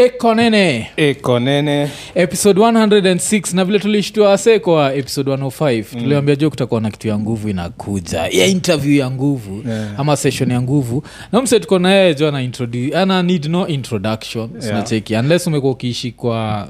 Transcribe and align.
ekonene 0.00 0.90
ekonene 0.96 1.90
episode 2.14 2.60
106 2.60 3.54
na 3.56 3.64
vile 3.64 3.78
tulishtua 3.78 4.32
ase 4.32 4.58
kwa 4.58 4.94
episode 4.94 5.30
105 5.30 5.84
mm. 5.92 6.02
tuliambia 6.02 6.36
jo 6.36 6.50
kutakuwa 6.50 6.80
na 6.80 6.90
kitu 6.90 7.08
ya 7.08 7.18
nguvu 7.18 7.48
inakuja? 7.48 8.20
Ya 8.26 8.46
interview 8.46 8.98
ya 8.98 9.10
nguvu 9.10 9.62
Yeah. 9.68 10.00
ama 10.00 10.16
session 10.16 10.50
ya 10.50 10.62
nguvu. 10.62 11.04
Na 11.32 11.42
mse 11.42 11.60
tuko 11.60 11.78
naye 11.78 12.14
jo 12.14 12.28
ana 12.28 12.50
ana 12.94 13.22
need 13.22 13.46
no 13.46 13.68
introduction 13.68 14.50
Yeah. 14.50 14.62
sinacheki 14.62 15.14
unless 15.14 15.46
umekuwa 15.46 15.72
ukiishi 15.72 16.12
kwa 16.12 16.68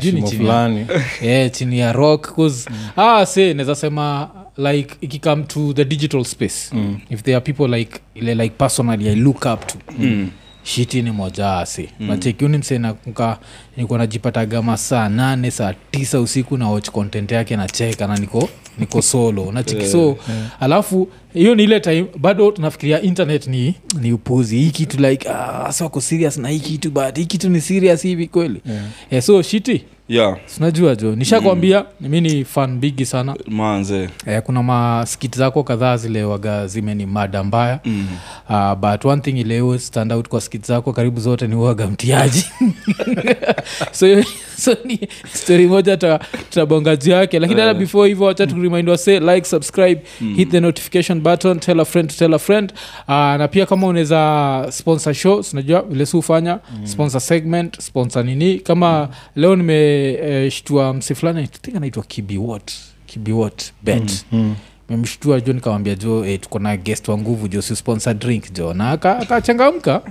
chini 0.00 0.46
ya- 0.46 0.86
yeah, 1.22 1.50
chini 1.50 1.78
ya 1.78 1.92
rock 1.92 2.34
cause 2.36 2.70
ah, 2.96 3.26
se 3.26 3.54
naweza 3.54 3.74
sema 3.74 4.30
like 4.56 4.94
ikikame 5.00 5.42
to 5.42 5.72
the 5.72 5.84
digital 5.84 6.24
space 6.24 6.70
Mm. 6.72 6.98
if 7.10 7.22
there 7.22 7.36
are 7.36 7.52
people 7.52 7.78
like 7.78 8.00
ile 8.14 8.34
like 8.34 8.54
personally 8.58 9.08
i 9.08 9.14
look 9.14 9.44
up 9.54 9.66
to. 9.66 9.74
Mm 9.98 10.30
shiti 10.64 11.02
ni 11.02 11.10
moja 11.10 11.56
ase 11.58 11.88
mm. 12.00 12.06
machekiuni 12.06 12.58
msenaka 12.58 13.38
nikuwa 13.76 13.98
najipatagama 13.98 14.76
saa 14.76 15.08
nane 15.08 15.50
saa 15.50 15.74
tisa 15.90 16.20
usiku 16.20 16.56
na 16.56 16.70
watch 16.70 16.90
content 16.90 17.32
yake 17.32 17.56
nacheka 17.56 18.06
na 18.06 18.16
niko 18.16 18.48
niko 18.78 19.02
solo. 19.12 19.52
Nacheki 19.52 19.86
so 19.86 20.16
alafu 20.60 21.08
hiyo 21.34 21.54
ni 21.54 21.64
ile 21.64 21.80
time 21.80 22.06
bado 22.18 22.50
tunafikiria 22.50 23.02
internet 23.02 23.46
ni 23.46 23.74
ni 24.00 24.12
upuzi. 24.12 24.56
Hii 24.58 24.70
kitu 24.70 24.96
like 25.00 25.28
ah, 25.28 25.72
so 25.72 26.00
serious 26.00 26.36
na 26.36 26.48
hii 26.48 26.60
kitu 26.60 26.90
but 26.90 27.16
hii 27.16 27.26
kitu 27.26 27.48
ni 27.48 27.60
serious 27.60 28.02
hivi 28.02 28.26
kweli. 28.28 28.62
Yeah. 28.66 28.84
yeah, 29.10 29.24
so 29.24 29.42
shiti 29.42 29.84
yeah. 30.08 30.36
Sinajua 30.46 30.96
jo 30.96 31.16
nishakwambia 31.16 31.84
mm. 32.00 32.08
mi 32.08 32.20
ni 32.20 32.44
fan 32.44 32.78
bigi 32.78 33.06
sana. 33.06 33.36
Manze. 33.48 34.08
Eh, 34.26 34.42
kuna 34.42 34.62
maskiti 34.62 35.38
zako 35.38 35.62
kadhaa 35.62 35.96
zile 35.96 36.24
waga 36.24 36.66
zimeni 36.66 37.06
mada 37.06 37.44
mbaya. 37.44 37.80
Mm. 37.84 38.06
uh, 38.50 38.74
but 38.74 39.04
one 39.04 39.22
thing 39.22 39.30
ileo 39.40 39.78
stand 39.78 40.12
out 40.12 40.28
kwa 40.28 40.40
skiti 40.40 40.66
zako 40.66 40.92
karibu 40.92 41.20
zote 41.20 41.46
ni 41.46 41.54
uaga 41.54 41.86
mtiaji. 41.86 42.44
So, 43.92 44.06
so 44.56 44.76
ni 44.84 45.08
story 45.32 45.66
moja 45.66 45.96
tutabonga 45.96 46.96
juu 46.96 47.10
yake. 47.10 47.38
Lakini 47.38 47.60
hata 47.60 47.74
before 47.74 48.08
hivyo 48.08 48.26
wacha 48.26 48.46
turimind 48.46 48.88
wase 48.88 49.20
like 49.20 49.44
subscribe 49.48 50.00
hit 50.36 50.50
the 50.50 50.60
notification 50.60 51.20
button 51.20 51.60
tell 51.60 51.80
a 51.80 51.84
friend 51.84 52.10
to 52.10 52.16
tell 52.16 52.34
a 52.34 52.38
friend. 52.38 52.72
Uh, 53.08 53.14
na 53.14 53.48
pia 53.48 53.66
kama 53.66 53.86
unaweza 53.86 54.66
sponsor 54.70 55.14
show 55.14 55.42
sinajua 55.42 55.82
vile 55.82 56.06
si 56.06 56.16
hufanya 56.16 56.58
sponsor 56.84 57.20
segment 57.20 57.80
sponsor 57.80 58.24
nini. 58.24 58.58
Kama 58.58 59.08
leo 59.36 59.56
nimeshtua 59.98 60.90
uh, 60.90 60.96
msi 60.96 61.14
fulani 61.14 61.48
think 61.48 61.76
anaitwa 61.76 62.02
kibiwot 62.02 62.72
kibiwot 63.06 63.62
bet. 63.82 64.24
Mm. 64.32 64.54
memshtua 64.88 65.40
jo 65.40 65.52
nikawambia 65.52 65.94
jo 65.94 66.24
eh, 66.26 66.40
tuko 66.40 66.58
na 66.58 66.76
guest 66.76 67.08
wa 67.08 67.18
nguvu 67.18 67.48
jo 67.48 67.62
si 67.62 67.76
sponsor 67.76 68.14
drink 68.14 68.52
jo. 68.52 68.74
Na 68.74 68.90
aka- 68.90 69.18
akachangamka. 69.18 70.02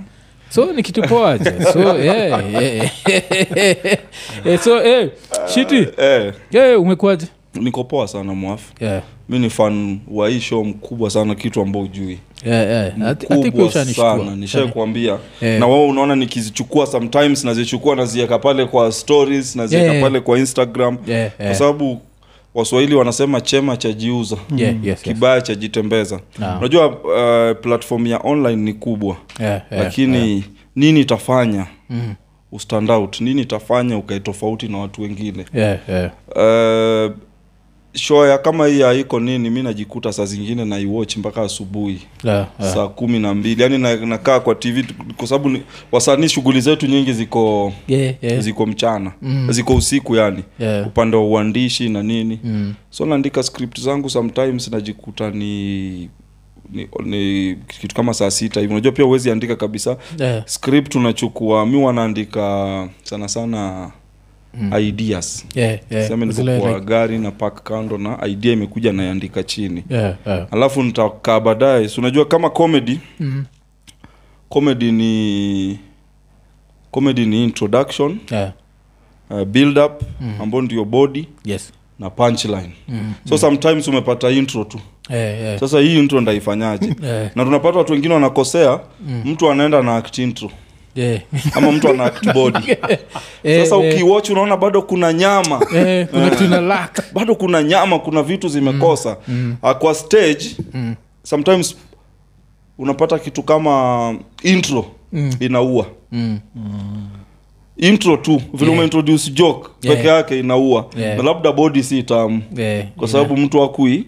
So 0.50 0.72
ni 0.72 0.82
kitu 0.82 1.02
poa 1.02 1.38
jo. 1.38 1.50
So 1.72 1.98
eh, 1.98 2.06
eh, 2.06 2.52
yeah. 2.52 3.98
Eh, 4.44 4.58
so 4.60 4.82
eh, 4.84 5.10
shiti. 5.54 5.86
Eh, 5.98 6.80
umekuaje 6.80 7.26
niko 7.54 7.84
poa 7.84 8.08
sana 8.08 8.34
mwafu 8.34 8.72
yeah. 8.80 9.02
mi 9.28 9.38
ni 9.38 9.50
fan 9.50 9.98
wa 10.10 10.28
hii 10.28 10.40
show 10.40 10.64
mkubwa 10.64 11.10
sana 11.10 11.34
kitu 11.34 11.60
ambao 11.60 11.82
ujui 11.82 12.18
Yeah, 12.46 12.66
yeah. 12.70 12.86
I 12.86 13.00
thi- 13.00 13.12
I 13.12 13.14
think 13.14 13.42
pia 13.42 13.50
kubwa 13.50 13.66
ushanishtua. 13.66 14.18
sana 14.18 14.36
nishai 14.36 14.68
kuambia 14.68 15.18
Eh. 15.40 15.60
na 15.60 15.66
wao 15.66 15.88
unaona 15.88 16.16
nikizichukua 16.16 16.86
sometimes 16.86 17.44
nazichukua 17.44 17.96
naziweka 17.96 18.38
pale 18.38 18.64
kwa 18.66 18.92
stories 18.92 19.56
naziweka 19.56 19.84
Yeah, 19.84 19.96
yeah. 19.96 20.08
pale 20.10 20.20
kwa 20.20 20.38
instagram 20.38 20.98
Yeah, 21.06 21.30
kwa 21.36 21.54
sababu 21.54 22.00
waswahili 22.54 22.94
wanasema 22.94 23.40
chema 23.40 23.76
cha 23.76 23.92
jiuza 23.92 24.36
Yeah, 24.56 24.74
yes, 24.74 24.84
yes. 24.86 25.02
kibaya 25.02 25.40
cha 25.40 25.54
jitembeza 25.54 26.20
Naam. 26.38 26.58
unajua 26.58 26.86
uh, 26.88 27.56
platform 27.60 28.06
ya 28.06 28.18
online 28.24 28.62
ni 28.62 28.72
kubwa 28.74 29.16
Yeah, 29.40 29.62
yeah, 29.70 29.84
lakini 29.84 30.30
yeah. 30.30 30.42
nini 30.76 31.00
itafanya 31.00 31.66
Mm. 31.90 32.14
ustandout 32.52 33.20
nini 33.20 33.42
itafanya 33.42 33.96
ukae 33.98 34.20
tofauti 34.20 34.68
na 34.68 34.78
watu 34.78 35.02
wengine 35.02 35.44
Yeah, 35.54 35.78
yeah. 35.88 36.10
uh, 37.08 37.12
show 37.94 38.26
ya 38.26 38.38
kama 38.38 38.66
hii 38.66 38.82
haiko 38.82 39.20
nini 39.20 39.50
mi 39.50 39.62
najikuta 39.62 40.12
saa 40.12 40.24
zingine 40.24 40.64
naiwatch 40.64 41.16
mpaka 41.16 41.42
asubuhi 41.42 42.00
Yeah, 42.24 42.46
yeah. 42.60 42.74
saa 42.74 42.88
kumi 42.88 43.18
na 43.18 43.34
mbili 43.34 43.62
yani 43.62 43.78
na- 43.78 43.96
nakaa 43.96 44.40
kwa 44.40 44.54
tv 44.54 44.84
kwa 45.16 45.26
sababu 45.26 45.58
wasanii 45.92 46.28
shughuli 46.28 46.60
zetu 46.60 46.86
nyingi 46.86 47.12
ziko 47.12 47.72
Yeah, 47.88 48.14
yeah. 48.22 48.40
ziko 48.40 48.66
mchana 48.66 49.12
Mm. 49.22 49.46
ziko 49.52 49.74
usiku 49.74 50.16
yani 50.16 50.44
Yeah. 50.58 50.86
upande 50.86 51.16
wa 51.16 51.24
uandishi 51.24 51.88
na 51.88 52.02
nini 52.02 52.40
Mm. 52.44 52.74
so 52.90 53.06
naandika 53.06 53.42
script 53.42 53.80
zangu 53.80 54.10
sometimes 54.10 54.70
najikuta 54.70 55.30
ni 55.30 56.10
ni, 56.72 56.88
ni 57.04 57.56
kitu 57.80 57.94
kama 57.94 58.14
saa 58.14 58.30
sita 58.30 58.60
hivi 58.60 58.72
unajua 58.72 58.92
pia 58.92 59.04
huwezi 59.04 59.30
andika 59.30 59.56
kabisa 59.56 59.96
Yeah. 60.18 60.42
script 60.46 60.94
unachukua 60.94 61.66
mi 61.66 61.76
wanaandika 61.76 62.88
sana 63.02 63.28
sana 63.28 63.90
mm. 64.60 64.72
ideas 64.80 65.46
Yeah, 65.54 65.78
yeah. 65.90 66.10
like- 66.10 66.80
gari 66.80 67.18
na 67.18 67.30
park 67.30 67.62
kando 67.62 67.98
na 67.98 68.26
idea 68.26 68.52
imekuja 68.52 68.92
naiandika 68.92 69.42
chini 69.42 69.84
Yeah, 69.90 70.14
yeah. 70.26 70.46
alafu 70.50 70.82
nitakaa 70.82 71.40
baadaye 71.40 71.88
si 71.88 72.00
unajua 72.00 72.24
kama 72.24 72.50
comedy 72.50 72.98
Mm. 73.20 73.44
comedy 74.48 74.92
ni 74.92 75.78
comedy 76.90 77.26
ni 77.26 77.44
introduction 77.44 78.18
Yeah. 78.30 78.52
uh, 79.30 79.44
build 79.44 79.78
up 79.78 80.02
mm. 80.20 80.34
ambao 80.42 80.62
ndio 80.62 80.84
body 80.84 81.26
Yes. 81.44 81.72
na 81.98 82.10
punchline 82.10 82.70
Mm. 82.88 83.12
so 83.28 83.38
sometimes 83.38 83.88
umepata 83.88 84.30
intro 84.30 84.64
tu 84.64 84.80
Yeah, 85.10 85.40
yeah. 85.40 85.60
sasa 85.60 85.80
hii 85.80 85.98
intro 85.98 86.20
ndaifanyaje 86.20 86.86
Yeah. 87.02 87.30
na 87.36 87.44
tunapata 87.44 87.78
watu 87.78 87.92
wengine 87.92 88.14
wanakosea 88.14 88.80
mtu 89.24 89.50
anaenda 89.50 89.82
na 89.82 89.96
act 89.96 90.18
intro 90.18 90.50
Yeah. 90.94 91.20
ama 91.56 91.72
mtu 91.72 91.88
ana 91.88 92.10
kibodi 92.10 92.58
body 92.58 92.72
Eh, 93.44 93.64
sasa 93.64 93.76
yeah. 93.76 93.94
ukiwach 93.94 94.30
unaona 94.30 94.56
bado 94.56 94.82
kuna 94.82 95.12
nyama 95.12 95.60
yeah, 95.74 96.08
kuna 96.38 96.60
lack. 96.60 97.12
bado 97.14 97.34
kuna 97.34 97.62
nyama 97.62 97.98
kuna 97.98 98.22
vitu 98.22 98.48
zimekosa 98.48 99.16
mm. 99.28 99.56
Mm. 99.62 99.74
kwa 99.78 99.94
stage 99.94 100.56
Mm. 100.74 100.94
sometimes 101.22 101.76
unapata 102.78 103.18
kitu 103.18 103.42
kama 103.42 104.14
intro 104.42 104.86
Mm. 105.12 105.30
inaua 105.40 105.86
Mm. 106.12 106.38
intro 107.76 108.16
tu 108.16 108.36
vile 108.52 108.64
Yeah. 108.70 108.72
umeintroduce 108.78 109.30
joke 109.30 109.68
Yeah. 109.82 109.96
peke 109.96 110.08
yake 110.08 110.38
inaua 110.40 110.86
Yeah. 110.96 111.16
na 111.16 111.22
labda 111.22 111.52
body 111.52 111.82
si 111.82 112.02
tamu 112.02 112.42
Yeah, 112.56 112.86
kwa 112.96 113.08
sababu 113.08 113.36
mtu 113.36 113.62
akui 113.62 114.06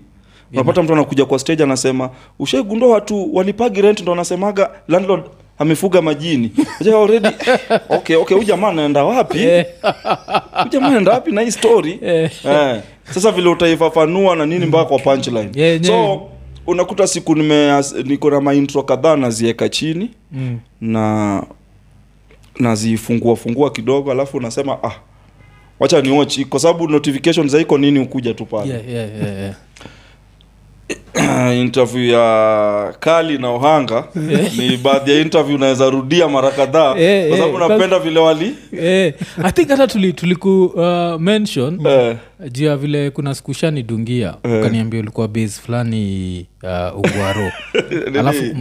unapata 0.52 0.82
mtu 0.82 0.92
anakuja 0.92 1.24
kwa 1.24 1.38
stage 1.38 1.62
anasema 1.62 2.10
ushaigundua 2.38 2.88
watu 2.88 3.34
walipagi 3.36 3.82
rent 3.82 4.00
ndo 4.00 4.12
anasemaga 4.12 4.70
landlord 4.88 5.24
amefuga 5.58 6.02
majini 6.02 6.52
Unajua 6.80 7.00
already 7.02 7.28
okay 7.88 8.16
okay 8.16 8.36
huyu 8.36 8.48
jamaa 8.48 8.68
anaenda 8.68 9.04
wapi 9.04 9.38
Yeah. 9.38 9.66
huyu 10.52 10.68
jamaa 10.70 10.86
anaenda 10.86 11.12
wapi 11.12 11.32
na 11.32 11.40
hii 11.40 11.50
story 11.50 11.98
eh. 12.02 12.30
sasa 13.10 13.32
vile 13.32 13.48
utaifafanua 13.48 14.36
na 14.36 14.46
nini 14.46 14.66
mpaka 14.66 14.84
kwa 14.84 14.98
punchline 14.98 15.50
Yeah, 15.54 15.56
yeah. 15.56 15.84
so 15.84 16.28
unakuta 16.66 17.06
siku 17.06 17.34
nime 17.34 17.82
niko 18.04 18.30
na 18.30 18.40
maintro 18.40 18.82
kadhaa 18.82 19.16
nazieka 19.16 19.68
chini 19.68 20.10
Mm. 20.32 20.58
na 20.80 21.42
nazifungua 22.60 23.36
fungua 23.36 23.70
kidogo 23.70 24.12
alafu 24.12 24.36
unasema 24.36 24.78
ah 24.84 24.92
wacha 25.80 26.00
ni 26.00 26.44
kwa 26.44 26.60
sababu 26.60 26.88
notification 26.88 27.48
za 27.48 27.60
iko 27.60 27.78
nini 27.78 27.98
ukuja 27.98 28.34
tu 28.34 28.46
pale 28.46 28.68
Yeah, 28.70 28.88
yeah, 28.88 29.08
yeah, 29.22 29.38
yeah. 29.38 29.54
interview 31.64 32.12
ya 32.12 32.94
kali 33.00 33.38
na 33.38 33.50
ohanga 33.50 34.04
ni 34.58 34.76
baadhi 34.76 35.10
ya 35.10 35.20
interview 35.20 35.56
unaweza 35.56 35.90
rudia 35.90 36.28
mara 36.28 36.50
kadhaa. 36.50 36.96
Eh, 36.98 37.28
kwa 37.28 37.38
sababu 37.38 37.58
eh, 37.62 37.68
napenda 37.68 37.98
vile 37.98 38.20
wali 38.20 38.54
Eh, 38.80 39.14
i 39.42 39.52
think 39.52 39.68
hata 39.68 39.86
tuliku 39.86 40.64
uh, 40.64 41.20
mention 41.20 41.86
eh, 41.86 42.16
juu 42.52 42.64
ya 42.64 42.76
vile 42.76 43.10
kuna 43.10 43.34
siku 43.34 43.54
shanidungia 43.54 44.34
Eh. 44.42 44.60
ukaniambia 44.60 45.00
ulikuwa 45.00 45.28
base 45.28 45.60
fulani 45.62 46.46
uh, 46.62 46.98
ugwaro 46.98 47.52
Alafu 48.20 48.42
hey, 48.42 48.52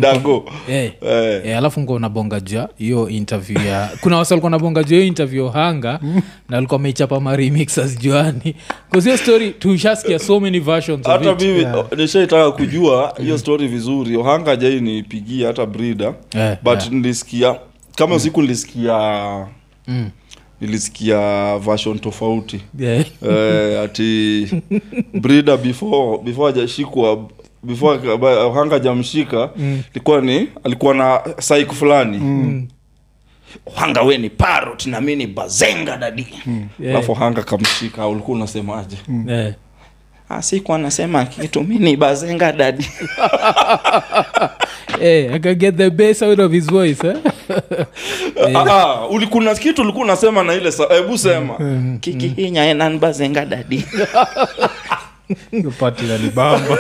hey. 0.68 0.86
eh, 0.86 0.92
eh, 1.02 1.42
eh, 1.46 1.58
alafu 1.58 1.80
mko 1.80 2.00
nabonga 2.00 2.40
jua 2.40 2.70
hiyo 2.78 3.10
interview 3.10 3.62
ya 3.68 3.90
kuna 4.02 4.18
wasa 4.18 4.36
walikuwa 4.36 4.50
nabonga 4.52 4.84
jua 4.84 4.96
hiyo 4.98 5.08
interview 5.08 5.48
hanga 5.50 6.00
na 6.50 6.58
alikuwa 6.58 6.80
ameichapa 6.80 7.20
maremixas 7.20 8.00
juani. 8.00 8.56
Hiyo 9.04 9.18
story 9.18 9.52
tushaskia 9.52 10.20
so 10.20 10.40
many 10.40 10.60
versions 10.60 11.08
hata 11.08 11.36
mimi 11.36 11.56
Yeah. 11.56 11.86
nishaitaka 11.98 12.45
kujua 12.52 13.14
hiyo 13.22 13.38
story 13.38 13.68
vizuri 13.68 14.18
ohanga 14.18 14.56
jai 14.56 14.82
nipigia 14.82 15.48
hata 15.48 15.66
brida 15.66 16.14
yeah, 16.36 16.58
but 16.64 16.80
yeah. 16.80 16.92
nilisikia 16.92 17.56
kama 17.96 18.16
usiku 18.16 18.42
nilisikia 18.42 19.48
Mm. 19.88 20.10
nilisikia 20.62 21.58
version 21.58 22.00
tofauti 22.00 22.62
Yeah. 22.80 23.06
eh, 23.30 23.82
ati 23.82 24.48
brida 25.22 25.58
before 25.58 26.18
before 26.24 26.50
ajashikwa 26.50 27.28
before 27.64 28.00
hanga 28.54 28.80
jamshika 28.80 29.50
Mm. 29.58 29.82
ilikuwa 29.92 30.22
ni 30.22 30.48
alikuwa 30.64 30.94
na 30.94 31.22
saik 31.40 31.72
fulani 31.72 32.68
hanga 33.76 34.02
we 34.02 34.18
ni 34.18 34.30
parot 34.30 34.86
na 34.86 35.02
mi 35.02 35.16
ni 35.16 35.28
bazenga 35.28 35.98
dadi 35.98 36.28
Yeah. 36.80 36.96
alafu 36.96 37.14
hanga 37.14 37.44
kamshika 37.44 38.08
ulikuwa 38.08 38.38
unasemaje 38.38 38.98
Yeah. 39.28 39.54
"Ah, 40.30 40.42
anasema 40.76 41.26
kitu 41.26 41.64
mi 41.64 41.76
ni 41.80 41.98
bazenga 41.98 42.52
dadi. 42.52 42.88
Eh, 45.02 45.34
I 45.34 45.40
can 45.40 45.56
get 45.56 45.76
the 45.76 45.90
bass 45.90 46.22
out 46.22 46.40
of 46.40 46.52
his 46.52 46.68
voice 46.68 47.04
eh? 47.08 47.16
Ah, 48.56 48.66
ah, 48.70 49.08
uli- 49.10 49.28
kitu 49.56 49.82
ulikuwa 49.82 50.04
unasema 50.04 50.44
na 50.44 50.54
ile 50.54 50.72
hebu 50.90 51.18
sema. 51.18 51.54
Kikihinya 52.00 52.66
enanbazenga 52.66 53.46
dadi. 53.46 53.86
Hiyo 55.52 55.72
pati 55.80 56.06
inanibamba 56.06 56.78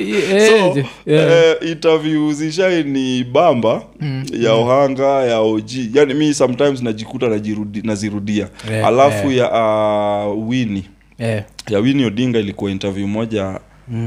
Eh, 0.00 0.48
so 0.48 0.78
yeah. 1.06 1.32
eh, 1.32 1.56
interview 1.70 2.32
zishai 2.32 2.84
ni 2.84 3.24
bamba 3.24 3.82
ya 4.40 4.52
ohanga 4.54 5.06
ya 5.24 5.38
og 5.40 5.70
yani 5.94 6.14
mi 6.14 6.34
sometimes 6.34 6.82
najikuta 6.82 7.28
najirudi, 7.28 7.82
nazirudia. 7.82 8.48
Yeah, 8.70 8.86
alafu 8.88 9.30
ya 9.32 9.50
uh, 9.50 10.48
wini 10.48 10.84
Eh, 11.18 11.42
ya 11.70 11.78
wini 11.78 12.04
odinga 12.04 12.38
ilikuwa 12.38 12.70
interview 12.70 13.06
moja 13.06 13.60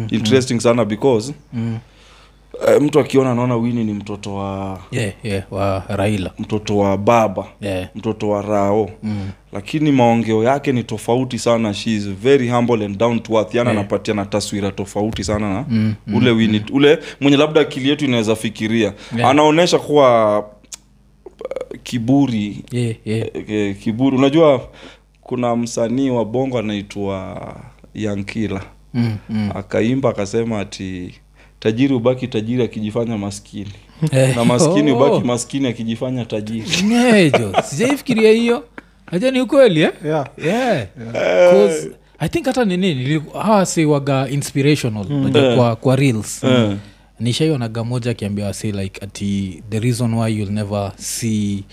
interesting 0.10 0.60
sana 0.60 0.86
because 0.86 1.34
mm. 1.54 1.78
eh, 2.68 2.82
mtu 2.82 3.00
akiona 3.00 3.32
anaona 3.32 3.56
wini 3.56 3.84
ni 3.84 3.94
mtoto 3.94 4.36
wa 4.36 4.80
yeah, 4.92 5.14
yeah, 5.24 5.44
wa 5.54 5.84
raila 5.88 6.32
mtoto 6.40 6.78
wa 6.78 6.98
baba 6.98 7.46
yeah. 7.62 7.88
mtoto 7.96 8.30
wa 8.30 8.42
rao 8.42 8.90
mm. 9.04 9.30
lakini 9.54 9.92
maongeo 9.92 10.44
yake 10.44 10.72
ni 10.72 10.84
tofauti 10.84 11.40
sana 11.40 11.74
she 11.74 11.92
is 11.96 12.10
very 12.10 12.50
humble 12.50 12.86
and 12.86 12.98
down 12.98 13.20
to 13.20 13.34
earth 13.34 13.56
yani 13.56 13.70
Yeah. 13.70 13.80
anapatia 13.80 14.14
na 14.14 14.26
taswira 14.26 14.72
tofauti 14.72 15.24
sana 15.24 15.54
na 15.54 15.66
Mm, 15.70 15.96
ule 16.16 16.32
wini 16.32 16.62
ule 16.74 17.00
mwenye 17.22 17.38
labda 17.38 17.62
akili 17.62 17.90
yetu 17.90 18.06
inaweza 18.06 18.36
fikiria 18.36 18.94
Yeah. 19.18 19.30
anaonyesha 19.30 19.80
kuwa 19.80 20.40
uh, 20.40 20.46
kiburi 21.84 22.64
yeah, 22.72 22.96
yeah. 23.06 23.28
eh, 23.48 23.76
kiburi 23.84 24.18
unajua 24.18 24.68
kuna 25.32 25.56
msanii 25.56 26.10
wa 26.10 26.26
bongo 26.26 26.60
anaitwa 26.60 27.38
yankila 27.94 28.62
Mm, 28.94 29.18
mm. 29.30 29.52
akaimba 29.56 30.10
akasema 30.10 30.60
ati 30.60 31.14
tajiri 31.60 31.94
ubaki 31.94 32.28
tajiri 32.28 32.64
akijifanya 32.64 33.18
maskini 33.18 33.72
hey, 34.12 34.36
na 34.36 34.46
maskini 34.46 34.92
oh. 34.92 34.96
ubaki 34.96 35.28
maskini 35.28 35.68
akijifanya 35.68 36.26
tajiri 36.26 36.82
nejo 36.90 37.54
sijaifikiria 37.64 38.32
hiyo 38.32 38.64
aja 39.12 39.32
ni 39.32 39.42
ukweli 39.42 39.82
eh? 39.82 39.92
yeah. 40.06 40.28
yeah. 40.46 40.88
'Cause 41.52 41.92
i 42.20 42.30
think 42.30 42.46
hata 42.46 42.66
nini 42.66 43.22
hawa 43.42 43.66
si 43.66 43.86
waga 43.86 44.30
inspirational 44.30 45.06
mm. 45.10 45.36
yeah. 45.36 45.56
kwa, 45.58 45.76
kwa 45.76 45.96
reels 45.96 46.44
Eh. 46.44 46.76
nishaionaga 47.20 47.84
moja 47.84 48.12
akiambia 48.12 48.46
wasi 48.46 48.72
like 48.72 49.06
ati 49.06 49.64
the 49.70 49.80
reason 49.80 50.14
why 50.14 50.38
you'll 50.38 50.54
never 50.54 50.92
see 50.98 51.64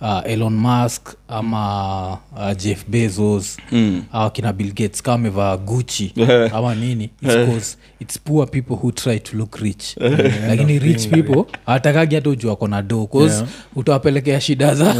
uh, 0.00 0.20
elon 0.32 0.54
musk 0.54 1.08
ama 1.28 2.12
uh, 2.36 2.56
jeff 2.56 2.84
bezos 2.88 3.56
Mm. 3.72 4.02
au 4.12 4.30
kina 4.30 4.52
bill 4.52 4.68
gates 4.72 5.02
kama 5.02 5.14
amevaa 5.14 5.56
guchi 5.56 6.14
ama 6.54 6.74
nini 6.74 7.10
it's, 7.22 7.78
it's 8.00 8.18
poor 8.20 8.50
people 8.50 8.74
who 8.74 8.92
try 8.92 9.18
to 9.20 9.36
look 9.36 9.56
rich 9.56 9.96
lakini 10.48 10.78
rich 10.78 11.08
people 11.08 11.44
hatakagi 11.66 12.14
hata 12.14 12.30
ujua 12.30 12.56
kona 12.56 12.82
do 12.82 13.06
cause 13.06 13.34
Yeah. 13.34 13.48
utawapelekea 13.76 14.40
shida 14.40 14.74
za, 14.74 14.94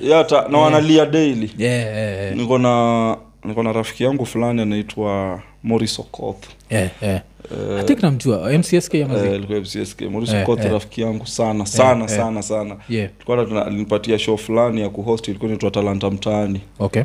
Yeah, 0.00 0.50
na 0.50 0.58
wanalia 0.58 1.06
daily 1.06 1.50
yeah, 1.58 1.86
yeah, 1.86 2.18
yeah. 2.22 2.36
niko 3.44 3.62
na 3.62 3.72
rafiki 3.72 4.04
yangu 4.04 4.26
fulani 4.26 4.62
anaitwa 4.62 5.42
moris 5.66 5.98
okoth 5.98 6.44
yeah, 6.70 6.90
yeah. 7.02 7.22
I 7.80 7.96
namjua 8.02 8.52
mcsk 8.58 8.94
amazi 8.94 9.26
Eh. 9.26 9.34
Eh, 10.34 10.42
Okoth 10.42 10.64
eh. 10.64 10.72
rafiki 10.72 11.00
yangu 11.00 11.26
sana 11.26 11.66
sana 11.66 12.04
yeah, 12.04 12.08
sana 12.16 12.42
sana 12.42 12.76
yeah. 12.88 13.10
Tulikuwa 13.18 13.66
alinipatia 13.66 14.18
show 14.18 14.36
fulani 14.36 14.80
ya 14.80 14.88
kuhost 14.88 15.28
ilikuwa 15.28 15.48
inaitwa 15.48 15.70
talanta 15.70 16.10
mtaani 16.10 16.60
okay 16.78 17.02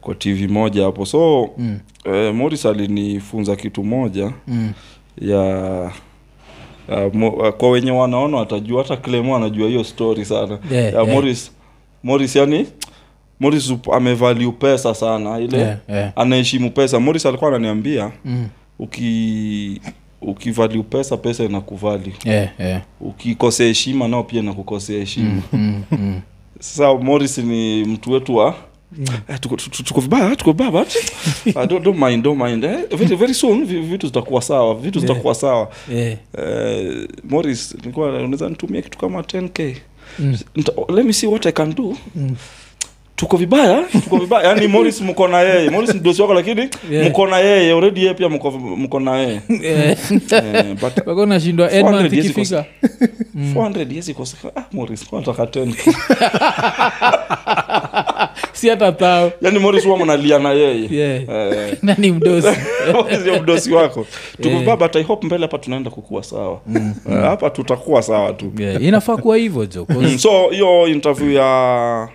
kwa 0.00 0.14
tv 0.14 0.48
moja 0.48 0.84
hapo 0.84 1.06
so 1.06 1.50
mm. 1.58 1.78
eh, 2.04 2.34
moris 2.34 2.66
alinifunza 2.66 3.56
kitu 3.56 3.84
moja 3.84 4.32
Mm. 4.48 4.72
ya 5.20 5.90
uh, 6.88 7.14
mo, 7.14 7.30
uh, 7.30 7.48
kwa 7.48 7.70
wenye 7.70 7.90
wanaona 7.90 8.36
watajua 8.36 8.82
hata 8.82 8.96
clemo 8.96 9.36
anajua 9.36 9.68
hiyo 9.68 9.84
story 9.84 10.24
sana 10.24 10.58
Yeah, 10.70 10.84
ya 10.94 11.00
yeah. 11.00 11.14
Morris, 11.14 11.50
Morris 12.02 12.36
yani 12.36 12.66
moris 13.42 13.70
up- 13.70 13.94
amevalue 13.94 14.52
pesa 14.52 14.94
sana 14.94 15.38
ile 15.38 15.58
Yeah, 15.58 15.76
yeah. 15.88 16.12
anaheshimu 16.16 16.70
pesa 16.70 17.00
moris 17.00 17.26
alikuwa 17.26 17.50
ananiambia 17.50 18.12
Mm. 18.24 18.48
uki 18.78 19.80
ukivalue 20.22 20.82
pesa 20.82 21.16
pesa 21.16 21.44
inakuvali 21.44 22.12
Yeah, 22.24 22.48
yeah. 22.60 22.82
ukikosea 23.00 23.66
heshima 23.66 24.08
nao 24.08 24.22
pia 24.22 24.42
nakukosea 24.42 24.98
heshima 24.98 25.42
Mm, 25.52 25.82
mm. 25.90 26.20
sasa 26.60 26.94
morris 26.94 27.38
ni 27.38 27.84
mtu 27.84 28.12
wetu 28.12 28.36
wa 28.36 28.54
Eh, 29.28 29.38
tuko- 29.40 30.00
vibaya 30.00 30.36
tuko 30.36 30.52
vibaya 30.52 30.70
but 30.70 30.88
don't, 31.68 31.84
don't 31.84 31.98
mind 31.98 32.24
don't 32.24 32.42
mind 32.42 32.64
eh, 32.64 32.78
very, 32.96 33.16
very 33.16 33.34
soon 33.34 33.64
vitu 33.64 34.06
zitakuwa 34.06 34.42
sawa 34.42 34.74
vitu 34.74 35.00
zitakuwa 35.00 35.34
sawa 35.34 35.70
Yeah. 35.92 36.16
eh, 36.38 37.08
morris 37.24 37.74
nilikuwa 37.74 38.08
unaweza 38.08 38.48
nitumia 38.48 38.82
kitu 38.82 38.98
kama 38.98 39.20
10k 39.20 39.76
Mm. 40.18 40.36
Let 40.94 41.06
me 41.06 41.12
see 41.12 41.26
what 41.26 41.46
i 41.46 41.52
can 41.52 41.74
do 41.74 41.96
Mm. 42.16 42.36
Tuko 43.22 43.36
vibaya 43.36 43.84
tuko 44.02 44.16
vibaya. 44.18 44.48
Yani 44.48 44.66
morris 44.68 45.00
mko 45.00 45.28
na 45.28 45.40
yeye. 45.40 45.70
Morris 45.70 45.94
mdosi 45.94 46.22
wako 46.22 46.34
lakini 46.34 46.68
Yeah. 46.90 47.06
mko 47.10 47.26
na 47.26 47.38
yeye. 47.38 47.72
Already 47.72 48.00
yeye 48.00 48.14
pia 48.14 48.28
mko 48.28 49.00
na 49.00 49.16
yeye. 49.16 49.40
Eh, 49.62 49.96
eh, 50.32 50.64
but 50.80 51.06
wako 51.06 51.26
nashindwa. 51.26 51.68
400 51.68 52.06
ikifika. 52.18 52.64
400 53.54 53.96
yes 53.96 54.08
iko 54.08 54.26
sawa. 54.26 54.52
ah 54.56 54.62
morris 54.72 55.06
kwa 55.06 55.20
nataka 55.20 55.44
10k 55.44 55.94
si 58.52 58.68
hata 58.68 58.92
tao. 58.92 59.32
Yani 59.42 59.58
morris 59.58 59.84
huwa 59.84 59.98
mnalia 59.98 60.38
na 60.38 60.52
yeye. 60.52 60.88
Yeah. 60.90 61.22
eh, 61.28 61.76
nani 61.82 62.12
mdosi. 62.12 62.48
Mdosi 63.42 63.72
wako. 63.72 64.06
Tuko 64.36 64.48
Eh. 64.48 64.58
vibaya 64.58 64.76
but 64.76 64.96
i 64.96 65.02
hope 65.02 65.26
mbele 65.26 65.42
hapa 65.42 65.58
tunaenda 65.58 65.90
kukuwa 65.90 66.22
sawa. 66.22 66.60
Mm. 66.66 66.94
hapa 67.06 67.50
tutakuwa 67.50 68.02
sawa 68.02 68.32
tu. 68.32 68.52
Yeah. 68.58 68.82
inafaa 68.82 69.16
kuwa 69.16 69.36
hivyo 69.36 69.66
jo 69.66 69.86
Mm, 69.88 70.18
so 70.18 70.48
hiyo 70.50 70.88
interview 70.88 71.30
ya 71.32 72.08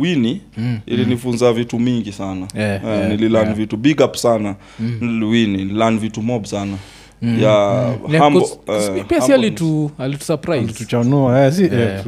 wini 0.00 0.40
ilinifunza 0.86 1.52
vitu 1.52 1.78
mingi 1.78 2.12
sana. 2.12 2.46
Yeah, 2.54 2.84
yeah, 2.84 2.98
yeah, 2.98 3.08
nililan 3.10 3.42
yeah. 3.42 3.54
vitu 3.56 3.76
big 3.76 4.00
up 4.00 4.14
sana. 4.16 4.54
Wini 5.00 5.56
nililan 5.56 5.98
vitu 5.98 6.22
mob 6.22 6.44
sana. 6.44 6.76
Yeah, 7.22 7.94
humble, 8.18 8.42
eh, 8.68 9.04
pia 9.08 9.20
si 9.20 9.32
eh, 9.32 9.42
eh, 11.72 12.04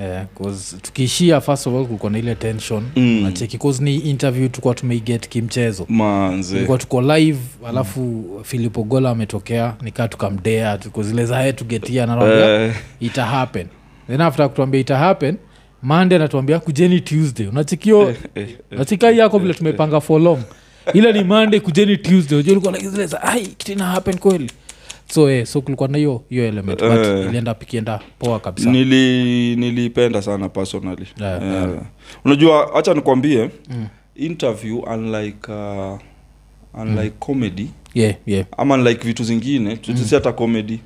Eh. 0.00 1.40
first 1.40 1.66
of 1.66 1.74
all 1.74 1.84
kulikuwa 1.86 2.12
na 2.12 2.18
ile 2.18 2.34
tension. 2.34 2.82
Mm. 2.96 3.22
nacheki 3.22 3.58
cause 3.58 3.84
ni 3.84 3.96
interview 3.96 4.48
tulikuwa 4.48 4.74
tumeiget 4.74 5.28
kimchezo. 5.28 5.86
Manze. 5.88 6.66
Tuko 6.78 7.02
live 7.02 7.38
alafu 7.68 8.24
filipo 8.42 8.82
gola 8.82 9.10
ametokea 9.10 9.74
nikaa 9.82 10.08
tukamdea 10.08 10.78
tuko 10.78 11.02
zile 11.02 11.26
zae 11.26 11.52
tugetia 11.52 12.06
naambia 12.06 12.62
Eh, 12.64 12.74
ita 13.00 13.24
happen. 13.24 13.66
Then 14.06 14.20
after 14.20 14.48
kutuambia 14.48 14.80
ita 14.80 14.96
happen 14.98 15.36
mande 15.82 16.16
anatuambia 16.16 16.58
kujeni 16.60 17.00
tuesday. 17.00 17.46
Unachikio 17.46 18.08
eh, 18.10 18.16
eh, 18.34 18.48
nachika 18.70 19.10
yako 19.10 19.38
vile 19.38 19.54
tumepanga 19.54 20.00
for 20.00 20.20
long. 20.22 20.38
Ile 20.94 21.12
ni 21.12 21.24
mande 21.24 21.60
kujeni 21.60 21.96
tuesday. 21.96 22.42
Kitu 22.42 23.78
happen 23.78 24.18
kweli? 24.18 24.50
So 25.14 25.30
eh, 25.30 25.46
so 25.46 25.60
kulikuwa 25.60 25.88
na 25.88 25.98
hiyo 25.98 26.22
hiyo 26.28 26.44
element 26.48 26.80
but 26.80 27.06
Eh. 27.06 27.26
ilienda 27.28 27.54
pikienda 27.54 28.00
poa 28.18 28.40
kabisa. 28.40 28.70
Nili 28.70 29.56
nilipenda 29.56 30.22
sana 30.22 30.48
personally. 30.48 31.06
Yeah, 31.20 31.42
yeah. 31.42 31.54
yeah. 31.54 31.82
unajua 32.24 32.70
hacha 32.74 32.94
nikwambie 32.94 33.50
interview 34.16 34.78
unlike 34.78 35.52
uh, 35.52 35.98
unlike 36.82 37.14
comedy 37.18 37.68
yeah, 37.94 38.14
yeah, 38.26 38.46
ama 38.56 38.74
unlike 38.74 39.06
vitu 39.06 39.24
zingine 39.24 39.78
mm. 39.88 39.96
si 39.96 40.14
hata 40.14 40.32
comedy. 40.32 40.78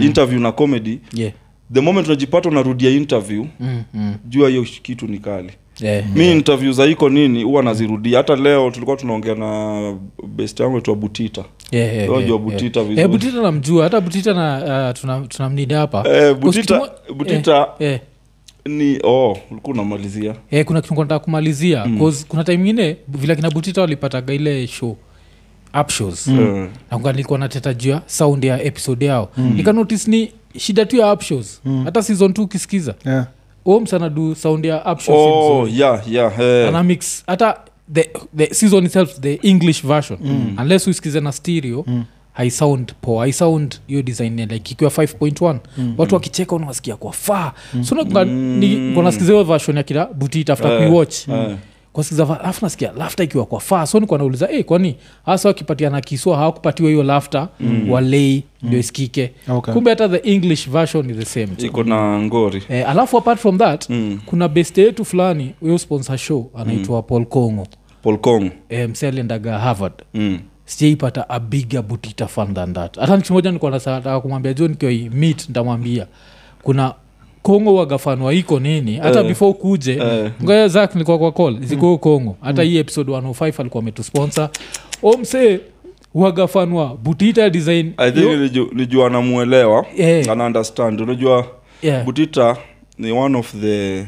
Interview 0.00 0.40
na 0.40 0.52
comedy 0.52 0.98
yeah. 1.12 1.32
The 1.74 1.80
moment 1.80 2.06
unajipata 2.06 2.48
unarudia 2.48 2.90
interview 2.90 3.44
Mm, 3.60 3.82
mm. 3.94 4.14
jua 4.28 4.48
hiyo 4.48 4.62
kitu 4.82 5.06
ni 5.06 5.18
kali 5.18 5.50
Yeah, 5.80 6.04
mi 6.14 6.32
interview 6.32 6.72
za 6.72 6.86
iko 6.86 7.08
nini 7.08 7.42
huwa 7.42 7.62
nazirudia 7.62 8.18
hata 8.18 8.36
leo 8.36 8.70
tulikuwa 8.70 8.96
tunaongea 8.96 9.34
na 9.34 9.94
best 10.26 10.60
yangu 10.60 10.78
itwa 10.78 10.94
butita 10.94 11.44
yeah, 11.70 11.94
yeah, 11.96 12.08
yeah, 12.28 12.38
Butita 12.38 12.80
yeah. 12.80 12.98
Eh, 12.98 13.08
butita 13.08 13.42
namjua 13.42 13.84
hata 13.84 14.00
butita 14.00 14.34
na 14.34 14.56
uh, 14.88 15.00
tuna- 15.00 15.20
tunamnida 15.28 15.78
hapa 15.78 16.04
eh, 16.08 16.34
butita 16.36 16.80
butita 17.16 17.68
eh, 17.78 17.92
eh. 17.92 18.00
ni 18.64 18.98
oh 19.04 19.38
ulikuwa 19.50 19.74
unamalizia 19.74 20.34
Eh, 20.50 20.64
kuna 20.64 20.80
kitu 20.80 20.94
nataka 20.94 21.18
kumalizia 21.18 21.86
mm. 21.86 22.12
kuna 22.28 22.44
time 22.44 22.54
ingine 22.70 22.96
vile 23.08 23.36
kina 23.36 23.50
butita 23.50 23.80
walipataga 23.80 24.34
ile 24.34 24.66
show 24.66 24.96
up 25.80 25.90
shows 25.90 26.26
mm. 26.26 26.68
nakuwa 26.90 27.12
nilikuwa 27.12 27.38
nateta 27.38 27.74
juu 27.74 27.90
ya 27.90 28.02
sound 28.06 28.44
ya 28.44 28.62
episode 28.62 29.06
yao 29.06 29.30
mm. 29.36 29.52
nikanotice 29.56 30.10
ni 30.10 30.32
shida 30.56 30.86
tu 30.86 30.96
ya 30.96 31.12
up 31.12 31.22
mm. 31.64 31.84
hata 31.84 32.02
season 32.02 32.32
t 32.32 32.40
ukisikiza. 32.42 32.94
Yeah. 33.06 33.26
oms 33.64 33.94
anadu 33.94 34.34
sound 34.34 34.64
ya 34.64 34.92
up 34.92 35.00
oh 35.08 35.68
yeah 35.72 36.02
yeah 36.12 36.36
hey. 36.36 36.68
anamix 36.68 37.22
hata 37.26 37.58
the, 37.92 38.10
the 38.36 38.54
season 38.54 38.84
itself 38.84 39.20
the 39.20 39.34
english 39.34 39.82
version. 39.86 40.18
Unless 40.58 40.86
uisikize 40.86 41.20
na 41.20 41.32
stereo 41.32 41.84
haisound 42.32 42.92
poa 43.00 43.22
haisound 43.22 43.80
hiyo 43.86 44.02
design 44.02 44.40
like 44.40 44.72
ikiwa 44.72 44.90
5.1 44.90 45.58
watu 45.98 46.14
wakicheka 46.14 46.56
unawasikia 46.56 46.96
kwa 46.96 47.12
faa. 47.12 47.52
So 47.82 47.94
nakunga- 47.94 48.24
ni- 48.58 48.74
niko 48.88 49.02
nasikiza 49.02 49.32
hiyo 49.32 49.44
version 49.44 49.76
ya 49.76 49.82
kila 49.82 50.06
butita 50.06 50.52
after 50.52 50.72
uh, 50.72 50.78
kuiwatch. 50.78 51.28
eh. 51.28 51.34
kwasikiza 51.34 51.58
alafu 52.40 52.64
nasikia 52.64 52.92
lafta 52.92 53.24
ikiwa 53.24 53.46
kwa 53.46 53.60
faa 53.60 53.86
so 53.86 54.00
nikuwa 54.00 54.18
nauliza 54.18 54.46
hey, 54.46 54.62
kwani 54.62 54.96
hasa 55.26 55.48
wakipatiana 55.48 56.00
kiswa 56.00 56.36
hawakupatiwa 56.36 56.90
hiyo 56.90 57.02
lafta 57.02 57.48
mm. 57.60 57.90
walei 57.90 58.42
ndio 58.62 58.78
isikike 58.78 59.32
Okay. 59.48 59.74
kumbe 59.74 59.90
hata 59.90 60.08
the 60.08 60.30
english 60.34 60.68
version 60.70 61.10
is 61.10 61.16
the 61.16 61.24
same 61.24 61.48
iko 61.58 61.82
na 61.84 62.22
ngori 62.22 62.62
Eh, 62.68 62.88
alafu 62.90 63.18
apart 63.18 63.40
from 63.40 63.58
that 63.58 63.90
Mm. 63.90 64.20
kuna 64.26 64.48
beste 64.48 64.82
yetu 64.82 65.04
fulani 65.04 65.54
huyo 65.60 65.78
sponsor 65.78 66.18
show 66.18 66.50
anaitwa 66.56 66.96
mm. 66.96 67.02
paul 67.02 67.26
congo 67.26 67.66
Paul 68.02 68.18
Kong. 68.18 68.50
eh, 68.68 68.88
mse 68.88 69.08
aliendaga 69.08 69.58
harvard 69.58 69.92
Mm. 70.14 70.38
sijaipata 70.64 71.28
a 71.30 71.40
bigger 71.40 71.82
butita 71.82 72.26
fan 72.26 72.54
than 72.54 72.74
that 72.74 72.98
hata 72.98 73.16
nchi 73.16 73.32
moja 73.32 73.50
nilikuwa 73.50 73.70
nataka 73.70 74.20
kumwambia 74.20 74.54
jo 74.54 74.68
nikiwa 74.68 74.92
meet 74.92 75.48
ntamwambia 75.48 76.06
kuna 76.62 76.94
kongo 77.48 77.74
wagafanwa 77.74 78.34
iko 78.34 78.60
nini? 78.60 78.96
Hata 78.96 79.20
uh, 79.22 79.28
before 79.28 79.52
kuje 79.52 79.96
uh, 80.00 80.30
ngoja 80.44 80.68
zak 80.68 80.94
nilikuwa 80.94 81.18
kwa 81.18 81.32
call. 81.32 81.58
Ziko 81.60 81.98
kongo. 81.98 82.36
Hata 82.40 82.62
hii 82.62 82.76
episode 82.78 83.12
105 83.12 83.60
alikuwa 83.60 83.82
ametusponsor. 83.82 84.48
Omse 85.02 85.60
wagafanwa 86.14 86.96
butita 87.02 87.50
design 87.50 87.92
nijua 88.72 89.06
anamwelewa 89.06 89.86
yeah. 89.96 90.28
ana 90.28 90.46
understand. 90.46 91.00
Unajua 91.00 91.46
yeah. 91.82 92.04
butita 92.04 92.56
ni 92.98 93.12
one 93.12 93.38
of 93.38 93.54
the 93.60 94.06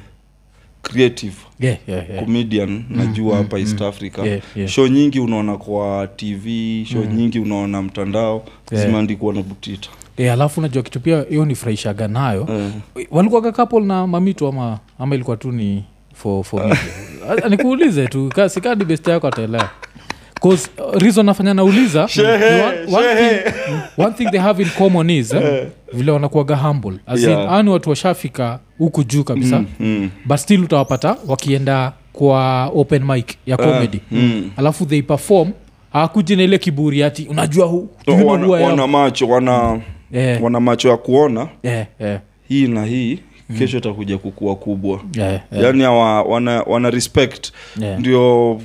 creative 0.83 1.35
yeah, 1.61 1.77
yeah, 1.89 2.11
yeah. 2.11 2.25
comedian 2.25 2.85
najua 2.91 3.37
hapa 3.37 3.59
east 3.59 3.83
africa. 3.83 4.19
Yeah, 4.25 4.41
yeah. 4.57 4.71
show 4.71 4.87
nyingi 4.89 5.21
unaona 5.21 5.57
kwa 5.57 6.07
tv 6.17 6.85
show 6.93 7.05
nyingi 7.05 7.39
unaona 7.39 7.83
mtandao. 7.83 8.45
Yeah. 8.73 8.87
zimeandikwa 8.87 9.33
na 9.35 9.43
butita 9.43 9.91
Eh, 10.21 10.33
alafu 10.33 10.61
najua 10.61 10.83
kitu 10.83 11.01
pia 11.01 11.25
hiyo 11.29 11.45
nifurahishaga 11.45 12.09
nayo 12.09 12.47
mm. 12.51 12.73
walikuwaga 13.11 13.53
couple 13.53 13.81
na 13.81 14.07
mamitu 14.07 14.47
ama 14.47 14.79
ama 14.99 15.15
ilikuwa 15.15 15.37
tu 15.37 15.53
ni 15.53 15.85
for, 16.15 16.45
for 16.45 16.67
me. 16.67 16.77
Nikuulize 17.51 18.09
tu 18.09 18.31
sikadi 18.49 18.85
best 18.85 19.09
yako 19.09 19.29
ataelewa 19.29 19.71
'Cause, 20.43 20.71
uh, 20.79 21.03
reason 21.03 21.27
nafanya 21.27 21.55
nauliza 21.55 22.09
Shehe, 22.09 22.63
one, 22.63 22.97
one, 22.97 23.07
shehe. 23.07 23.39
thing, 23.39 24.03
one 24.03 24.13
thing 24.13 24.31
they 24.31 24.41
have 24.41 24.63
in 24.63 24.69
common 24.79 25.11
is 25.11 25.33
eh, 25.33 25.67
vile 25.93 26.13
wanakuaga 26.13 26.57
humble 26.57 26.97
As 27.07 27.23
Yeah. 27.23 27.49
hawa 27.49 27.63
ni 27.63 27.71
watu 27.71 27.91
washafika 27.91 28.59
huku 28.79 29.05
juu 29.05 29.25
kabisa 29.25 29.59
Mm, 29.59 29.67
mm. 29.81 30.11
but 30.25 30.37
still 30.37 30.65
utawapata 30.65 31.17
wakienda 31.27 31.93
kwa 32.13 32.67
open 32.67 33.05
mic 33.05 33.35
ya 33.47 33.57
comedy 33.57 34.01
mm. 34.11 34.51
alafu 34.57 34.87
they 34.87 35.03
perform 35.03 35.51
hawakuji 35.93 36.37
na 36.37 36.43
ile 36.43 36.59
kiburi 36.59 37.03
ati 37.03 37.27
unajua 37.31 37.67
hu 37.67 37.89
do 38.07 38.27
wana, 38.27 38.47
wana 38.47 38.87
macho 38.87 39.29
wana 39.29 39.81
Eh, 40.13 40.43
wana 40.43 40.61
macho 40.61 40.89
ya 40.89 40.97
kuona 40.97 41.49
yeah, 41.63 41.87
yeah. 42.01 42.21
hii 42.49 42.69
na 42.69 42.85
hii 42.85 43.19
kesho 43.59 43.79
itakuja 43.79 44.19
kukua 44.19 44.57
kubwa 44.57 45.01
yeah, 45.15 45.41
yeah. 45.53 45.65
yaani 45.65 45.85
awa, 45.85 46.23
wana, 46.23 46.63
wana 46.63 46.91
respect 46.91 47.53
yeah. 47.81 47.99
ndio 48.01 48.61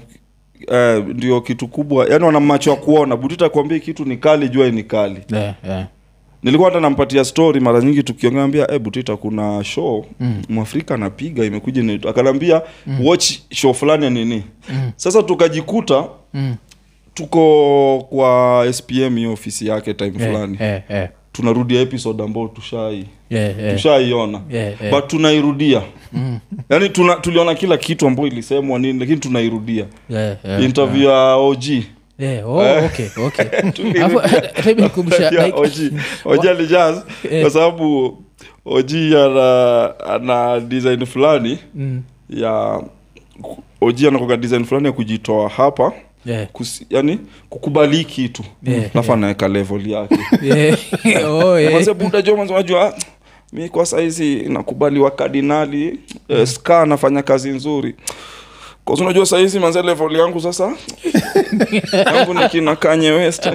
eh, 0.71 1.03
ndio 1.07 1.41
kitu 1.41 1.67
kubwa 1.67 2.07
yani 2.09 2.25
wana 2.25 2.39
macho 2.39 2.69
ya 2.69 2.75
kuona 2.75 3.17
kuambia 3.49 3.79
kitu 3.79 4.05
ni 4.05 4.17
kali 4.17 4.49
jua 4.49 4.69
ni 4.71 4.83
kali 4.83 5.19
yeah, 5.31 5.55
yeah 5.67 5.87
nilikuwa 6.43 6.69
hata 6.69 6.81
nampatia 6.81 7.23
story 7.25 7.59
mara 7.59 7.81
nyingi 7.81 8.03
tukiongea 8.03 8.65
hey, 8.69 8.79
butita 8.79 9.17
kuna 9.17 9.63
show 9.63 10.05
mm. 10.19 10.41
mwafrika 10.49 10.93
anapiga 10.95 11.45
imekuja 11.45 11.99
akanaambia 12.09 12.61
mm. 12.87 13.05
watch 13.07 13.33
show 13.49 13.73
fulani 13.73 14.03
ya 14.03 14.09
nini 14.09 14.43
mm. 14.69 14.91
sasa 14.95 15.23
tukajikuta 15.23 16.07
Mm. 16.33 16.55
tuko 17.13 18.07
kwa 18.09 18.65
spm 18.73 19.15
hiyo 19.15 19.33
ofisi 19.33 19.67
yake 19.67 19.93
time 19.93 20.13
Eh, 20.19 20.27
fulani 20.27 20.57
eh, 20.59 20.81
eh. 20.89 21.09
Tunarudia 21.35 21.81
episode 21.81 22.23
tushai 22.55 23.05
Eh, 23.29 23.55
eh. 23.59 23.73
tushaiona. 23.73 24.41
Eh, 24.51 24.73
eh. 24.81 24.91
but 24.91 25.07
tunairudia. 25.07 25.81
Yani 26.69 26.89
tuna, 26.89 27.15
tuliona 27.15 27.55
kila 27.55 27.77
kitu 27.77 28.07
ambayo 28.07 28.27
ilisemwa 28.27 28.79
nini 28.79 28.99
lakini 28.99 29.17
tunairudia. 29.17 29.85
Yeah, 30.09 30.37
yeah, 30.45 30.63
interview 30.63 31.09
ya 31.09 31.35
og 31.35 31.63
Eh, 32.17 32.49
oh, 32.49 32.85
okay, 32.85 33.09
okay. 33.17 33.45
Og 35.53 35.65
og 36.25 36.45
alijaz 36.45 36.95
Eh. 37.31 37.41
kwa 37.41 37.49
sababu 37.49 38.17
og 38.65 38.91
ana, 38.91 39.93
ana 39.99 40.59
design 40.59 41.05
fulani 41.05 41.59
Mm, 41.75 42.03
ya 42.29 42.81
og 43.81 44.03
anakoga 44.07 44.37
design 44.37 44.65
fulani 44.65 44.85
ya 44.87 44.91
kujitoa 44.93 45.49
hapa 45.49 45.91
kusi, 46.53 46.85
yani 46.89 47.19
kukubali 47.49 48.05
kitu 48.05 48.43
Eh, 48.65 48.89
alafu 48.93 49.13
anaweka 49.13 49.47
level 49.47 49.89
yake. 49.91 50.17
Eh, 50.55 50.77
oh. 51.89 51.93
Buda 51.93 52.21
jo 52.21 52.33
unajua 52.33 52.87
ah, 52.87 52.93
mi 53.53 53.69
kwa 53.69 53.85
saizi 53.85 54.35
nakubali 54.35 54.99
wakardinali 54.99 55.99
eh, 56.29 56.47
ska 56.47 56.81
anafanya 56.81 57.21
kazi 57.23 57.49
nzuri. 57.49 57.95
Cause 58.85 59.03
unajua 59.03 59.25
saizi 59.25 59.59
manze 59.59 59.81
level 59.81 60.15
yangu 60.15 60.41
sasa 60.41 60.73
yangu 62.05 62.33
nikina 62.33 62.75
Kanye 62.75 63.11
West. 63.11 63.49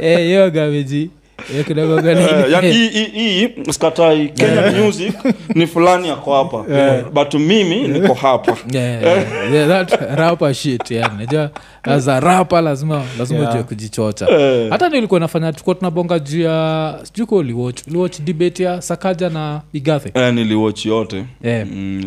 Eh, 0.00 0.18
hiyo 0.18 0.50
gameji 0.50 1.02
Eh, 1.02 1.19
kidogo? 1.66 2.10
Eh, 2.10 2.74
hii 3.14 3.48
skatai 3.72 4.28
Kenya 4.28 4.72
music 4.84 5.14
ni 5.54 5.66
fulani 5.66 6.08
yako 6.08 6.34
hapa. 6.34 6.64
But 7.12 7.34
mimi 7.34 7.88
niko 7.88 8.14
hapa. 8.14 8.56
Rapper 10.16 10.54
shit 10.54 10.90
najua 10.90 11.50
as 11.82 12.08
a 12.08 12.20
rapper 12.20 12.62
lazima 12.62 13.02
lazima 13.18 13.40
Yeah. 13.40 13.52
ujue 13.52 13.62
kujichocha 13.62 14.26
Eh. 14.30 14.70
hata 14.70 14.88
nilikuwa 14.88 15.20
nafanya 15.20 15.52
tukuwa 15.52 15.74
tunabonga 15.74 16.18
juu 16.18 16.40
ya 16.40 16.98
sijui 17.02 17.26
ka 17.26 17.36
uliwatch 17.36 17.86
uliwatch 17.86 18.20
debate 18.20 18.62
ya 18.62 18.82
sakaja 18.82 19.28
na 19.30 19.60
igathe 19.72 20.10
eh, 20.14 20.34
niliwatch 20.34 20.86
yote. 20.86 21.24
Yeah. 21.44 21.66
Mm, 21.66 22.04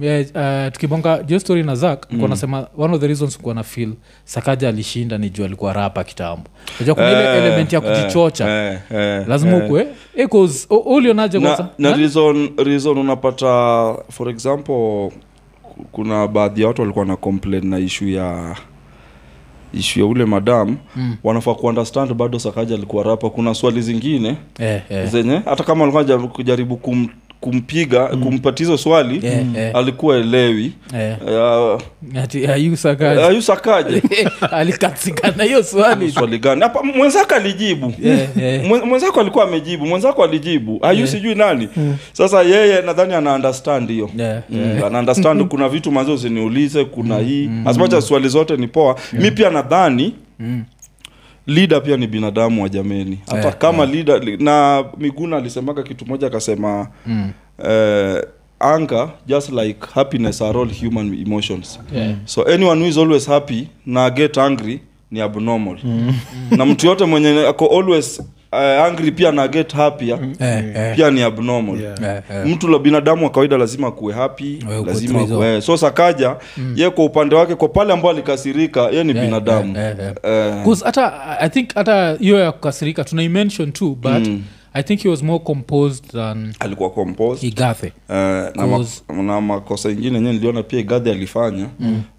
yeah, 0.00 0.66
uh, 0.66 0.72
tukibonga 0.72 1.38
story 1.40 1.62
na 1.62 1.74
zak 1.74 2.06
mm. 2.10 2.28
nasema 2.28 2.66
one 2.78 2.94
of 2.94 3.00
the 3.00 3.06
reasons 3.06 3.38
kuwa 3.38 3.54
na 3.54 3.62
feel 3.62 3.92
sakaja 4.24 4.68
alishinda 4.68 5.18
ni 5.18 5.30
juu 5.30 5.44
alikuwa 5.44 5.72
rapa 5.72 6.04
kitambo 6.04 6.44
najua 6.80 6.94
kuna 6.94 7.10
ile 7.10 7.20
Eh, 7.24 7.44
element 7.44 7.72
ya 7.72 7.82
eh, 7.84 7.98
kujichocha 8.00 8.48
eh, 8.72 8.78
eh, 8.94 9.28
lazima 9.28 9.56
eh. 9.56 9.64
ukwe 9.64 9.86
eh, 10.16 10.28
ulionaje 10.86 11.38
na, 11.38 11.68
na 11.78 11.96
reason, 11.96 12.50
reason 12.56 12.98
unapata 12.98 13.94
for 14.10 14.28
example 14.28 15.10
kuna 15.92 16.28
baadhi 16.28 16.60
ya 16.62 16.68
watu 16.68 16.82
walikuwa 16.82 17.04
na 17.04 17.16
complain 17.16 17.66
na 17.66 17.78
ishu 17.78 18.08
ya 18.08 18.56
ishu 19.72 20.00
ya 20.00 20.06
ule 20.06 20.24
madam 20.24 20.76
Mm. 20.96 21.16
wanafaa 21.24 21.54
kuundestand 21.54 22.14
bado 22.14 22.38
sakaja 22.38 22.74
alikuwa 22.74 23.04
rapa 23.04 23.30
kuna 23.30 23.54
swali 23.54 23.80
zingine 23.82 24.36
eh, 24.58 24.82
eh. 24.88 25.08
zenye 25.08 25.40
hata 25.44 25.64
kama 25.64 25.84
walikuwa 25.84 26.28
kujaribu 26.28 26.76
kum, 26.76 27.08
kumpiga 27.44 28.06
kumpatia 28.06 28.66
hizo 28.66 28.78
swali 28.78 29.26
yeah, 29.26 29.44
mm. 29.44 29.56
yeah. 29.56 29.76
alikuwa 29.76 30.16
elewi 30.16 30.72
yeah. 30.94 31.74
uh, 31.74 31.80
alikatikana 34.60 35.44
hiyo 35.44 35.62
swali 35.62 36.12
swali 36.12 36.38
gani 36.38 36.62
hapa 36.62 36.82
mwenzako 36.82 37.34
alijibu 37.34 37.94
yeah, 38.02 38.36
yeah. 38.36 38.64
Mwenzako 38.86 39.20
alikuwa 39.20 39.44
amejibu 39.44 39.86
mwenzako 39.86 40.24
alijibu 40.24 40.78
ayu 40.82 40.98
Yeah. 41.04 41.10
sijui 41.10 41.34
nani 41.34 41.68
sasa 42.12 42.42
yeye 42.42 42.82
nadhani 42.82 43.14
ana 43.14 43.34
understand 43.34 43.90
hiyo 43.90 44.10
Yeah, 44.16 44.42
yeah. 44.50 44.86
ana 44.86 44.98
understand 44.98 45.44
kuna 45.52 45.68
vitu 45.68 45.92
manzi 45.92 46.12
usiniulize 46.12 46.84
kuna 46.84 47.18
hii 47.18 47.48
mm. 47.48 47.74
much 47.78 47.98
swali 48.00 48.28
zote 48.28 48.56
ni 48.56 48.68
poa 48.68 48.96
mi 49.12 49.30
pia 49.30 49.50
nadhani 49.50 50.14
Mm. 50.38 50.64
Leader 51.46 51.82
pia 51.82 51.96
ni 51.96 52.06
binadamu 52.06 52.62
wa 52.62 52.68
jameni. 52.68 53.18
Hata 53.26 53.38
yeah, 53.40 53.58
kama 53.58 53.86
leader 53.86 54.38
na 54.42 54.84
miguna 54.98 55.36
alisemaga 55.36 55.82
kitu 55.82 56.06
moja 56.06 56.26
akasema 56.26 56.88
Mm. 57.06 57.30
eh, 57.64 58.22
anger 58.60 59.08
just 59.26 59.52
like 59.52 59.78
happiness 59.94 60.42
are 60.42 60.58
all 60.60 60.68
human 60.80 61.14
emotions. 61.26 61.80
Yeah. 61.94 62.14
so 62.24 62.42
anyone 62.42 62.80
who 62.80 62.88
is 62.88 62.98
always 62.98 63.26
happy 63.26 63.68
na 63.86 64.10
get 64.10 64.38
angry 64.38 64.80
ni 65.10 65.20
abnormal. 65.20 65.78
Na 66.50 66.66
mtu 66.66 66.86
yote 66.86 67.04
mwenye 67.04 67.46
ako 67.48 67.66
always 67.78 68.22
uh, 68.54 68.84
angry 68.86 69.10
pia 69.12 69.32
na 69.32 69.48
get 69.48 69.72
happier 69.74 70.18
Eh, 70.40 70.64
eh. 70.76 70.96
pia 70.96 71.10
ni 71.10 71.22
abnormal 71.22 71.80
Yeah. 71.80 72.02
Eh, 72.02 72.22
eh. 72.36 72.46
mtu 72.46 72.68
la 72.68 72.78
binadamu 72.78 73.24
wa 73.24 73.30
kawaida 73.30 73.56
lazima 73.58 73.90
kuwe 73.92 74.14
happy 74.14 74.58
Wewe 74.70 74.84
lazima 74.86 75.24
kuwe 75.26 75.60
so 75.60 75.76
sakaja 75.76 76.36
ye 76.76 76.90
kwa 76.90 77.04
upande 77.04 77.34
wake 77.36 77.54
kwa 77.54 77.68
pale 77.68 77.92
ambao 77.92 78.10
alikasirika 78.10 78.80
ye 78.82 79.04
ni 79.04 79.12
yeah, 79.12 79.24
binadamu 79.26 79.76
eh, 79.78 79.94
yeah, 79.98 80.14
Eh, 80.22 80.64
'Cause 80.64 80.84
hata 80.84 81.12
i 81.40 81.48
think 81.48 81.74
hata 81.74 82.16
hiyo 82.20 82.38
ya 82.38 82.52
kukasirika 82.52 83.04
tunaimention 83.04 83.72
too 83.72 83.88
but 83.94 84.12
Mm. 84.26 84.42
I 84.74 84.82
think 84.82 85.00
he 85.02 85.08
was 85.08 85.22
more 85.22 85.38
composed 85.44 86.04
than 86.12 86.54
alikuwa 86.60 86.90
composed. 86.90 87.44
Igathe. 87.44 87.86
Eh, 87.86 87.92
na, 88.08 88.66
ma, 88.66 88.76
Cause- 88.78 89.22
na 89.22 89.40
makosa 89.40 89.90
ingine 89.90 90.20
nye 90.20 90.32
niliona 90.32 90.62
pia 90.62 90.82
gadhi 90.82 91.10
alifanya. 91.10 91.66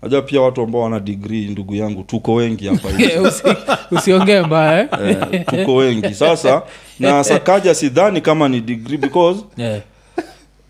Najua 0.02 0.22
pia 0.22 0.42
watu 0.42 0.62
ambao 0.62 0.82
wana 0.82 1.00
digrii 1.00 1.48
ndugu 1.48 1.76
yangu 1.76 2.04
tuko 2.04 2.34
wengi 2.34 2.68
hapa. 2.68 2.88
Usi- 3.28 3.44
usiongee 3.92 4.42
mbaya 4.42 4.80
eh? 4.82 5.18
eh, 5.32 5.46
tuko 5.46 5.76
wengi. 5.76 6.14
Sasa 6.14 6.62
na 7.00 7.24
sakaja 7.24 7.76
sidhani 7.76 8.22
kama 8.22 8.50
ni 8.50 8.62
degree 8.62 8.98
because 8.98 9.44
Eh, 9.58 9.82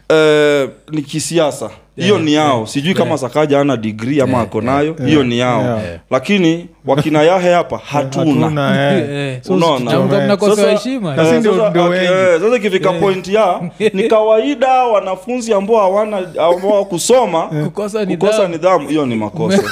eh, 0.10 0.70
ni 0.92 1.02
kisiasa 1.02 1.70
hiyo 1.98 2.20
ni 2.20 2.34
yao. 2.34 2.68
Sijui 2.68 2.94
kama 2.94 3.18
sakaja 3.18 3.60
ana 3.62 3.78
digrii 3.78 4.22
ama 4.22 4.42
ako 4.42 4.62
nayo. 4.62 4.96
Hiyo 5.06 5.24
ni 5.24 5.40
yao. 5.40 5.62
Yeah. 5.62 5.82
lakini 6.12 6.68
wakina 6.86 7.24
yahe 7.24 7.54
hapa 7.54 7.78
hatuna. 7.78 8.42
Hatuna, 8.46 8.92
eh. 8.94 9.10
Eh, 9.10 9.40
So, 9.42 9.54
Unaona? 9.54 9.92
na 9.92 10.00
mko- 10.00 10.22
mnakosewa 10.22 10.56
Sasa- 10.58 10.72
heshima. 10.72 11.16
Sasa 11.16 11.34
Eh, 11.34 11.40
ndio- 11.40 11.52
sasa- 11.58 11.70
ndio 11.70 11.86
okay, 11.86 12.00
wengi. 12.00 12.14
eh, 12.14 12.40
sasa 12.42 12.56
ikifika 12.56 12.94
point 12.94 13.28
ya 13.28 13.60
ni 13.94 14.04
kawaida 14.04 14.68
wanafunzi 14.84 15.54
ambao 15.54 15.78
hawana 15.78 16.18
ambao 16.18 16.86
kusoma 16.86 17.42
kukosa 17.66 18.06
nidhamu. 18.06 18.48
nidhamu. 18.48 18.90
Hiyo 18.90 19.06
ni 19.06 19.16
makosa. 19.16 19.64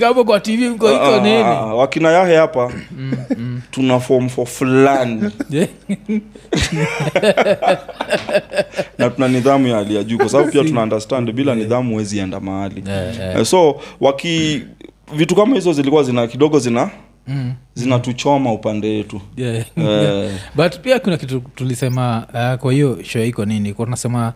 Hapo 0.04 0.24
kwa 0.24 0.40
tv 0.40 0.68
mko 0.68 0.92
iko 0.92 1.04
Ah, 1.04 1.20
nini? 1.20 1.36
ah, 1.36 1.46
ah, 1.60 1.74
wakina 1.74 2.10
yahe 2.12 2.36
hapa 2.36 2.72
tuna 3.70 4.00
form 4.00 4.28
for 4.28 4.46
fulani. 4.46 5.30
Na 8.98 9.10
tuna 9.10 9.28
nidhamu 9.28 9.68
ya 9.68 9.76
hali 9.76 9.96
ya 9.96 10.02
juu 10.02 10.18
kwa 10.18 10.28
sababu 10.28 10.50
pia 10.50 10.64
tuna 10.64 10.82
understand 10.82 11.32
bila 11.34 11.54
nidhamu 11.54 11.90
huwezi 11.90 12.18
enda 12.18 12.40
mahali 12.40 12.82
yeah, 12.86 13.20
eh. 13.20 13.36
Eh, 13.36 13.44
so 13.44 13.80
waki 14.00 14.62
vitu 15.16 15.34
kama 15.34 15.54
hizo 15.54 15.72
zilikuwa 15.72 16.02
zina 16.02 16.26
kidogo 16.26 16.58
zina 16.58 16.90
zinatuchoma 17.74 18.52
upande 18.52 18.88
wetu 18.96 19.20
Yeah. 19.36 19.64
yeah. 19.76 20.30
but 20.56 20.78
pia 20.78 21.00
kuna 21.00 21.16
kitu 21.16 21.42
tulisema 21.54 22.26
uh, 22.34 22.60
kwa 22.60 22.72
hiyo 22.72 22.98
show 23.02 23.22
iko 23.22 23.44
nini 23.44 23.74
Kwa 23.74 23.84
tunasema 23.84 24.32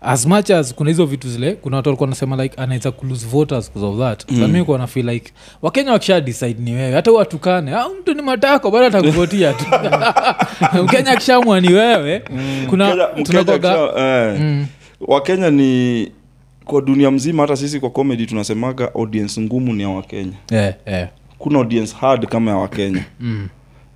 as 0.00 0.26
much 0.26 0.50
as 0.50 0.74
kuna 0.74 0.90
hizo 0.90 1.06
vitu 1.06 1.28
zile 1.28 1.52
kuna 1.52 1.76
watu 1.76 1.88
walikuwa 1.88 2.08
nasema 2.08 2.42
like 2.42 2.56
anaweza 2.62 2.90
kulose 2.90 3.26
voters 3.26 3.72
because 3.72 3.86
of 3.86 3.98
that 3.98 4.30
mm. 4.30 4.48
mi 4.50 4.64
kuwa 4.64 4.78
na 4.78 5.12
like 5.12 5.32
wakenya 5.62 5.92
wakisha 5.92 6.20
decide 6.20 6.62
ni 6.62 6.72
wewe 6.72 6.94
hata 6.94 7.12
watukane 7.12 7.74
ah, 7.74 7.88
mtu 8.00 8.14
ni 8.14 8.22
matako 8.22 8.70
bado 8.70 8.86
atakuvotia 8.86 9.52
tu 9.52 9.64
mkenya 10.84 11.10
akishamwa 11.10 11.60
ni 11.60 11.72
wewe 11.72 12.22
kuna 12.70 12.94
Mkenya- 12.94 14.34
uh, 14.34 14.40
mm. 14.40 14.66
wakenya 15.00 15.50
ni 15.50 16.12
kwa 16.64 16.80
dunia 16.82 17.10
mzima 17.10 17.42
hata 17.42 17.56
sisi 17.56 17.80
kwa 17.80 17.90
comedy 17.90 18.26
tunasemaga 18.26 18.94
audience 18.94 19.40
ngumu 19.40 19.72
ni 19.72 19.82
ya 19.82 19.88
wakenya 19.88 20.32
yeah, 20.50 20.74
yeah. 20.86 21.08
kuna 21.38 21.58
audience 21.58 21.96
hard 22.00 22.26
kama 22.26 22.50
ya 22.50 22.56
wakenya 22.56 23.04
Mm. 23.20 23.48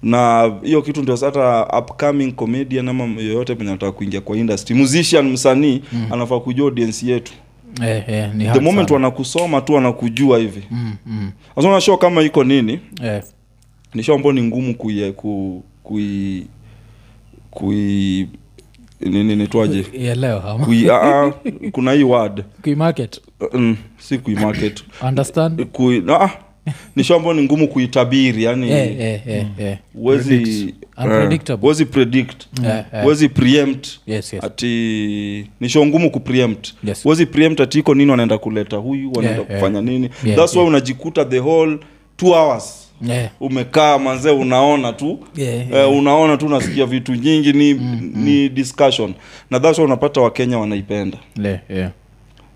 na 0.02 0.52
hiyo 0.62 0.82
kitu 0.82 1.02
ndio 1.02 1.16
hata 1.16 1.66
upcoming 1.78 2.32
comedian 2.32 2.88
ama 2.88 3.04
yoyote 3.04 3.54
penye 3.54 3.70
anataka 3.70 3.92
kuingia 3.92 4.20
kwa 4.20 4.36
industry 4.36 4.76
musician 4.76 5.28
msanii 5.28 5.82
anafaa 6.10 6.40
kujua 6.40 6.66
audience 6.66 7.06
yetu 7.06 7.32
Eh, 7.82 8.04
eh, 8.08 8.34
ni 8.34 8.44
the 8.44 8.60
moment 8.60 8.88
sana. 8.88 8.94
wanakusoma 8.94 9.60
tu 9.60 9.72
wanakujua 9.72 10.38
hivi 10.38 10.62
Mm, 10.70 10.96
mm. 11.06 11.80
Show 11.80 11.96
kama 11.96 12.22
iko 12.22 12.44
nini 12.44 12.80
Eh, 13.04 13.22
ni 13.94 14.02
show 14.02 14.14
ambao 14.14 14.32
ni 14.32 14.42
ngumu 14.42 14.74
kui 14.74 15.12
kui, 15.12 15.62
kui 15.82 16.46
kui 17.50 18.28
nini 19.04 19.36
nitwaje? 19.36 19.86
Ielewa 19.92 20.44
ama? 20.44 20.64
Kui 20.66 20.90
a, 20.90 21.32
kuna 21.72 21.92
hii 21.92 22.02
word. 22.02 22.44
Kuimarket 22.62 23.20
mm, 23.52 23.76
si 23.98 24.18
kui 24.18 24.34
market. 24.34 24.84
Understand? 25.08 25.64
Kui 25.66 26.02
ah, 26.08 26.30
ni 26.96 27.04
show 27.04 27.32
ni 27.32 27.42
ngumu 27.42 27.68
kuitabiri 27.68 28.44
yani 28.44 28.70
Eh, 28.70 29.00
eh, 29.00 29.20
eh, 29.26 29.46
eh. 29.58 29.78
huwezi 29.94 30.34
eh, 30.34 30.74
huwezi 31.60 31.86
yeah, 32.62 32.78
Eh, 32.78 32.84
eh. 32.92 33.02
huwezi 33.02 33.28
preempt. 33.28 33.88
Yes, 34.06 34.32
yes. 34.32 34.44
ati 34.44 34.66
ni 35.60 35.68
show 35.68 35.86
ngumu 35.86 36.10
kupreempt. 36.10 36.74
Yes. 36.84 37.02
huwezi 37.02 37.26
preempt 37.26 37.60
ati 37.60 37.78
iko 37.78 37.94
nini 37.94 38.10
wanaenda 38.10 38.38
kuleta 38.38 38.76
huyu 38.76 39.12
wanaenda 39.12 39.30
Yeah, 39.38 39.50
yeah. 39.50 39.60
kufanya 39.62 39.80
nini. 39.80 40.10
Yeah, 40.24 40.38
that's 40.38 40.56
why 40.56 40.64
unajikuta 40.64 41.24
the 41.24 41.38
whole 41.38 41.78
two 42.16 42.32
hours 42.34 42.83
Yeah. 43.08 43.30
umekaa 43.40 43.98
manzee 43.98 44.30
unaona 44.30 44.92
tu. 44.92 45.18
Yeah, 45.36 45.70
eh, 45.72 45.92
unaona 45.92 46.36
tu 46.36 46.46
unasikia 46.46 46.86
vitu 46.86 47.14
nyingi 47.14 47.52
ni, 47.52 47.74
ni 48.14 48.48
discussion. 48.48 49.14
Na 49.50 49.60
that's 49.60 49.78
unapata 49.78 50.20
wakenya 50.20 50.58
wanaipenda. 50.58 51.18
Yeah, 51.42 51.58
yeah. 51.70 51.90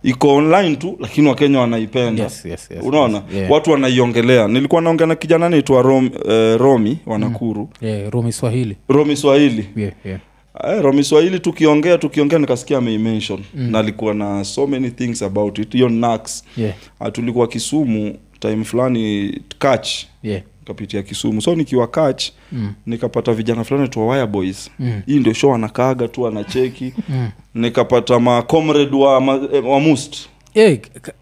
iko 0.02 0.34
online 0.34 0.76
tu 0.76 0.96
lakini 1.00 1.28
wakenya 1.28 1.60
wanaipenda. 1.60 2.22
Yes, 2.22 2.44
yes, 2.44 2.68
yes, 2.70 2.80
unaona? 2.82 3.14
yes. 3.16 3.36
Yeah. 3.36 3.50
watu 3.50 3.70
wanaiongelea. 3.70 4.48
Nilikuwa 4.48 4.80
naongea 4.82 5.06
na 5.06 5.14
kijana 5.14 5.48
naitwa 5.48 5.82
Rom, 5.82 6.10
eh, 6.28 6.58
romi 6.58 6.98
wanakuru. 7.06 7.68
Yeah, 7.80 8.10
romi 8.10 8.32
Swahili. 8.32 8.76
romi 8.88 9.16
swahili. 9.16 9.68
Yeah, 9.76 9.92
yeah. 10.04 10.20
Eh, 10.68 10.82
romi 10.82 11.04
swahili 11.04 11.38
tukiongea 11.40 11.98
tukiongea 11.98 12.38
nikasikia 12.38 12.78
ameimention 12.78 13.40
mm. 13.54 13.70
na 13.70 13.78
alikuwa 13.78 14.14
na 14.14 14.44
so 14.44 14.66
many 14.66 14.90
things 14.90 15.22
about 15.22 15.58
it. 15.58 15.72
Hiyo 15.72 15.88
nax. 15.88 16.44
Yeah, 16.56 16.74
Ah, 17.00 17.10
tulikuwa 17.10 17.48
kisumu 17.48 18.14
time 18.40 18.64
fulani 18.64 19.32
kach 19.58 19.88
yeah. 20.22 20.42
kapitia 20.66 21.02
kisumu. 21.02 21.42
So 21.42 21.54
nikiwa 21.54 21.86
kach 21.86 22.24
Mm. 22.52 22.72
nikapata 22.86 23.32
vijana 23.32 23.64
fulani 23.64 23.88
tu 23.88 24.08
wire 24.08 24.26
boys. 24.26 24.70
Mm. 24.78 25.02
hii 25.06 25.18
ndio 25.18 25.32
show 25.32 25.54
anakaaga 25.54 26.08
tu 26.08 26.26
anacheki 26.26 26.92
Mm. 27.08 27.28
nikapata 27.54 28.20
macomrade 28.20 28.96
wa, 28.96 29.20
ma, 29.20 29.40
eh, 29.52 29.66
wa 29.66 29.80
must. 29.80 30.16
Yeah, 30.54 30.76
k- 30.78 31.12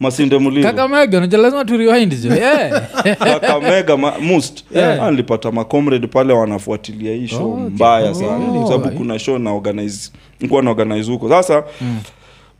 masinde 0.00 0.38
muliro 0.38 0.62
kakamega 0.70 1.20
lazima 1.20 1.64
turiwind 1.64 2.22
jo 2.22 2.34
yeah. 2.36 2.82
kakamega 3.18 3.96
ma, 3.96 4.18
must. 4.18 4.64
Yeah. 4.74 5.02
Ah, 5.02 5.10
nilipata 5.10 5.52
macomrade 5.52 6.06
pale 6.06 6.32
wanafuatilia 6.32 7.14
hii 7.14 7.28
show. 7.28 7.52
Oh, 7.52 7.56
mbaya 7.70 8.10
Oh, 8.10 8.14
sana. 8.14 8.50
Oh, 8.50 8.68
sababu 8.72 8.96
kuna 8.96 9.18
show 9.18 9.38
na 9.38 9.52
organize 9.52 10.10
nilikuwa 10.40 10.62
na 10.62 10.70
organize 10.70 11.12
huko. 11.12 11.28
Sasa 11.28 11.64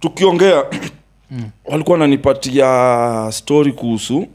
tukiongea 0.01 0.65
walikuwa 1.65 1.93
wananipatia 1.99 3.29
story 3.33 3.73
kuhusu 3.73 4.27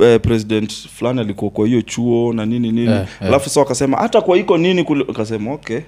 eh, 0.00 0.20
president 0.20 0.72
fulani 0.88 1.20
alikuwa 1.20 1.50
kwa 1.50 1.66
hiyo 1.66 1.82
chuo 1.82 2.32
na 2.32 2.46
nini 2.46 2.72
nini. 2.72 2.90
Yeah, 2.90 3.02
eh. 3.02 3.28
alafu 3.28 3.50
so 3.50 3.60
wakasema 3.60 3.96
hata 3.96 4.20
kwa 4.20 4.38
iko 4.38 4.58
nini 4.58 4.86
akasema 5.10 5.52
okay. 5.52 5.80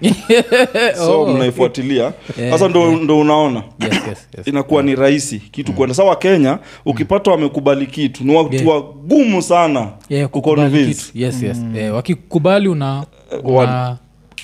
So 0.96 1.22
Oh. 1.22 1.27
mnaifuatilia. 1.35 2.12
Yeah, 2.38 2.53
sasa 2.53 2.68
ndo, 2.68 2.92
ndo 2.96 3.18
unaona. 3.20 3.62
Yes, 3.81 3.92
yes, 4.09 4.29
yes. 4.38 4.46
inakuwa 4.48 4.83
ni 4.83 4.94
rahisi 4.94 5.38
kitu 5.38 5.72
kwenda. 5.72 5.94
Sawa 5.94 6.16
kenya 6.16 6.59
ukipata 6.85 7.31
wamekubali 7.31 7.87
kitu 7.87 8.24
ni 8.24 8.35
watu 8.37 8.55
Yeah. 8.55 8.66
wagumu 8.66 9.42
sana 9.42 9.88
Yeah, 10.09 10.29
kuconvince. 10.29 11.11
Yes, 11.14 11.42
Mm. 11.42 11.77
Yeah, 11.77 11.94
wakikubali 11.94 12.68
una, 12.68 13.07
una 13.42 13.53
wa- 13.59 13.98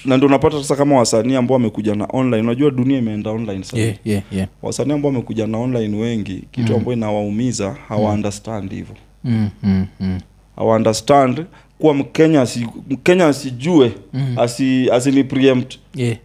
na 0.04 0.16
ndio 0.16 0.28
unapata 0.28 0.56
sasa 0.59 0.76
kama 0.76 0.96
wasanii 0.98 1.35
ambao 1.37 1.54
wamekuja 1.54 1.94
na 1.94 2.09
online. 2.12 2.42
Unajua 2.42 2.70
dunia 2.70 2.98
imeenda 2.98 3.30
online 3.30 3.64
yeah, 3.72 3.94
yeah, 4.04 4.22
yeah. 4.33 4.48
wasanii 4.62 4.92
ambao 4.92 5.11
wamekuja 5.12 5.46
na 5.46 5.59
online 5.59 5.96
wengi 5.96 6.44
kitu 6.50 6.74
ambayo 6.76 6.92
inawaumiza 6.96 7.76
hawa 7.88 8.12
understand 8.12 8.70
hivyo 8.72 8.94
Mm, 9.24 9.50
mm, 9.62 9.87
mm. 10.00 10.20
understand 10.56 11.44
kuwa 11.78 11.94
mkenya 11.94 12.46
si, 12.46 12.66
mkenya 12.90 13.26
asijue 13.26 13.92
asi, 14.37 14.90
asini 14.90 15.24
preempt 15.24 15.78
Yeah. 15.94 16.16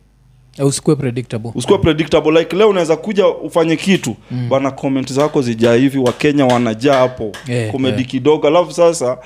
Predictable 1.81 2.39
like 2.39 2.55
leo 2.55 2.69
unaweza 2.69 2.95
kuja 2.95 3.27
ufanye 3.27 3.75
kitu 3.75 4.15
mm. 4.31 4.49
bana 4.49 4.71
comment 4.71 5.13
zako 5.13 5.41
zijaa 5.41 5.73
hivi 5.75 5.97
wakenya 5.99 6.45
wanajaa 6.45 6.97
hapo 6.97 7.31
Yeah, 7.47 7.71
komedi 7.71 7.97
yeah. 7.97 8.10
kidogo 8.10 8.47
alafu 8.47 8.71
sasa 8.73 9.17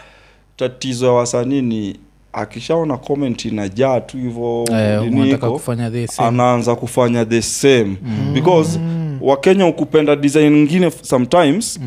tatizo 0.56 1.06
ya 1.06 1.12
wasanii 1.12 1.62
ni 1.62 1.96
akishaona 2.34 2.98
comment 2.98 3.46
inajaa 3.46 4.00
tu 4.02 4.18
hivo 4.18 4.66
nini 5.10 5.38
kufanya 5.38 5.92
the 5.92 6.08
same. 6.08 6.28
anaanza 6.28 6.76
kufanya 6.76 7.26
the 7.26 7.42
same 7.42 7.96
because 8.34 8.80
wakenya 9.22 9.66
ukupenda 9.68 10.16
design 10.16 10.56
ingine 10.56 10.92
sometimes 11.02 11.80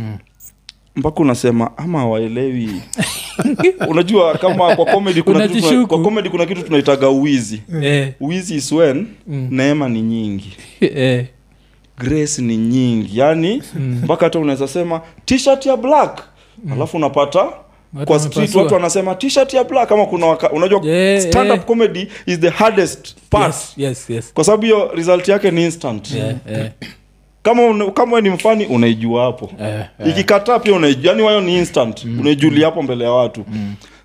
mpaka 0.96 1.20
unasema 1.20 1.70
ama 1.78 1.98
hawaelewi. 1.98 2.70
Unajua 3.88 4.34
kama 4.38 4.76
kwa 4.76 4.86
comedy 4.86 5.22
kuna, 5.22 5.48
kitu, 5.48 5.68
tuna- 5.68 5.86
kwa 5.86 6.02
comedy 6.02 6.28
kuna 6.28 6.46
kitu 6.46 6.62
tunaitaga 6.62 7.08
uwizi 7.08 7.62
Eh, 7.82 8.12
uwizi 8.20 8.54
is 8.54 8.72
when 8.72 9.06
neema 9.26 9.88
ni 9.88 10.02
nyingi. 10.02 10.56
Eh. 10.80 11.26
grace 11.98 12.42
ni 12.42 12.56
nyingi. 12.56 13.18
Yani 13.18 13.62
mpaka 14.04 14.26
hata 14.26 14.38
unaweza 14.38 14.68
sema 14.68 15.00
t-shirt 15.24 15.66
ya 15.66 15.76
black. 15.76 16.22
Alafu 16.72 16.96
unapata 16.96 17.48
Mata 17.92 18.06
kwa 18.06 18.18
street 18.20 18.54
watu 18.54 18.74
wanasema 18.74 19.14
t-shirt 19.14 19.54
ya 19.54 19.64
black. 19.64 19.88
Kama 19.88 20.06
kuna 20.06 20.26
waka, 20.26 20.50
unajua 20.50 20.80
Yeah, 20.84 21.20
stand 21.22 21.50
up 21.50 21.54
yeah. 21.56 21.66
comedy 21.66 22.08
is 22.26 22.40
the 22.40 22.48
hardest 22.48 23.14
part. 23.30 23.54
Yes, 23.54 23.72
yes, 23.76 24.10
yes. 24.10 24.32
kwa 24.34 24.44
sababu 24.44 24.62
hiyo 24.62 24.90
result 24.94 25.28
yake 25.28 25.50
ni 25.50 25.64
instant. 25.64 26.10
Yeah, 26.10 26.34
yeah. 26.50 26.70
Kama 27.42 27.90
kama 27.90 28.20
ni 28.20 28.30
mfani 28.30 28.66
unaijua 28.66 29.24
hapo. 29.24 29.50
Eh, 29.60 29.80
eh. 30.00 30.08
ikikataa 30.08 30.58
pia 30.58 30.74
unaijua. 30.74 31.10
Yani 31.10 31.22
wayo 31.22 31.40
ni 31.40 31.58
instant. 31.58 32.04
Unaijulia 32.04 32.66
hapo 32.66 32.82
mbele 32.82 33.04
ya 33.04 33.12
watu. 33.12 33.44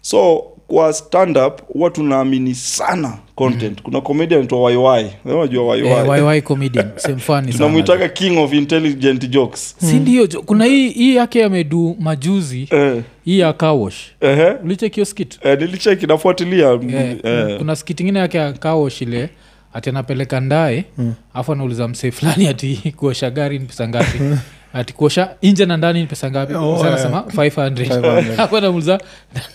So 0.02 0.44
kwa 0.68 0.94
stand 0.94 1.38
up 1.38 1.62
huwa 1.68 1.90
tunaamini 1.90 2.56
sana 2.56 3.18
content. 3.36 3.82
Kuna 3.82 4.02
comedian 4.02 4.38
anaitwa 4.40 4.62
waiwai 4.62 5.12
unajua 5.26 5.78
Eh, 5.78 6.08
waiwai 6.08 6.36
YY 6.38 6.42
comedian. 6.42 6.90
Same 6.96 7.18
funny 7.18 7.42
sana. 7.42 7.54
tunamwitaga 7.54 8.10
king 8.10 8.38
of 8.38 8.54
intelligent 8.54 9.30
jokes. 9.30 9.76
Si 9.80 9.96
ndio? 9.96 10.28
Jo 10.28 10.42
kuna 10.42 10.66
hii 10.66 10.90
hii 10.90 11.16
yake 11.16 11.44
amedu 11.44 11.96
majuzi. 12.00 12.68
Eh, 12.72 13.02
hii 13.26 13.40
ya 13.40 13.54
kawosh 13.54 13.98
ehe. 14.22 14.52
ulichekio 14.64 15.06
skit? 15.06 15.40
Eh, 15.42 15.60
nilicheki 15.60 16.08
nafuatilia. 16.08 16.72
Eh, 16.72 17.18
eh. 17.24 17.58
kuna 17.58 17.76
skit 17.76 18.00
ingine 18.00 18.20
yake 18.20 18.38
ya 18.38 18.54
kawosh 18.54 19.02
ile 19.02 19.30
ati 19.78 19.90
anapeleka 19.90 20.40
ndae 20.40 20.86
afu 21.34 21.52
anauliza 21.52 21.88
msee 21.88 22.12
fulani 22.12 22.48
ati 22.48 22.94
kuosha 22.96 23.30
gari 23.30 23.60
ni 23.60 23.66
pesa 23.66 23.88
ngapi? 23.88 24.20
Ati 24.74 24.94
kuosha 24.94 25.30
nje 25.44 25.66
na 25.66 25.78
ndani 25.78 26.02
ni 26.02 26.08
pesa 26.08 26.32
ngapi? 26.32 26.54
Oh, 26.54 26.84
anasema 26.84 27.20
500 27.20 27.70
500. 27.70 28.42
afu 28.42 28.58
anamuliza 28.58 29.00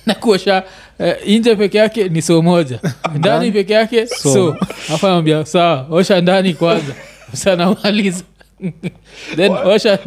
na 0.07 0.15
kuosha 0.15 0.63
eh, 0.99 1.17
nje 1.27 1.57
peke 1.57 1.79
yake 1.79 2.09
ni 2.09 2.23
soo 2.23 2.43
moja. 2.43 2.79
Ndani 3.19 3.53
peke 3.53 3.73
yake 3.73 4.07
so 4.07 4.57
afu 4.95 5.07
anamwambia 5.07 5.45
sawa 5.47 5.87
osha 5.91 6.21
ndani 6.21 6.55
kwanza. 6.55 6.93
Sanamaliza 7.33 8.25
then 9.37 9.53
washa 9.53 9.99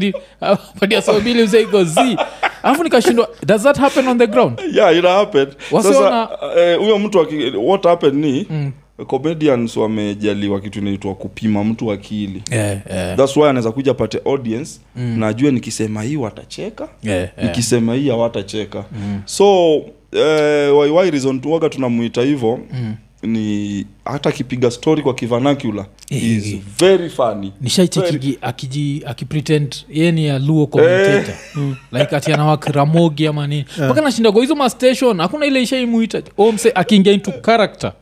patia 0.80 1.02
mbili 1.22 1.44
mseiko 1.44 1.84
z. 1.84 2.18
Alafu 2.64 2.84
nikashindwa 2.84 3.30
does 3.46 3.64
that 3.64 3.78
happen 3.78 4.08
on 4.08 4.18
the 4.18 4.28
ground? 4.28 4.60
Yeah 4.74 4.98
ina 4.98 5.10
happen 5.10 5.48
sasa 5.72 6.00
wana- 6.00 6.30
eh, 6.58 6.80
huyo 6.80 7.00
mtu 7.00 7.28
what 7.56 7.84
happened 7.84 8.26
ni 8.26 8.48
comedians 9.04 9.78
wamejaliwa 9.78 10.62
kitu 10.62 10.80
inaitwa 10.80 11.16
kupima 11.16 11.64
mtu 11.64 11.92
akili. 11.92 12.44
Yeah, 12.52 12.78
yeah, 12.90 13.18
thats 13.18 13.38
why 13.38 13.44
anaweza 13.50 13.72
kuja 13.72 13.92
apate 13.92 14.22
audience 14.26 14.80
na 14.96 15.28
ajue 15.28 15.52
nikisema 15.52 16.04
hii 16.04 16.16
watacheka 16.16 16.88
yeah, 17.04 17.20
yeah. 17.20 17.50
nikisema 17.50 17.94
hii 17.96 18.10
hawatacheka. 18.10 18.86
So 19.26 19.76
eh, 20.12 20.78
waiwai 20.78 21.12
reason 21.12 21.42
tuaga 21.42 21.70
tunamuita 21.70 22.22
hivyo 22.22 22.60
ni 23.24 23.86
hata 24.06 24.30
akipiga 24.30 24.72
story 24.72 25.02
kwa 25.02 25.14
kivanacula 25.14 25.86
Eh, 26.10 26.24
is 26.24 26.54
eh. 26.54 26.60
very 26.80 27.10
funny. 27.10 27.52
Nishaichekigi 27.62 28.38
akiji 28.42 29.04
akipretend 29.06 29.76
ye 29.90 30.12
ni 30.12 30.26
ya 30.26 30.40
luo 30.40 30.70
mm. 31.56 31.76
like 31.92 32.16
ati 32.16 32.34
anawak 32.34 32.66
ramogi 32.66 33.28
ama 33.28 33.48
nini. 33.48 33.66
Mpaka 33.78 34.02
nashinda 34.02 34.32
kwa 34.32 34.42
hizo 34.42 34.56
mastation 34.56 35.18
hakuna 35.22 35.46
ile 35.46 35.62
ishaimuita 35.62 36.22
omse 36.38 36.72
akiingia 36.76 37.14
into 37.14 37.32
character 37.32 37.94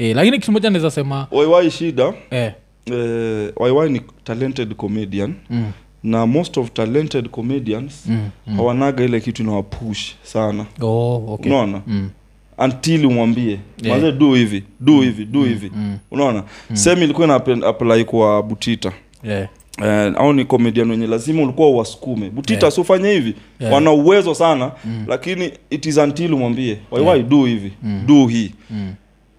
eh, 0.00 0.16
lakini 0.16 0.38
kitu 0.38 0.52
moja 0.52 0.70
naweza 0.70 0.90
sema 0.90 1.26
waiwai 1.30 1.70
shida 1.70 2.14
e. 2.32 2.52
E, 2.92 3.52
waiwai 3.56 3.90
ni 3.90 4.00
talented 4.24 4.74
comedian 4.74 5.34
mm, 5.50 5.64
na 6.02 6.26
most 6.26 6.58
of 6.58 6.70
talented 6.72 7.28
comedians 7.28 8.04
mm, 8.06 8.28
mm. 8.46 8.56
hawanaga 8.56 9.04
ile 9.04 9.20
kitu 9.20 9.42
inawapush 9.42 10.12
sana 10.22 10.66
Oh, 10.80 11.24
okay. 11.28 11.52
unaona 11.52 11.82
Mm, 11.86 12.10
until 12.58 13.06
umwambie 13.06 13.58
Yeah. 13.82 13.96
maze 14.00 14.12
du 14.12 14.34
hivi 14.34 14.64
du 14.80 15.00
hivi 15.00 15.24
du 15.24 15.44
hivi 15.44 15.70
mm, 15.76 15.98
unaona 16.10 16.42
same 16.72 17.04
ilikuwa 17.04 17.26
ina 17.26 17.66
apply 17.68 18.04
kwa 18.04 18.42
butita 18.42 18.92
yeah, 19.24 19.48
Eh, 19.84 20.12
au 20.16 20.32
ni 20.32 20.44
komedian 20.44 20.90
wenye 20.90 21.06
lazima 21.06 21.42
ulikuwa 21.42 21.68
uwasukume 21.70 22.30
butita 22.30 22.60
Yeah. 22.66 22.72
siufanye 22.72 23.12
hivi 23.12 23.34
Yeah. 23.60 23.74
wana 23.74 23.92
uwezo 23.92 24.34
sana 24.34 24.72
mm. 24.84 25.04
lakini 25.08 25.52
it 25.70 25.86
is 25.86 25.96
until 25.98 26.34
umwambie 26.34 26.78
waiwai 26.90 27.16
Yeah. 27.18 27.28
du 27.30 27.44
hivi 27.44 27.72
Mm. 27.82 28.02
du 28.06 28.26
hii 28.26 28.52
mm, 28.70 28.94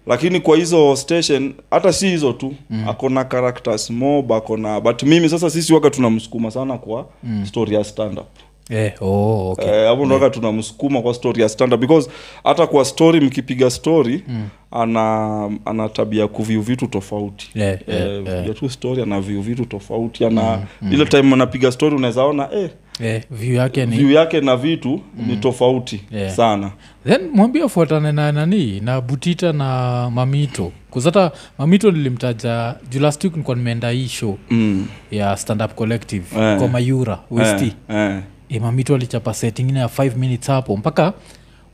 lakini 0.06 0.40
kwa 0.40 0.56
hizo 0.56 0.96
station 0.96 1.54
hata 1.70 1.92
si 1.92 2.08
hizo 2.08 2.32
tu 2.32 2.54
mm. 2.70 2.88
akona 2.88 3.24
characters 3.24 3.90
mob 3.90 4.32
akona 4.32 4.80
but 4.80 5.02
mimi 5.02 5.28
sasa 5.28 5.50
sisi 5.50 5.74
waka 5.74 5.90
tunamsukuma 5.90 6.50
sana 6.50 6.78
kwa 6.78 7.06
mm. 7.24 7.46
story 7.46 7.74
ya 7.74 7.84
standup 7.84 8.26
Eh, 8.70 8.92
oh, 9.00 9.50
okay. 9.50 9.68
Eh, 9.68 9.88
hapo 9.88 10.06
ndo 10.06 10.14
waga 10.14 10.30
tunamsukuma 10.30 11.02
kwa 11.02 11.14
story 11.14 11.42
ya 11.42 11.48
standup 11.48 11.80
because 11.80 12.10
hata 12.44 12.66
kwa 12.66 12.84
story 12.84 13.20
mkipiga 13.20 13.70
story 13.70 14.24
mm. 14.28 14.48
ana 14.70 15.50
ana 15.64 15.88
tabia 15.88 16.28
kuviu 16.28 16.60
vitu 16.62 16.86
tofauti 16.86 17.50
Yeah, 17.54 17.78
yeah, 17.88 18.06
Eh, 18.10 18.26
yeah. 18.26 18.54
tu 18.54 18.70
story 18.70 19.02
ana 19.02 19.20
viu 19.20 19.42
vitu 19.42 19.64
tofauti 19.64 20.24
ana 20.24 20.58
ile 20.92 21.04
time 21.04 21.32
anapiga 21.34 21.72
story 21.72 21.96
unaweza 21.96 22.24
ona 22.24 22.48
eh, 22.52 22.70
Yeah, 23.00 23.22
view 23.30 23.54
yake 23.54 23.86
ni 23.86 23.96
view 23.96 24.10
yake 24.10 24.40
na 24.40 24.56
vitu 24.56 25.00
ni 25.26 25.36
tofauti 25.36 26.00
Yeah. 26.10 26.34
sana 26.36 26.70
then 27.06 27.20
mwambie 27.34 27.62
afuatane 27.62 28.12
na 28.12 28.32
nani 28.32 28.80
na 28.80 29.00
butita 29.00 29.52
na 29.52 30.10
mamito 30.10 30.72
kuzata 30.90 31.32
mamito 31.58 31.90
nilimtaja 31.90 32.74
juu 32.90 33.00
last 33.00 33.24
week 33.24 33.36
nikuwa 33.36 33.56
nimeenda 33.56 33.90
hii 33.90 34.08
show 34.08 34.38
mm. 34.50 34.86
ya 35.10 35.36
stand 35.36 35.62
up 35.62 35.74
collective 35.74 36.38
yeah. 36.38 36.58
kwa 36.58 36.68
mayura 36.68 37.18
west 37.30 37.62
yeah. 37.62 37.72
yeah. 37.88 38.22
e, 38.48 38.60
mamito 38.60 38.94
alichapa 38.94 39.34
set 39.34 39.58
ingine 39.58 39.78
ya 39.80 39.86
5 39.86 40.16
minutes 40.16 40.46
hapo 40.46 40.76
mpaka 40.76 41.12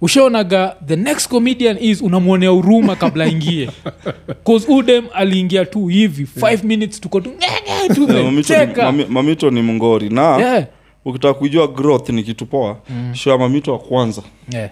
ushaonaga 0.00 0.76
the 0.87 0.96
next 0.96 1.28
comedian 1.28 1.76
is 1.81 2.02
unamwonea 2.02 2.48
huruma 2.50 2.96
kabla 2.96 3.26
ingie 3.26 3.70
cause 4.46 4.72
udem 4.72 5.04
aliingia 5.14 5.64
tu 5.64 5.87
hivi 5.87 6.26
5 6.40 6.64
minutes 6.64 7.00
tuko 7.00 7.20
tu 7.20 7.31
Eh, 7.40 9.07
mamito 9.09 9.50
ni 9.50 9.62
mngori 9.62 10.09
na 10.11 10.37
yeah. 10.37 10.66
Ukitaka 11.09 11.35
kujua 11.35 11.66
growth 11.66 12.09
ni 12.09 12.23
kitu 12.23 12.47
poa 12.47 12.77
mm. 12.90 13.14
show 13.14 13.33
ya 13.33 13.38
mamito 13.38 13.73
wa 13.73 13.79
kwanza. 13.79 14.23
Yeah. 14.51 14.71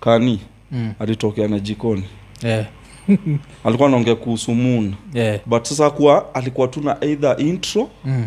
kani 0.00 0.40
Mm. 0.72 0.92
alitokea 0.98 1.48
na 1.48 1.58
jikoni. 1.58 2.04
Yeah. 2.42 2.66
alikuwa 3.64 3.88
anaongea 3.88 4.14
kuhusu 4.14 4.54
moon. 4.54 4.94
Yeah. 5.14 5.40
but 5.46 5.64
sasa 5.64 5.90
kuwa 5.90 6.34
alikuwa 6.34 6.68
tu 6.68 6.80
na 6.80 6.96
either 7.00 7.36
intro 7.40 7.88
Mm. 8.04 8.26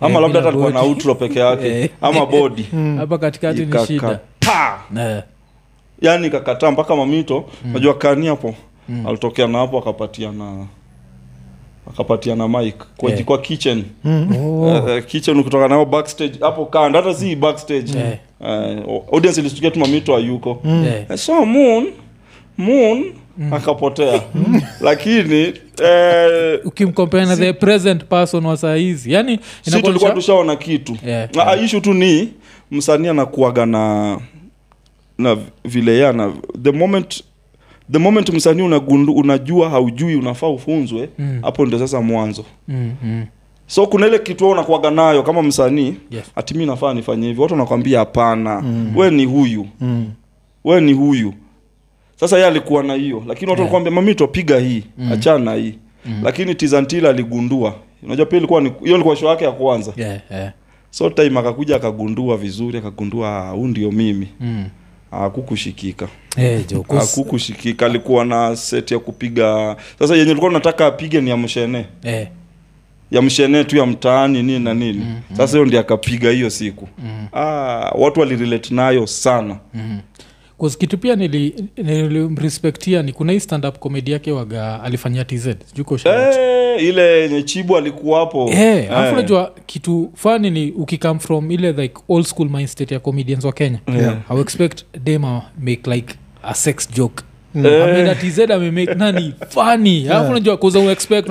ama 0.00 0.10
yeah, 0.10 0.22
labda 0.22 0.38
hata 0.38 0.48
alikuwa 0.48 0.70
na 0.70 0.80
outro 0.80 1.14
peke 1.14 1.38
yake 1.48 1.90
ama 2.00 2.26
bodi 2.26 2.66
hapa 2.98 3.18
katikati 3.18 3.66
ni 3.66 3.86
shida. 3.86 4.20
Yani 6.02 6.26
ikakataa 6.26 6.70
mpaka 6.70 6.96
mamito 6.96 7.44
najua 7.72 7.94
kani 7.94 8.26
hapo 8.26 8.54
alitokea 9.06 9.46
na 9.46 9.58
hapo 9.58 9.78
akapatia 9.78 10.32
na 10.32 10.66
akapatia 11.90 12.36
na 12.36 12.48
mike 12.48 12.78
kwa, 12.96 13.10
yeah. 13.10 13.24
kwa 13.24 13.38
kitchen 13.38 13.84
oh. 14.04 14.66
Eh, 14.76 14.96
eh, 14.96 15.04
kitchen 15.06 15.44
kutoka 15.44 15.68
nao 15.68 15.84
backstage 15.84 16.38
hapo 16.40 16.66
kando 16.66 16.98
hata 16.98 17.14
si 17.14 17.36
backstage 17.36 17.92
yeah. 17.98 18.88
uh, 18.88 19.14
audience 19.14 19.40
ilistukia 19.40 19.70
tu 19.70 19.78
mamito 19.78 20.16
ayuko 20.16 20.62
Yeah. 20.64 21.10
Eh, 21.10 21.18
so 21.18 21.46
moon 21.46 21.86
moon 22.58 23.04
akapotea 23.52 24.22
lakini 24.80 25.54
eh, 25.84 26.60
ukimkompea 26.64 27.26
na 27.26 27.36
the 27.36 27.52
present 27.52 28.04
person 28.04 28.46
wa 28.46 28.56
saa 28.56 28.74
hizi 28.74 29.12
yani 29.12 29.38
si 29.62 29.82
tulikuwa 29.82 30.10
tushaona 30.10 30.56
kitu 30.56 30.96
Yeah, 31.06 31.28
yeah. 31.36 31.64
ishu 31.64 31.80
tu 31.80 31.94
ni 31.94 32.28
msanii 32.70 33.08
anakuaga 33.08 33.66
na 33.66 34.18
na 35.18 35.36
vile 35.64 35.98
yana 35.98 36.32
the 36.62 36.70
moment 36.72 37.24
the 37.92 37.98
moment 37.98 38.30
msanii 38.30 38.62
unagundu 38.62 39.12
unajua 39.12 39.70
haujui 39.70 40.16
unafaa 40.16 40.48
ufunzwe 40.48 41.08
Mm. 41.18 41.42
ndio 41.66 41.78
sasa 41.78 42.00
mwanzo 42.00 42.44
mm 42.68 42.92
-hmm. 43.04 43.22
so 43.66 43.86
kuna 43.86 44.06
ile 44.06 44.18
kitu 44.18 44.48
unakuaga 44.50 44.90
nayo 44.90 45.22
kama 45.22 45.42
msanii 45.42 45.94
Yes. 46.10 46.24
ati 46.36 46.54
mi 46.54 46.66
nafaa 46.66 46.94
nifanye 46.94 47.26
hivi 47.26 47.40
watu 47.40 47.54
wanakwambia 47.54 47.98
hapana 47.98 48.60
Mm. 48.62 48.92
we 48.96 49.10
ni 49.10 49.24
huyu 49.24 49.66
Mm. 49.80 50.06
we 50.64 50.80
ni 50.80 50.92
huyu 50.92 51.34
sasa 52.20 52.36
yeye 52.36 52.48
alikuwa 52.48 52.82
na 52.82 52.94
hiyo 52.94 53.22
lakini 53.26 53.50
watu 53.50 53.62
Yeah. 53.62 53.90
mami 53.92 54.14
twapiga 54.14 54.58
hii 54.58 54.82
Mm. 54.98 55.12
achana 55.12 55.54
hii 55.54 55.74
Mm. 56.06 56.20
lakini 56.22 56.54
tizantila 56.54 57.10
aligundua 57.10 57.74
unajua 58.02 58.26
pia 58.26 58.38
ilikuwa 58.38 58.60
ni 58.60 58.72
hiyo 58.82 58.94
ilikuwa 58.94 59.16
show 59.16 59.28
yake 59.30 59.44
ya 59.44 59.52
kwanza 59.52 59.92
Yeah, 59.96 60.20
yeah. 60.30 60.52
so 60.90 61.10
time 61.10 61.38
akakuja 61.40 61.76
akagundua 61.76 62.36
vizuri 62.36 62.78
akagundua 62.78 63.36
"Ah, 63.38 63.50
huu 63.50 63.66
ndio 63.66 63.90
mimi 63.92 64.28
Mm. 64.40 64.64
Akukushikika 65.10 66.08
Eh, 66.36 66.66
jo, 66.68 66.84
akukushikika 66.88 67.86
alikuwa 67.86 68.24
na 68.24 68.56
set 68.56 68.90
ya 68.90 68.98
kupiga. 68.98 69.76
Sasa 69.98 70.16
yenye 70.16 70.30
ulikuwa 70.30 70.50
unataka 70.50 70.86
apige 70.86 71.20
ni 71.20 71.30
ya 71.30 71.36
mshene. 71.36 71.86
Hey. 72.02 72.24
ya 73.10 73.22
mshene 73.22 73.64
tu 73.64 73.76
ya 73.76 73.86
mtaani 73.86 74.42
nini 74.42 74.58
na 74.64 74.74
nini. 74.74 74.98
Mm, 75.04 75.36
sasa 75.36 75.52
hiyo 75.52 75.64
ndi 75.64 75.78
akapiga 75.78 76.30
hiyo 76.30 76.50
siku. 76.50 76.88
Mm, 76.98 77.26
ah, 77.32 77.92
watu 77.94 78.20
walirelate 78.20 78.74
nayo 78.74 79.06
sana. 79.06 79.56
Mm. 79.74 80.00
Kitu 80.78 80.98
pia 80.98 81.14
nili- 81.14 81.64
nilimrespektia 81.76 83.02
ni 83.02 83.12
kuna 83.12 83.32
hii 83.32 83.40
standup 83.40 83.78
comedy 83.78 84.10
yake 84.12 84.32
waga 84.32 84.82
alifanyia 84.82 85.24
tz 85.24 85.46
eh, 86.04 86.82
ile 86.84 87.02
yenye 87.22 87.42
chibu 87.42 87.76
alikuwapo 87.76 88.46
hey, 88.50 88.66
Eh, 88.78 88.90
Eh. 88.92 89.12
unajua 89.12 89.52
kitu 89.66 90.10
fani 90.14 90.50
ni 90.50 90.70
ukikam 90.70 91.18
from 91.18 91.50
ile 91.50 91.72
like 91.72 91.94
old 92.08 92.26
school 92.26 92.48
mindset 92.50 92.90
ya 92.92 93.00
comedians 93.00 93.44
wa 93.44 93.52
kenya. 93.52 93.78
Yeah. 93.94 94.16
i 94.30 94.40
expect 94.40 94.84
dema 95.04 95.42
make 95.60 95.90
like 95.94 96.14
a 96.42 96.54
sex 96.54 96.90
joke 96.94 97.24
Eh. 97.64 97.84
amenda 97.84 98.14
tz 98.14 98.38
amemake 98.50 98.94
nani? 98.94 99.32
Fani 99.48 100.02
alafu 100.08 100.30
unajua 100.30 100.56
kuza 100.56 100.78
uexpect 100.78 101.28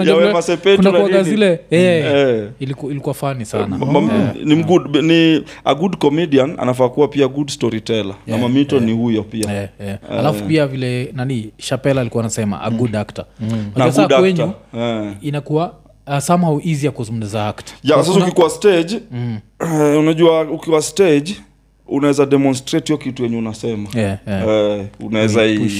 zile 1.24 1.60
eh, 1.70 2.06
Eh. 2.06 2.50
ilikuwa, 2.60 2.92
ilikuwa 2.92 3.14
fani 3.16 3.46
sana. 3.46 3.78
Ma- 3.78 4.02
ma- 4.02 4.34
ni, 4.44 4.56
mgood, 4.56 4.96
ni 4.96 5.44
a 5.66 5.76
good 5.76 5.98
comedian 5.98 6.56
anafaa 6.60 6.90
kuwa 6.90 7.08
pia 7.08 7.28
good 7.28 7.50
storyteller. 7.50 8.16
Yeah, 8.28 8.40
na 8.42 8.48
mamito 8.48 8.76
yeah. 8.76 8.88
ni 8.88 8.94
huyo 8.94 9.24
pia. 9.24 9.70
Alafu 10.10 10.44
pia 10.44 10.68
vile 10.68 11.12
nani 11.14 11.50
shapela 11.58 12.02
alikuwa 12.02 12.24
anasema 12.24 12.62
a 12.62 12.70
good 12.70 12.96
actor. 12.96 13.26
Mm. 13.40 13.72
Kwenyu 14.20 14.52
eh. 14.78 15.12
inakuwa 15.22 15.74
uh, 16.08 16.20
somehow 16.20 16.60
easier 16.66 16.92
kuzungumza 16.94 17.48
act 17.48 17.70
ya 17.84 18.04
sasa 18.04 18.20
ukikuwa 18.20 18.50
stage 18.50 19.00
Mm. 19.12 19.40
unajua 20.00 20.42
ukiwa 20.42 20.82
stage 20.82 21.36
unaweza 21.88 22.26
demonstrate 22.26 22.88
hiyo 22.88 22.98
kitu 22.98 23.24
yenye 23.24 23.38
unasema. 23.38 23.89
Yeah, 23.95 24.17
yeah. 24.28 24.48
Eh, 24.48 24.86
unaweza 25.00 25.45
i- 25.45 25.60
Push. 25.60 25.74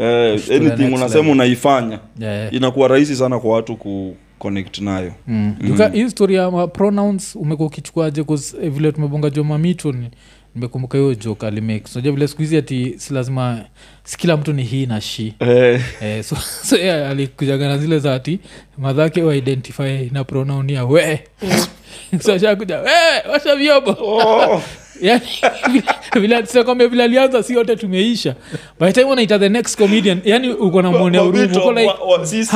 eh, 0.00 0.34
Push 0.34 0.50
anything 0.50 0.94
unasema 0.94 1.30
unaifanya. 1.32 1.98
Yeah, 2.20 2.36
yeah. 2.36 2.54
inakuwa 2.54 2.88
rahisi 2.88 3.16
sana 3.16 3.38
kwa 3.38 3.54
watu 3.54 3.76
ku 3.76 4.16
connect 4.38 4.78
nayo. 4.78 5.12
Mm. 5.26 5.54
Yuka- 5.68 5.88
hii 5.88 6.08
story 6.10 6.34
ya 6.34 6.66
pronouns 6.66 7.36
umekuwa 7.36 7.66
ukichukuaje? 7.68 8.24
'Cause, 8.24 8.56
eh, 8.62 8.70
vile 8.72 8.92
tumebonga 8.92 9.30
joma 9.30 9.58
ni 9.58 10.10
nimekumbuka 10.54 10.98
hiyo 10.98 11.14
joke 11.14 11.46
alimake. 11.46 11.84
Unajua 11.94 12.12
vile 12.12 12.28
siku 12.28 12.42
hizi 12.42 12.56
ati 12.56 12.94
si 12.96 13.14
lazima 13.14 13.64
si 14.04 14.18
kila 14.18 14.36
mtu 14.36 14.52
ni 14.52 14.62
hii 14.62 14.86
na 14.86 15.00
shi 15.00 15.34
eh, 15.40 15.80
eh, 16.02 16.24
so, 16.24 16.36
so 16.68 16.76
yeah, 16.76 17.10
alikujaga 17.10 17.68
na 17.68 17.78
zile 17.78 17.98
za 17.98 18.14
ati 18.14 18.38
madhake 18.78 19.22
waidentify 19.22 20.10
na 20.12 20.24
pronoun 20.24 20.70
ya 20.70 20.84
we. 20.84 21.20
So 22.20 22.32
ashakuja 22.32 22.78
we 22.78 22.90
washa 23.32 23.56
vyobo 23.56 23.90
oh, 24.00 24.62
yani 25.00 25.20
vile- 25.72 25.84
vile 26.20 26.42
tuseme 26.42 26.86
vile 26.86 27.02
alianza 27.04 27.42
si 27.42 27.52
yote 27.54 27.76
tumeisha. 27.76 28.34
By 28.80 28.92
time 28.92 29.06
unaita 29.06 29.38
the 29.38 29.48
next 29.48 29.78
comedian 29.78 30.20
yani 30.24 30.50
uko 30.50 30.82
na 30.82 30.90
mwonea 30.90 31.20
huruma 31.20 31.38
Mamito, 31.42 31.60
uko 31.60 31.72
like 31.72 31.86
wa- 31.86 31.94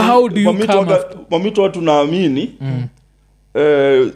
wa- 0.02 0.06
how 0.06 0.28
do 0.28 0.40
you 0.40 0.52
mamito 0.52 0.72
come 0.72 0.92
waga- 0.92 1.04
mamito 1.30 1.62
watu 1.62 1.80
naamini 1.80 2.50
eh, 3.54 4.08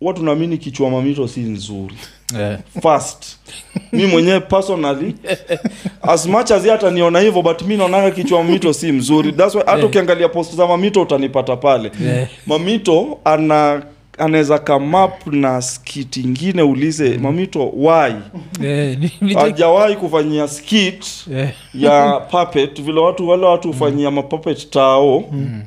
watu 0.00 0.22
naamini 0.24 0.58
kichwa 0.58 0.90
mamito 0.90 1.28
si 1.28 1.40
nzuri. 1.40 1.94
Yeah. 2.38 2.58
fast 2.82 3.36
mi 3.92 4.06
mwenyewe 4.06 4.40
personally 4.40 5.14
as 6.02 6.26
much 6.26 6.50
as 6.50 6.66
hata 6.66 6.90
niona 6.90 7.20
hivyo 7.20 7.42
but 7.42 7.62
mi 7.62 7.76
naonaga 7.76 8.10
kichwa 8.10 8.44
mamito 8.44 8.72
si 8.72 8.92
mzuri. 8.92 9.32
Thats 9.32 9.54
why 9.54 9.60
hata 9.60 9.72
Yeah. 9.76 9.86
ukiangalia 9.88 10.28
post 10.28 10.54
za 10.56 10.66
mamito 10.66 11.02
utanipata 11.02 11.56
pale. 11.56 11.92
Yeah. 12.04 12.28
mamito 12.46 13.18
ana 13.24 13.82
anaweza 14.20 14.58
come 14.58 14.96
up 15.04 15.26
na 15.26 15.62
skit 15.62 16.16
ingine 16.16 16.62
ulize 16.62 17.18
mamito 17.18 17.68
why? 17.76 18.12
Eh, 18.64 18.98
hajawahi 19.34 19.96
kufanyia 19.96 20.48
skit 20.48 21.06
eh, 21.34 21.50
ya 21.74 22.20
puppet 22.30 22.82
vile 22.82 23.00
watu 23.00 23.28
wale 23.28 23.46
watu 23.46 23.68
hufanyia 23.68 24.10
mapuppet 24.10 24.70
tao. 24.70 25.24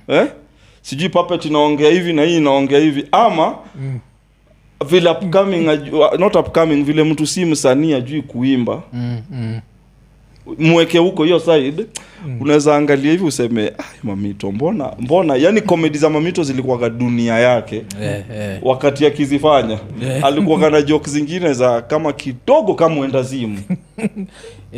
Eh? 0.08 0.28
sijui 0.82 1.10
puppet 1.10 1.46
inaongea 1.46 1.92
hivi 1.92 2.14
na 2.14 2.24
hii 2.24 2.38
inaongea 2.38 2.80
hivi. 2.80 3.06
Ama 3.12 3.56
vile 4.90 5.10
upcoming 5.10 5.70
ajua, 5.70 6.16
not 6.20 6.36
upcoming 6.36 6.84
vile 6.84 7.04
mtu 7.04 7.28
si 7.28 7.46
msanii 7.46 7.94
ajui 7.94 8.22
kuimba. 8.22 8.82
Mm, 8.94 9.22
mm. 9.32 9.60
Mweke 10.60 10.98
huko 10.98 11.24
hiyo 11.24 11.40
side. 11.40 11.86
Unaweza 12.40 12.76
angalia 12.76 13.12
hivi 13.12 13.24
useme 13.26 13.62
"Ai, 13.64 13.74
mamito 14.04 14.52
mbona 14.52 14.94
mbona? 15.00 15.36
Yani 15.36 15.62
komedi 15.62 15.98
za 15.98 16.10
mamito 16.10 16.44
zilikuwaga 16.44 16.90
dunia 16.90 17.40
yake. 17.40 17.84
Yeah, 18.02 18.24
yeah. 18.36 18.60
wakati 18.64 19.06
akizifanya. 19.06 19.80
Yeah. 20.02 20.24
alikuwaga 20.24 20.70
na 20.70 20.82
jok 20.82 21.08
zingine 21.10 21.54
za 21.54 21.82
kama 21.82 22.14
kidogo 22.14 22.74
kama 22.76 23.02
uenda 23.02 23.24
zimu. 23.24 23.60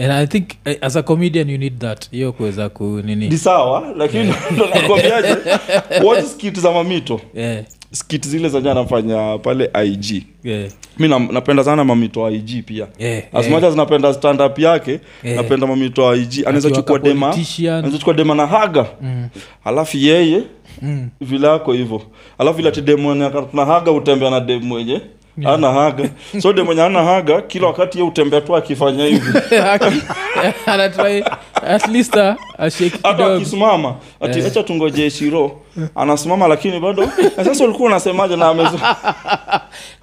And 0.02 0.12
i 0.12 0.28
think 0.28 0.50
eh, 0.66 0.78
as 0.82 0.96
a 0.96 1.04
comedian 1.04 1.50
you 1.50 1.58
need 1.58 1.80
that. 1.80 2.10
Hiyo 2.12 2.32
kuweza 2.34 2.70
ku 2.70 2.84
ni 3.06 3.38
sawa 3.38 3.94
lakini 3.98 4.24
yeah. 4.24 4.52
nakwambiaje? 4.76 5.36
Watch 6.06 6.26
skit 6.26 6.60
za 6.60 6.72
mamito. 6.72 7.22
Eh, 7.36 7.64
skit 7.96 8.28
zile 8.28 8.50
zenye 8.50 8.72
anafanya 8.72 9.38
pale 9.38 9.70
ig 9.86 10.24
yeah. 10.44 10.70
mi 11.00 11.08
na, 11.08 11.20
napenda 11.20 11.64
sana 11.64 11.84
mamito 11.84 12.22
wa 12.22 12.32
ig 12.32 12.66
pia. 12.66 12.88
Yeah, 13.00 13.24
as 13.34 13.50
much 13.50 13.64
as 13.64 13.76
napenda 13.76 14.14
standup 14.14 14.60
yake 14.60 15.00
yeah. 15.24 15.38
napenda 15.38 15.68
mamito 15.68 16.04
wa 16.04 16.16
ig 16.16 16.40
anaweza 16.46 16.72
chukua 16.72 17.00
dema. 17.00 17.36
anaweza 17.60 17.98
chukua 17.98 18.14
dema 18.14 18.36
na 18.36 18.48
haga. 18.48 18.86
Mm, 19.02 19.28
alafu 19.66 19.98
yeye 19.98 20.42
mm. 20.82 21.10
vile 21.22 21.50
ako 21.52 21.74
hivyo. 21.74 22.02
Alafu 22.38 22.60
ile 22.60 22.70
ati 22.70 22.82
demu 22.82 23.30
tuna 23.52 23.66
haga 23.66 23.92
utembea 23.92 24.30
na 24.30 24.40
demu 24.40 25.00
mwenye 25.38 25.52
ana 25.52 25.72
haga. 25.74 26.10
So 26.42 26.54
de 26.54 26.64
mwenye 26.64 26.82
ana 26.82 27.04
haga 27.04 27.42
kila 27.42 27.68
wakati 27.68 27.98
ye 27.98 28.04
utembea 28.04 28.42
tu 28.42 28.56
akifanya 28.56 29.06
hivi. 29.06 29.40
Anatrai 30.66 31.24
at 31.68 31.88
least 31.88 32.16
uh, 32.16 32.34
hata 33.04 33.36
akisimama 33.36 33.96
ati 34.22 34.40
acha 34.42 34.64
tungojee 34.64 35.10
shiro. 35.10 35.62
Anasimama 35.96 36.48
lakini 36.48 36.80
bado. 36.80 37.10
Sasa 37.36 37.64
ulikuwa 37.64 37.88
unasemaje 37.90 38.36
na 38.36 38.48
amezo 38.48 38.80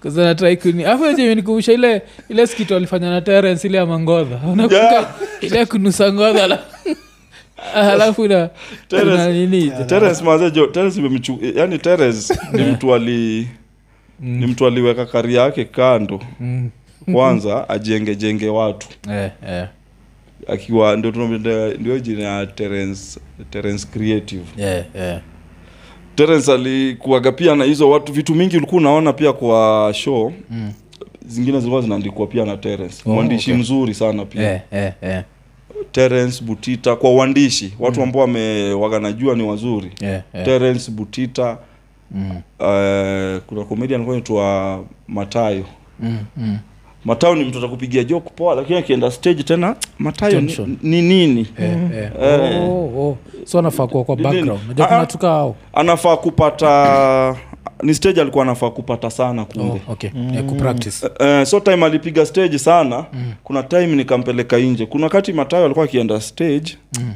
kuzanatrai 0.03 0.57
kuni 0.62 0.85
afu 0.85 1.12
nikumbusha 1.12 1.73
ile 1.73 2.03
ile 2.29 2.47
skito 2.47 2.77
alifanya 2.77 3.11
na 3.11 3.21
terence 3.21 3.68
ile 3.68 3.79
ya 3.79 3.87
mangodha. 3.87 4.37
Unakumbuka? 4.37 4.77
Yeah. 4.77 5.07
ile 5.40 5.66
kunusa 5.66 6.12
ngodha 6.12 6.45
ala- 6.45 6.59
alafu 7.75 8.29
na 8.29 8.51
Terence- 8.90 9.87
Terence 9.87 10.25
mazejo 10.25 10.66
Terence 10.66 11.01
imemchu 11.01 11.38
yani 11.55 11.79
Terence 11.79 12.35
ni 12.53 12.62
mtu 12.62 12.95
ali 12.95 13.49
ni 14.22 14.46
mtu 14.46 14.66
aliweka 14.66 15.06
kari 15.06 15.35
yake 15.35 15.64
kando 15.64 16.20
Mm. 16.40 16.70
kwanza 17.12 17.68
ajengejenge 17.68 18.48
watu 18.48 18.88
eh, 19.11 19.30
eh, 19.48 19.66
akiwa 20.48 20.96
ndio 20.96 21.11
ndio 21.80 21.98
jina 21.98 22.22
ya 22.22 22.46
Terence 22.46 23.20
Terence 23.50 23.87
creative 23.92 24.44
yeah, 24.56 24.85
yeah. 24.94 25.20
Terence 26.14 26.52
alikuaga 26.52 27.32
pia 27.32 27.56
na 27.56 27.64
hizo 27.64 27.90
watu 27.90 28.12
vitu 28.12 28.35
mingi 28.35 28.56
ulikuwa 28.56 28.80
unaona 28.80 29.12
pia 29.12 29.32
kwa 29.32 29.90
show 29.94 30.32
Mm. 30.50 30.72
zingine 31.26 31.58
zilikuwa 31.58 31.82
zinaandikwa 31.82 32.26
pia 32.26 32.44
na 32.44 32.56
Terence 32.56 33.02
Oh, 33.06 33.14
mwandishi 33.14 33.50
okay. 33.50 33.62
mzuri 33.62 33.94
sana 33.94 34.24
pia 34.24 34.42
yeah, 34.42 34.61
yeah, 34.72 34.94
yeah. 35.02 35.24
Terence 35.92 36.44
Butita 36.44 36.96
kwa 36.96 37.11
uandishi 37.11 37.74
watu 37.78 38.02
ambao 38.02 38.22
wamewaga 38.22 39.00
najua 39.00 39.35
ni 39.35 39.42
wazuri 39.42 39.90
yeah, 40.00 40.22
yeah. 40.35 40.46
Terence 40.46 40.90
Butita 40.90 41.58
Mm, 42.14 42.31
uh, 42.31 43.42
kuna 43.46 43.64
comedian 43.68 44.01
alikuwa 44.01 44.14
anaitwa 44.16 44.85
Matayo 45.09 45.64
mm, 46.01 46.18
mm. 46.37 46.59
Matayo 47.05 47.35
ni 47.35 47.44
mtu 47.44 47.59
atakupigia 47.59 48.05
joke 48.05 48.31
poa 48.37 48.55
lakini 48.55 48.79
akienda 48.79 49.11
stage 49.11 49.42
tena 49.42 49.77
Matayo 49.98 50.40
ni, 50.40 50.79
ni 50.83 51.03
nini 51.03 51.46
Eh, 51.59 51.70
eh. 51.94 52.11
Eh. 52.22 52.62
Oh, 52.70 52.85
oh. 53.09 53.16
so 53.44 53.59
anafaa 53.59 53.87
kuwa 53.87 54.05
kwa 54.05 54.16
background 54.16 54.61
Ah, 54.70 54.75
kuna 54.87 54.98
ah. 55.01 55.07
tuka 55.07 55.31
ao 55.31 55.57
anafaa 55.72 56.16
kupata 56.16 57.37
ni 57.83 57.94
stage 57.94 58.20
alikuwa 58.20 58.44
anafaa 58.44 58.70
kupata 58.70 59.11
sana 59.11 59.44
kumbe 59.44 59.81
oh, 59.88 59.92
okay 59.92 60.11
eh, 60.35 60.44
kupractice 60.44 61.07
Uh, 61.07 61.42
so 61.44 61.61
time 61.61 61.85
alipiga 61.87 62.27
stage 62.27 62.59
sana 62.59 63.05
mm. 63.12 63.33
kuna 63.44 63.62
time 63.62 63.87
nikampeleka 63.87 64.59
nje 64.59 64.87
kuna 64.87 65.05
wakati 65.05 65.33
matayo 65.33 65.64
alikuwa 65.64 65.85
akienda 65.85 66.20
stage 66.20 66.77
Mm. 67.01 67.14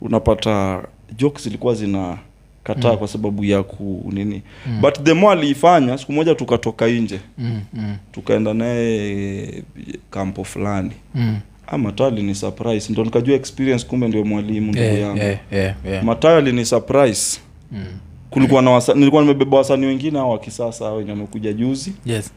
unapata 0.00 0.82
jokes 1.16 1.42
zilikuwa 1.44 1.74
zina 1.74 2.18
kataa 2.64 2.90
mm. 2.92 2.96
kwa 2.98 3.08
sababu 3.08 3.44
ya 3.44 3.62
ku 3.62 4.10
nini 4.12 4.42
mm. 4.66 4.80
but 4.80 5.02
the 5.02 5.12
more 5.14 5.38
aliifanya 5.40 5.98
siku 5.98 6.12
moja 6.12 6.34
tukatoka 6.34 6.86
nje 6.86 7.20
mm, 7.38 7.60
mm, 7.74 7.96
tukaenda 8.12 8.54
naye 8.54 9.62
kampo 10.10 10.44
fulani 10.44 10.90
mm. 11.14 11.38
ah, 11.66 11.78
matayo 11.78 12.10
alini 12.10 12.34
surprise 12.34 12.92
ndo 12.92 13.04
nikajua 13.04 13.36
experience 13.36 13.86
kumbe 13.86 14.08
ndio 14.08 14.24
mwalimu 14.24 14.66
ndugu 14.72 14.84
Eh, 14.86 15.00
yangu 15.00 15.18
yeah, 15.18 15.38
yeah, 15.52 15.74
yeah. 15.86 16.04
matayo 16.04 16.36
alini 16.36 16.64
surprise 16.64 17.40
Mm. 17.72 17.84
kulikuwa 18.30 18.62
na 18.62 18.70
wasa, 18.70 18.94
nilikuwa 18.94 19.22
nimebeba 19.22 19.56
wasanii 19.56 19.86
wengine 19.86 20.18
hao 20.18 20.30
wa 20.30 20.38
kisasa 20.38 20.92
wenye 20.92 21.10
wamekuja 21.10 21.52
juzi 21.52 21.92
yes 22.06 22.32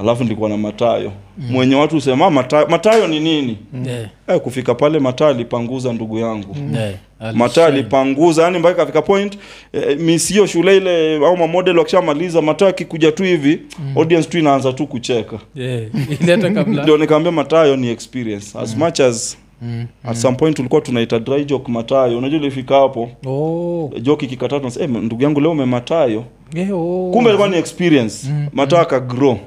alafu 0.00 0.22
nilikuwa 0.24 0.48
na 0.48 0.56
matayo. 0.56 1.12
Mm. 1.38 1.46
mwenye 1.50 1.74
watu 1.74 1.94
husema 1.94 2.30
matayo, 2.30 2.66
matayo 2.66 3.06
ni 3.06 3.20
nini? 3.20 3.58
Eh, 3.86 4.06
eh, 4.28 4.40
kufika 4.40 4.74
pale 4.74 4.98
matayo 4.98 5.30
alipanguza 5.30 5.92
ndugu 5.92 6.18
yangu. 6.18 6.56
Eh, 6.78 6.94
matayo 7.34 7.66
alipanguza 7.66 8.42
yani 8.42 8.58
mpaka 8.58 8.74
kafika 8.74 9.02
point 9.02 9.38
eh, 9.72 9.98
misio 9.98 10.46
shule 10.46 10.76
ile 10.76 11.16
au 11.26 11.36
mamodel 11.36 11.78
wakishamaliza 11.78 12.42
matayo 12.42 12.68
akikuja 12.70 13.12
tu 13.12 13.22
hivi 13.22 13.60
mm. 13.78 13.92
audience 13.98 14.28
tu 14.28 14.38
inaanza 14.38 14.72
tu 14.72 14.86
kucheka. 14.86 15.38
Eh, 15.56 15.88
ndio 16.66 16.96
nikaambia 16.96 17.32
matayo 17.32 17.76
ni 17.76 17.88
experience. 17.88 18.58
As 18.58 18.76
much 18.76 19.00
as 19.00 19.36
Mm, 19.62 19.86
at 20.04 20.16
some 20.16 20.36
point 20.36 20.56
tulikuwa 20.56 20.80
tunaita 20.80 21.18
dry 21.18 21.44
joke 21.44 21.72
matayo. 21.72 22.18
Unajua 22.18 22.40
ilifika 22.40 22.74
hapo? 22.74 23.08
Oh, 23.26 23.90
joke 24.00 24.26
ikikataa 24.26 24.58
tunasema 24.58 24.98
eh, 24.98 25.04
ndugu 25.04 25.22
yangu 25.22 25.40
leo 25.40 25.50
umematayo. 25.50 26.24
Yeah, 26.54 26.70
oh. 26.72 27.10
kumbe 27.12 27.28
ilikuwa 27.30 27.48
ni 27.48 27.56
experience. 27.56 28.28
Mm, 28.30 28.46
matayo 28.52 28.82
akagrow 28.82 29.32
Mm, 29.32 29.38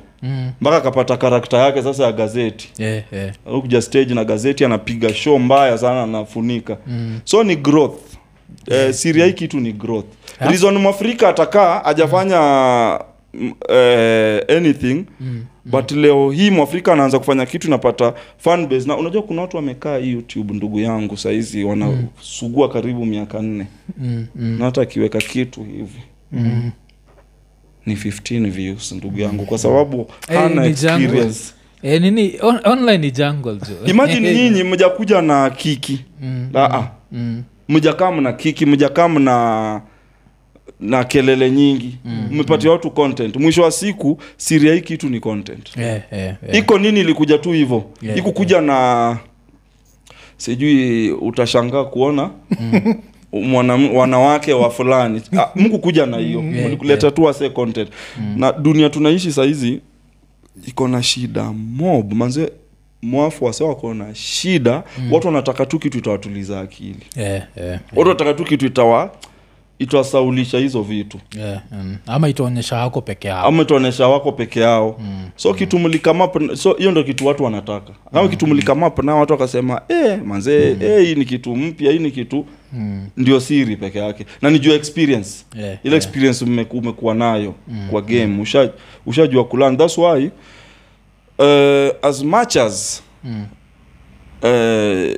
mpaka 0.61 0.77
akapata 0.77 1.17
karakta 1.17 1.57
yake 1.57 1.83
sasa 1.83 2.03
ya 2.03 2.11
gazeti 2.11 2.69
yeah, 2.77 3.03
yeah. 3.13 3.35
kuja 3.61 3.81
stage 3.81 4.13
na 4.13 4.25
gazeti 4.25 4.65
anapiga 4.65 5.13
show 5.13 5.39
mbaya 5.39 5.77
sana 5.77 6.03
anafunika 6.03 6.77
mm. 6.87 7.19
so 7.23 7.43
ni 7.43 7.55
growth 7.55 7.99
eh, 8.71 8.93
siria 8.93 9.21
ya 9.23 9.27
hii 9.27 9.33
kitu 9.33 9.59
ni 9.59 9.73
growth 9.73 10.05
yeah. 10.39 10.51
reason 10.51 10.77
mwafrika 10.77 11.29
atakaa 11.29 11.85
ajafanya 11.85 12.39
mm. 13.33 13.53
eh, 13.69 14.43
anything 14.57 15.05
Mm, 15.19 15.45
but 15.65 15.91
leo 15.91 16.31
hii 16.31 16.51
mwafrika 16.51 16.93
anaanza 16.93 17.19
kufanya 17.19 17.45
kitu 17.45 17.69
napata 17.69 18.13
fan 18.37 18.67
base 18.67 18.87
na 18.87 18.97
unajua 18.97 19.21
kuna 19.23 19.41
watu 19.41 19.57
wamekaa 19.57 19.97
hii 19.97 20.11
youtube 20.11 20.53
ndugu 20.53 20.79
yangu 20.79 21.17
sahizi 21.17 21.63
wanasugua 21.63 22.69
karibu 22.69 23.05
miaka 23.05 23.39
nne 23.41 23.67
mm, 23.97 24.27
mm, 24.35 24.57
na 24.59 24.65
hata 24.65 24.81
akiweka 24.81 25.17
kitu 25.19 25.63
hivi 25.63 26.01
mm. 26.31 26.71
Ni 27.85 27.95
15 27.95 28.49
views 28.51 28.91
ndugu 28.91 29.19
yangu 29.19 29.45
kwa 29.45 29.57
sababu 29.57 30.07
Eh, 30.29 30.37
hana 30.39 30.65
experience. 30.65 31.53
Eh, 31.83 32.01
nini 32.01 32.33
on, 32.41 32.59
online 32.63 32.97
ni 32.97 33.11
jungle 33.11 33.53
jo. 33.55 33.85
Imagine 33.91 34.33
nyinyi 34.35 34.63
mjakuja 34.63 35.21
na 35.21 35.49
kiki. 35.49 36.05
Mm, 36.21 36.49
Aa, 36.55 36.87
mm, 37.11 37.43
mjakaa 37.69 38.11
mna 38.11 38.33
kiki 38.33 38.65
mjakaa 38.65 39.07
mna 39.07 39.81
na 40.79 41.03
kelele 41.03 41.51
nyingi. 41.51 41.97
Mmepatia 42.31 42.71
watu 42.71 42.91
content. 42.91 43.35
Mwisho 43.35 43.61
wa 43.63 43.71
siku 43.71 44.21
siri 44.37 44.67
ya 44.67 44.73
hii 44.75 44.81
kitu 44.81 45.09
ni 45.09 45.19
content. 45.19 45.77
Yeah, 45.77 46.01
yeah, 46.11 46.35
yeah. 46.43 46.55
iko 46.57 46.77
nini 46.77 46.99
ilikuja 46.99 47.37
tu 47.37 47.51
hivyo? 47.51 47.83
Yeah, 48.01 48.17
ikukuja 48.17 48.61
na 48.61 49.17
sijui 50.37 51.11
utashangaa 51.11 51.83
kuona 51.83 52.29
mwana, 53.33 53.73
wanawake 53.93 54.53
wa 54.53 54.69
fulani. 54.69 55.21
Ah, 55.39 55.49
mku 55.55 55.79
kuja 55.79 56.05
na 56.05 56.17
hiyo. 56.17 56.39
Yeah, 56.43 56.67
mlikuleta 56.67 57.11
tu 57.11 57.23
wase 57.23 57.49
content. 57.49 57.89
Na 58.35 58.51
dunia 58.51 58.89
tunaishi 58.89 59.31
sahizi 59.31 59.81
iko 60.67 60.87
na 60.87 61.03
shida 61.03 61.43
mob. 61.53 62.13
Manze 62.13 62.51
mwafu 63.01 63.45
wase 63.45 63.63
wako 63.63 63.93
na 63.93 64.15
shida. 64.15 64.83
Watu 65.11 65.27
wanataka 65.27 65.65
tu 65.65 65.79
kitu 65.79 65.97
itawatuliza 65.97 66.59
akili. 66.59 66.99
Yeah, 67.15 67.43
yeah, 67.57 67.79
watu 67.95 67.99
wanataka 68.09 68.33
tu 68.33 68.43
kitu 68.43 68.65
itawa 68.65 69.11
itasaulisha 69.79 70.57
hizo 70.57 70.81
vitu. 70.81 71.19
Yeah, 71.37 71.61
mm. 71.71 71.97
ama 72.07 72.29
itaonyesha 72.29 72.75
wako 72.77 73.01
peke 73.01 73.27
yao. 73.27 73.47
Ama 73.47 73.61
itaonyesha 73.63 74.07
wako 74.07 74.31
peke 74.31 74.59
yao. 74.59 74.95
Mm. 74.99 75.29
so 75.35 75.53
kitu 75.53 75.79
mlikamap 75.79 76.53
so 76.55 76.73
hiyo 76.73 76.91
ndo 76.91 77.03
kitu 77.03 77.27
watu 77.27 77.43
wanataka. 77.43 77.93
Ama 78.11 78.23
mm. 78.23 78.29
kitu 78.29 78.47
mlikamap 78.47 79.03
nao 79.03 79.19
watu 79.19 79.33
wakasema 79.33 79.81
e, 79.89 80.17
manzee 80.17 80.73
mm. 80.73 80.81
e, 80.81 81.01
hii 81.01 81.15
ni 81.15 81.25
kitu 81.25 81.55
mpya 81.55 81.91
hii 81.91 81.99
ni 81.99 82.11
kitu 82.11 82.45
mm. 82.73 83.07
ndio 83.17 83.39
siri 83.39 83.77
peke 83.77 83.99
yake 83.99 84.25
na 84.41 84.49
ni 84.49 84.59
juu 84.59 84.73
experience 84.73 85.45
yeah, 85.55 85.77
ile 85.83 85.95
experience 85.95 86.45
umeku- 86.45 86.77
umekuwa 86.77 87.15
nayo 87.15 87.55
mm. 87.67 87.87
kwa 87.91 88.01
game 88.01 88.41
usha 88.41 88.71
ushajua 89.05 89.45
kulan 89.45 89.77
thats 89.77 89.97
why 89.97 90.29
uh, 91.39 91.89
as 92.09 92.23
much 92.23 92.57
as 92.57 93.03
Mm. 93.25 93.45
uh, 94.43 95.15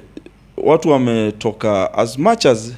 watu 0.68 0.90
wametoka 0.90 1.94
as 1.94 2.18
much 2.18 2.46
as 2.46 2.74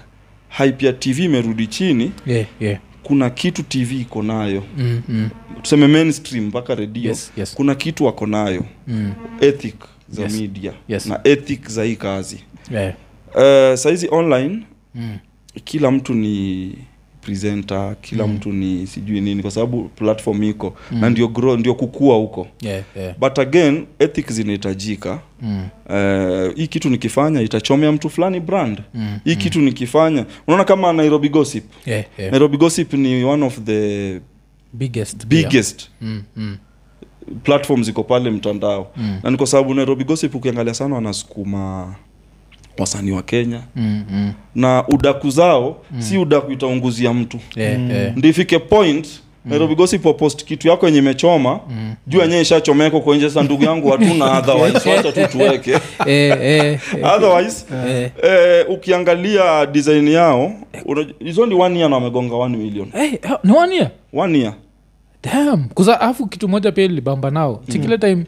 hype 0.50 0.86
ya 0.86 0.94
tv 0.94 1.26
imerudi 1.26 1.68
chini 1.68 2.12
yeah, 2.26 2.46
yeah. 2.60 2.80
kuna 3.04 3.30
kitu 3.30 3.64
tv 3.64 4.02
iko 4.02 4.24
nayo 4.24 4.64
Mm, 4.78 5.02
mm. 5.10 5.30
tuseme 5.62 5.88
mainstream 5.88 6.46
mpaka 6.46 6.76
redio 6.76 7.10
Yes, 7.10 7.32
yes. 7.38 7.54
kuna 7.56 7.76
kitu 7.76 8.06
wako 8.06 8.26
nayo 8.28 8.66
Mm. 8.88 9.14
ethic 9.42 9.76
za 10.10 10.22
Yes. 10.24 10.34
media 10.42 10.74
Yes. 10.88 11.06
na 11.06 11.20
ethic 11.24 11.68
za 11.70 11.84
hii 11.84 11.96
kazi 11.96 12.44
Yeah. 12.72 12.94
Uh, 13.38 13.76
saizi 13.76 14.08
online 14.12 14.64
Mm. 14.96 15.18
kila 15.64 15.92
mtu 15.92 16.14
ni 16.14 16.74
presenter 17.22 17.96
kila 18.02 18.28
mm. 18.28 18.34
mtu 18.34 18.52
ni 18.52 18.88
sijui 18.88 19.22
nini 19.22 19.42
kwa 19.42 19.52
sababu 19.52 19.84
platform 19.84 20.44
iko 20.44 20.76
mm. 20.92 21.00
na 21.00 21.10
ndio 21.10 21.28
grow, 21.28 21.58
ndio 21.58 21.74
kukua 21.76 22.16
huko 22.16 22.48
Yeah, 22.62 22.84
yeah. 22.98 23.18
but 23.20 23.40
again 23.40 23.86
ethics 24.00 24.34
zinahitajika 24.34 25.20
Mm. 25.42 25.68
uh, 25.90 26.56
hii 26.56 26.68
kitu 26.68 26.90
nikifanya 26.90 27.42
itachomea 27.42 27.92
mtu 27.92 28.10
fulani 28.10 28.40
brand 28.40 28.82
Mm. 28.94 29.20
hii 29.24 29.36
kitu 29.36 29.62
nikifanya 29.62 30.26
unaona 30.48 30.64
kama 30.64 30.94
nairobi 30.94 31.30
gossip 31.30 31.64
Yeah, 31.86 32.06
yeah. 32.18 32.32
nairobi 32.32 32.58
gossip 32.58 32.94
ni 32.94 33.24
one 33.24 33.46
of 33.46 33.60
the 33.60 34.20
biggest 34.74 35.26
biggest 35.26 35.80
yeah. 36.02 36.14
Mm, 36.14 36.24
mm. 36.36 36.58
platform 37.44 37.84
ziko 37.84 38.04
pale 38.04 38.30
mtandao 38.32 38.92
Mm. 38.98 39.20
na 39.24 39.32
ni 39.32 39.38
kwa 39.38 39.48
sababu 39.48 39.74
nairobi 39.74 40.04
gossip 40.04 40.36
ukiangalia 40.36 40.74
sana 40.74 40.96
wanasukuma 40.96 41.96
wasanii 42.80 43.12
wa 43.12 43.22
kenya 43.24 43.62
Mm, 43.76 44.04
mm. 44.12 44.34
na 44.56 44.84
udaku 44.88 45.30
zao 45.30 45.82
mm. 45.92 46.02
si 46.02 46.18
udaku 46.18 46.52
itaunguzia 46.52 47.14
mtu 47.14 47.40
Yeah, 47.56 47.90
yeah. 47.90 48.18
ndio 48.18 48.30
ifike 48.30 48.60
point 48.60 49.08
nairobi 49.46 49.76
gossip 49.76 50.06
wapost 50.06 50.44
kitu 50.46 50.68
yako 50.68 50.86
yenye 50.86 50.98
imechoma 51.00 51.60
Mm. 51.70 51.96
juu 52.08 52.20
yenyewe 52.20 52.42
ishachomeka 52.42 53.00
kwa 53.00 53.16
nje 53.16 53.30
sa 53.30 53.44
ndugu 53.44 53.64
yangu 53.64 53.90
hatuna 53.90 54.32
otherwise 54.40 54.90
wacha 54.90 55.12
tu 55.12 55.28
tuweke 55.32 55.72
Eh, 56.06 56.38
eh, 56.42 56.64
eh. 56.64 56.80
otherwise 57.16 57.66
Eh. 57.88 58.12
eh, 58.24 58.66
ukiangalia 58.70 59.66
design 59.66 60.08
yao 60.08 60.54
izoni 60.86 61.14
hizo 61.20 61.42
one 61.60 61.78
year 61.80 61.90
na 61.90 61.96
wamegonga 61.96 62.36
1 62.36 62.50
million 62.58 62.92
hey, 62.92 63.12
ni 63.44 63.52
one 63.58 63.76
year 63.76 63.92
one 64.14 64.40
year 64.40 64.54
damn 65.24 65.70
kuza 65.70 66.02
afu 66.02 66.28
kitu 66.28 66.48
moja 66.48 66.72
pia 66.72 66.84
ilibamba 66.86 67.32
nao 67.32 67.64
mm. 67.68 67.98
time 68.00 68.26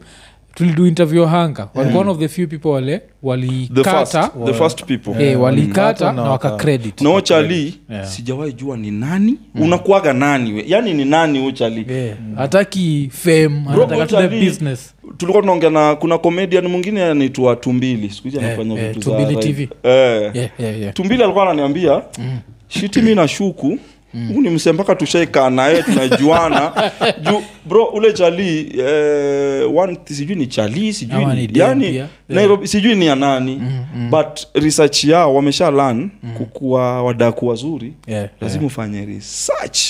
tulidu 0.54 0.86
interview 0.86 1.24
hanga 1.26 1.68
walikuwa 1.74 2.00
one 2.02 2.10
of 2.10 2.18
the 2.18 2.28
few 2.28 2.48
people 2.48 2.68
wale 2.68 2.98
the 2.98 3.84
first, 3.84 4.14
walikata. 4.14 4.30
the 4.46 4.52
first 4.54 4.84
people. 4.84 5.22
Eh, 5.24 5.40
Walikata 5.40 6.12
na 6.12 6.22
wakacredit 6.22 6.22
no 6.22 6.30
waka- 6.30 6.56
credit. 6.56 7.00
Na 7.00 7.10
ochali 7.10 7.74
Yeah. 7.90 8.06
sijawahi 8.06 8.52
jua 8.52 8.76
ni 8.76 8.90
nani. 8.90 9.36
Unakuaga 9.54 10.12
nani 10.12 10.52
we? 10.52 10.64
Yani 10.66 10.94
ni 10.94 11.04
nani 11.04 11.54
hataki 12.36 13.10
fame 13.12 13.48
Bro, 13.48 13.84
anataka 13.84 14.06
tu 14.06 14.16
the 14.28 14.44
business. 14.44 14.94
tulikuwa 15.16 15.42
tunaongea 15.42 15.70
na 15.70 15.96
kuna 15.96 16.18
comedian 16.18 16.66
mwingine 16.68 17.04
anaitwa 17.04 17.56
tumbili. 17.56 18.10
Sikuhizi 18.10 18.38
anafanya 18.38 18.74
yeah, 18.74 18.88
vitu 18.94 19.00
Tumbili 19.10 19.34
za 19.34 19.40
TV. 19.40 19.62
eh. 19.82 20.30
yeah, 20.34 20.50
yeah, 20.58 20.80
yeah. 20.80 20.94
tumbili 20.94 21.22
alikuwa 21.22 21.44
ananiambia 21.44 22.02
shiti 22.68 23.02
mi 23.02 23.14
na 23.14 23.28
shuku 23.28 23.78
huu 24.12 24.40
ni 24.40 24.50
msee 24.50 24.72
mpaka 24.72 24.94
tushaikaa 24.94 25.50
naye 25.50 25.82
tunajuana. 25.82 26.72
Juu 27.30 27.42
bro 27.68 27.84
ule 27.84 28.12
chali 28.12 28.72
eh, 28.80 29.76
one, 29.76 29.98
sijui 30.04 30.36
ni 30.36 30.46
chali 30.46 30.92
sijui 30.92 31.22
Ama 31.24 31.34
ni, 31.34 31.46
ni 31.46 31.58
yani 31.58 31.94
yeah. 31.96 32.08
nairobi 32.28 32.68
sijui 32.68 32.94
ni 32.94 33.08
anani 33.08 33.56
mm, 33.56 33.84
mm. 33.96 34.10
but 34.10 34.46
research 34.54 35.04
yao 35.04 35.34
wamesha 35.34 35.70
lan 35.70 36.10
kukuwa 36.36 37.02
wadaku 37.02 37.46
wazuri. 37.48 37.92
Yeah, 38.06 38.28
lazima 38.40 38.66
ufanye 38.66 39.04
research. 39.06 39.80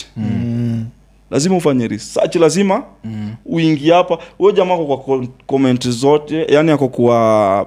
Lazima 1.31 1.57
ufanye 1.57 1.89
research 1.89 2.37
lazima 2.37 2.83
mm. 3.05 3.35
uingie 3.47 3.93
hapa. 3.93 4.19
Huyo 4.39 4.53
jamaa 4.53 4.75
ako 4.75 4.97
kwa 4.97 5.27
comment 5.47 5.89
zote 5.89 6.47
yani 6.55 6.71
ako 6.71 6.89
kwa 6.89 7.67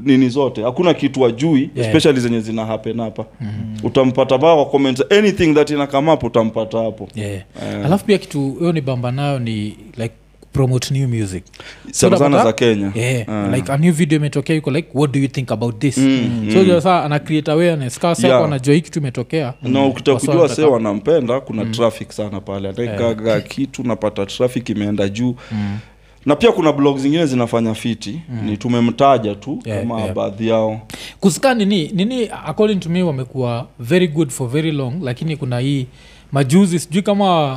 nini 0.00 0.28
zote 0.28 0.62
hakuna 0.62 0.94
kitu 0.94 1.26
ajui 1.26 1.70
Yeah. 1.74 1.88
especially 1.88 2.20
zenye 2.20 2.40
zina 2.40 2.66
happen 2.66 3.00
hapa 3.00 3.24
mm. 3.40 3.48
utampata 3.82 4.38
baa 4.38 4.54
kwa 4.54 4.66
comments 4.66 5.04
anything 5.12 5.54
that 5.54 5.70
ina 5.70 5.86
come 5.86 6.12
up 6.12 6.24
utampata 6.24 6.78
hapo 6.78 7.08
yeah. 7.14 7.30
yeah. 7.32 7.86
alafu 7.86 8.04
pia 8.04 8.18
kitu 8.18 8.50
hiyo 8.58 8.72
ni 8.72 8.80
bamba 8.80 9.12
nayo 9.12 9.38
ni 9.38 9.76
like 9.96 10.14
promote 10.52 10.94
new 10.94 11.08
music 11.08 11.44
sana 11.90 12.16
sana 12.18 12.44
za 12.44 12.52
kenya 12.52 12.92
yeah, 12.94 13.28
yeah. 13.28 13.54
like 13.54 13.72
a 13.72 13.76
new 13.76 13.92
video 13.92 14.18
imetokea 14.18 14.56
yuko 14.56 14.70
like 14.70 14.88
what 14.94 15.12
do 15.12 15.20
you 15.20 15.28
think 15.28 15.52
about 15.52 15.78
this 15.78 15.98
Mm, 15.98 16.48
so 16.52 16.58
mm. 16.62 16.70
mm. 16.70 16.80
saa 16.80 17.04
ana 17.04 17.18
create 17.18 17.50
awareness 17.50 17.98
kaa 17.98 18.14
sa 18.14 18.28
Yeah. 18.28 18.44
anajua 18.44 18.74
hii 18.74 18.80
kitu 18.80 18.98
imetokea 18.98 19.54
na 19.62 19.86
ukitaka 19.86 20.20
kujua 20.20 20.48
se 20.48 20.62
wanampenda 20.64 21.40
kuna 21.40 21.64
traffic 21.64 22.10
sana 22.12 22.40
pale 22.40 22.68
ataikaga 22.68 23.40
kitu 23.40 23.82
napata 23.84 24.26
traffic 24.26 24.68
imeenda 24.68 25.08
juu 25.08 25.34
Mm. 25.52 25.78
Na 26.26 26.36
pia 26.36 26.52
kuna 26.52 26.72
blog 26.72 26.98
zingine 26.98 27.26
zinafanya 27.26 27.74
fiti. 27.74 28.20
Ni 28.44 28.56
tumemtaja 28.56 29.34
tu 29.34 29.62
Yeah, 29.64 29.80
kama 29.80 30.00
yeah. 30.00 30.14
baadhi 30.14 30.48
yao. 30.48 30.80
Kusika 31.20 31.54
nini 31.54 31.90
nini 31.94 32.28
according 32.46 32.76
to 32.80 32.88
me 32.88 33.02
wamekuwa 33.02 33.66
very 33.78 34.08
good 34.08 34.30
for 34.30 34.48
very 34.48 34.72
long 34.72 35.02
lakini 35.02 35.36
kuna 35.36 35.58
hii 35.58 35.86
majuzi 36.32 36.78
sijui 36.78 37.02
kama 37.02 37.52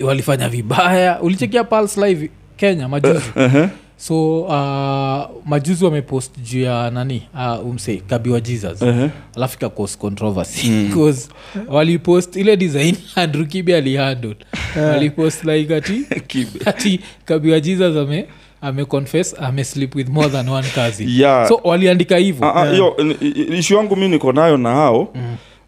uh, 0.00 0.06
walifanya 0.06 0.48
vibaya. 0.48 1.20
Ulichekia 1.20 1.64
pulse 1.64 2.08
live 2.08 2.30
kenya 2.56 2.88
majuzi? 2.88 3.20
Uh-huh. 3.36 3.68
So 4.00 4.40
uh, 4.42 5.24
majuzi 5.46 5.84
wamepost 5.84 6.38
juu 6.50 6.60
ya 6.60 6.90
nani? 6.90 7.22
Uh, 7.34 7.66
umse 7.66 7.96
kabiwa 7.96 8.40
jesus. 8.40 8.82
Uh-huh. 8.82 9.10
alafu 9.36 9.56
ikakos 9.56 9.98
controversy. 9.98 10.70
Bcause 10.90 11.28
walipost 11.68 12.36
ile 12.36 12.56
design 12.56 12.96
andrew 13.14 13.46
kibe 13.46 13.76
alihandle. 13.76 14.36
Walipost 14.76 15.44
like 15.44 15.76
ati 15.76 16.02
ati 16.66 17.00
kabiwa 17.24 17.60
jesus 17.60 17.96
ame 17.96 18.26
ameconfess 18.62 19.34
ameslip 19.40 19.94
with 19.94 20.08
more 20.08 20.28
than 20.28 20.48
one 20.48 20.68
kazi 20.74 21.04
Yeah. 21.20 21.48
so 21.48 21.60
waliandika 21.64 22.16
hivo 22.16 22.44
Ah, 22.44 22.54
ah, 22.54 22.70
hiyo 22.72 22.94
ni- 23.04 23.16
i- 23.28 23.58
ishu 23.58 23.74
yangu 23.74 23.96
mi 23.96 24.08
niko 24.08 24.32
nayo 24.32 24.56
na 24.56 24.70
hao 24.70 25.12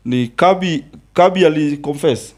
ni 0.04 0.26
kabi 0.28 0.84
kabi 1.14 1.46
aliconfess 1.46 2.34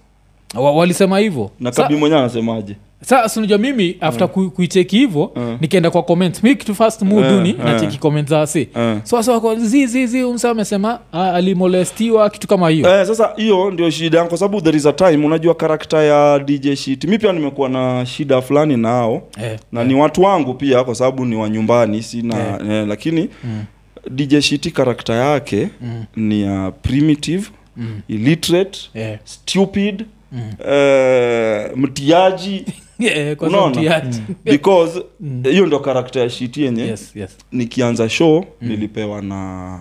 walisema 0.55 1.19
hivo 1.19 1.51
na 1.61 1.71
kabi 1.71 1.97
mwenyewe 1.97 2.21
anasemaje 2.21 2.77
sa 3.03 3.29
sinajua 3.29 3.59
mimi 3.59 3.97
after 4.01 4.29
ku, 4.29 4.51
kuicheki 4.51 4.99
hivo 4.99 5.33
nikaenda 5.61 5.91
kwa 5.91 6.03
comments 6.03 6.43
mi 6.45 6.55
kitu 6.57 6.75
fast 6.75 7.03
muduni 7.03 7.49
Eh, 7.51 7.57
nacheki 7.65 7.99
comment 7.99 8.29
za 8.29 8.47
si 8.47 8.69
Eh. 8.77 8.97
so 9.05 9.17
wasa 9.17 9.33
wako 9.33 9.55
zi 9.55 9.87
zi 9.87 10.07
zi 10.07 10.23
umsa 10.25 10.51
amesema 10.51 10.99
alimolestiwa 11.13 12.31
kitu 12.31 12.47
kama 12.49 12.69
hiyo 12.71 13.01
Eh, 13.01 13.07
sasa 13.07 13.31
hiyo 13.37 13.71
ndio 13.71 13.91
shida 13.91 14.19
yangu 14.19 14.29
kwa 14.29 14.39
sababu 14.39 14.61
there 14.61 14.77
is 14.77 14.87
a 14.87 14.93
time 14.93 15.27
unajua 15.27 15.55
karakta 15.55 16.03
ya 16.03 16.39
dj 16.39 16.75
shit 16.75 17.05
mi 17.05 17.19
pia 17.19 17.33
nimekuwa 17.33 17.69
na 17.69 18.07
shida 18.07 18.41
fulani 18.43 18.77
nao 18.77 19.23
eh, 19.43 19.59
na 19.73 19.85
ni 19.85 19.95
watu 19.95 20.23
wangu 20.23 20.55
pia 20.55 20.85
kwa 20.85 20.95
sababu 20.95 21.25
ni 21.25 21.37
wa 21.37 21.49
nyumbani 21.49 22.03
sina 22.03 22.59
eh, 22.71 22.89
lakini 22.89 23.29
Mm. 23.45 23.65
dj 24.11 24.39
shiti 24.41 24.71
karakta 24.71 25.15
yake 25.15 25.69
Mm. 25.81 26.05
ni 26.17 26.43
ya 26.43 26.71
primitive 26.83 27.47
Mm. 27.77 28.01
illiterate 28.09 28.79
yeah. 28.95 29.19
stupid 29.25 30.05
Mm. 30.33 30.41
uh, 30.61 31.79
mtiaji 31.79 32.65
Unaona? 33.41 33.69
mtiaji. 33.81 34.23
because 34.45 35.03
hiyo 35.51 35.67
ndo 35.67 35.79
karakta 35.81 36.21
ya 36.21 36.31
shiti 36.31 36.63
yenye 36.63 36.83
yes, 36.83 37.17
yes. 37.17 37.37
nikianza 37.53 38.09
show 38.09 38.45
nilipewa 38.61 39.23
na 39.23 39.79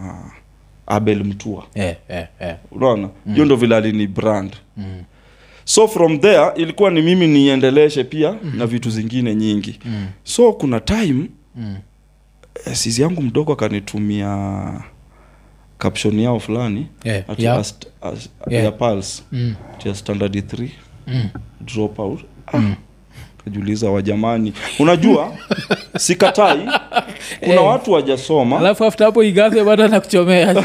abel 0.87 1.23
mtua 1.23 1.63
Eh, 1.75 1.95
eh, 2.09 2.27
eh. 2.39 2.55
unaona 2.71 3.09
hiyo 3.33 3.45
ndo 3.45 3.55
vile 3.55 3.75
alini 3.75 4.07
brand 4.07 4.55
Mm. 4.77 5.03
so 5.65 5.87
from 5.87 6.19
there 6.19 6.51
ilikuwa 6.55 6.91
ni 6.91 7.01
mimi 7.01 7.27
niendeleshe 7.27 8.03
pia 8.03 8.35
na 8.57 8.65
vitu 8.67 8.89
zingine 8.89 9.35
nyingi 9.35 9.79
Mm. 9.85 10.07
so 10.23 10.53
kuna 10.53 10.79
time 10.79 11.29
Mm. 11.55 11.75
eh, 12.67 12.75
sizi 12.75 13.01
yangu 13.01 13.21
mdogo 13.21 13.53
akanitumia 13.53 14.81
caption 15.77 16.19
yao 16.19 16.39
fulani 16.39 16.87
Eh, 17.03 17.23
ati 17.27 17.43
yeah. 17.43 17.59
ast- 17.59 17.87
as- 18.01 18.29
Yeah. 18.49 18.65
ya 18.65 18.71
pulse 18.71 19.23
Mm. 19.31 19.55
ati 19.73 19.87
ya 19.89 19.95
standard 19.95 20.35
3 20.35 20.69
Mm. 21.07 21.29
drop 21.61 21.99
out 21.99 22.19
ah. 22.53 22.61
Kajiuliza 23.45 23.89
wajamani 23.89 24.53
unajua 24.79 25.33
sikatai. 25.97 26.59
Kuna 27.39 27.53
Eh. 27.53 27.65
watu 27.65 27.91
wajasoma 27.91 28.59
alafu 28.59 28.85
after 28.85 29.05
hapo 29.05 29.23
igase 29.23 29.63
bado 29.63 29.87
nakuchomea 29.87 30.63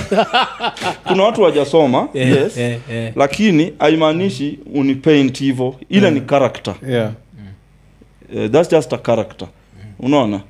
kuna 1.08 1.22
watu 1.22 1.42
wajasoma 1.42 2.08
yeah, 2.14 2.30
yes. 2.30 2.56
yeah, 2.56 2.78
yeah. 2.92 3.12
lakini 3.16 3.72
haimaanishi 3.78 4.58
unipaint 4.74 5.38
hivyo, 5.38 5.74
ile 5.88 6.10
ni 6.10 6.20
character. 6.20 6.74
Yeah. 6.88 7.10
uh, 8.34 8.50
that's 8.50 8.70
just 8.70 8.92
a 8.92 8.98
character. 8.98 9.48
Unaona? 10.00 10.40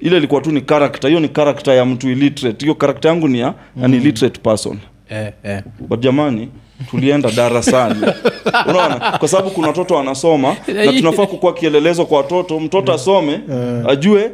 Ile 0.00 0.16
ilikuwa 0.16 0.40
tu 0.40 0.50
ni 0.52 0.60
character. 0.60 1.08
Hiyo 1.10 1.20
ni 1.20 1.28
character 1.28 1.74
ya 1.74 1.84
mtu 1.84 2.10
illiterate. 2.10 2.64
Hiyo 2.64 2.74
character 2.74 3.08
yangu 3.10 3.28
ni 3.28 3.38
ya 3.38 3.54
an 3.82 3.94
illiterate 3.94 4.40
person 4.40 4.78
Eh, 5.10 5.32
eh. 5.44 5.62
but 5.88 6.00
jamani 6.00 6.48
tulienda 6.90 7.30
darasani. 7.30 8.00
Unaona 8.68 9.18
kwa 9.18 9.28
sababu 9.28 9.50
kuna 9.50 9.66
watoto 9.68 9.94
wanasoma 9.94 10.56
na 10.74 10.92
tunafaa 10.92 11.26
kukuwa 11.26 11.54
kielelezo 11.54 12.06
kwa 12.06 12.18
watoto. 12.18 12.60
Mtoto 12.60 12.92
asome 12.92 13.40
ajue 13.88 14.30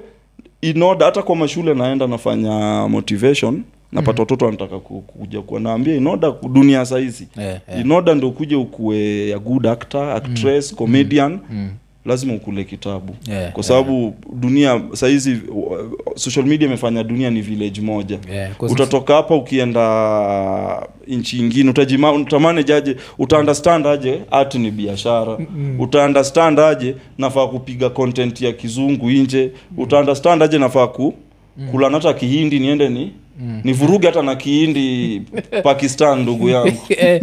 inoda 0.61 1.05
hata 1.07 1.23
kwa 1.23 1.37
mashule 1.37 1.75
naenda 1.75 2.07
nafanya 2.07 2.87
motivation 2.89 3.63
napata 3.93 4.23
watoto 4.23 4.45
wanataka 4.45 4.79
ku- 4.79 5.01
kuja 5.01 5.41
kuwa 5.43 5.61
naambia 5.61 5.95
inoda 5.97 6.33
dunia 6.53 6.87
saizi 6.87 7.29
Eh, 7.41 7.57
eh. 7.69 7.81
inoda 7.81 8.15
ndo 8.15 8.31
kuja 8.31 8.59
ukuwe 8.59 9.33
a 9.35 9.39
good 9.39 9.67
actor 9.67 10.11
actress 10.11 10.75
comedian 10.75 11.39
lazima 12.07 12.35
ukule 12.35 12.65
kitabu. 12.65 13.17
Yeah, 13.29 13.53
kwa 13.53 13.63
sababu 13.63 14.15
dunia 14.33 14.83
saizi 14.93 15.41
uh, 15.49 15.79
social 16.17 16.47
media 16.47 16.69
imefanya 16.69 17.05
dunia 17.05 17.31
ni 17.31 17.41
village 17.41 17.81
moja. 17.81 18.19
Yeah, 18.33 18.51
utatoka 18.63 19.15
hapa 19.15 19.35
ukienda 19.35 20.87
nchi 21.09 21.39
ingine 21.39 21.71
utajima 21.71 22.13
utamanage 22.13 22.75
aje 22.75 22.97
utaunderstand 23.19 23.87
aje? 23.87 24.21
Art 24.31 24.55
ni 24.55 24.71
biashara. 24.71 25.39
Utaunderstand 25.79 26.61
aje? 26.61 26.97
Nafaa 27.19 27.47
kupiga 27.47 27.91
content 27.91 28.41
ya 28.41 28.53
kizungu 28.53 29.11
nje. 29.11 29.51
Utaunderstand 29.77 30.43
aje? 30.43 30.59
Nafaa 30.59 30.87
ku 30.87 31.15
kula 31.71 31.91
hata 31.91 32.13
kihindi 32.15 32.59
niende 32.59 32.89
ni 32.89 33.13
ni 33.65 33.73
vuruge 33.73 34.07
hata 34.07 34.23
na 34.23 34.37
kiindi 34.37 35.23
pakistan 35.65 36.21
ndugu 36.23 36.49
yangu. 36.49 36.79
Eh, 36.99 37.23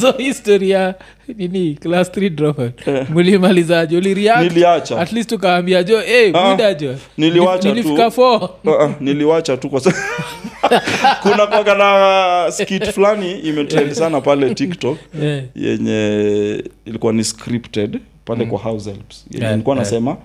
so- 0.00 0.12
history 0.18 0.70
ya 0.70 0.94
nini 1.36 1.74
class 1.74 2.08
3 2.10 2.30
dropout 2.30 2.86
mlimalizaje? 3.10 3.96
Ulireact 3.96 4.92
at 4.92 5.12
least 5.12 5.32
ukaambia 5.32 5.82
jo 5.82 6.00
hey, 6.00 6.32
Ah, 6.34 6.74
jo. 6.74 6.94
niliwacha 7.18 7.68
nilifika 7.68 8.06
4 8.06 8.48
Uh, 8.64 8.84
uh, 8.84 8.90
niliwacha 9.00 9.56
tu 9.56 9.68
kwa 9.70 9.80
kuna 11.22 11.46
kwaga 11.46 11.74
na 11.74 12.46
skit 12.52 12.90
fulani 12.90 13.32
imetrend 13.32 13.92
sana 13.92 14.20
pale 14.20 14.54
tiktok. 14.54 14.98
Yeah. 15.22 15.42
yenye 15.56 16.64
ilikuwa 16.84 17.12
ni 17.12 17.24
scripted 17.24 17.98
pale 18.24 18.46
kwa 18.46 18.58
house 18.58 18.90
helps. 18.90 19.26
Yenye 19.30 19.42
Yeah, 19.44 19.52
nilikuwa 19.52 19.76
yeah. 19.76 19.86
nasema 19.86 20.16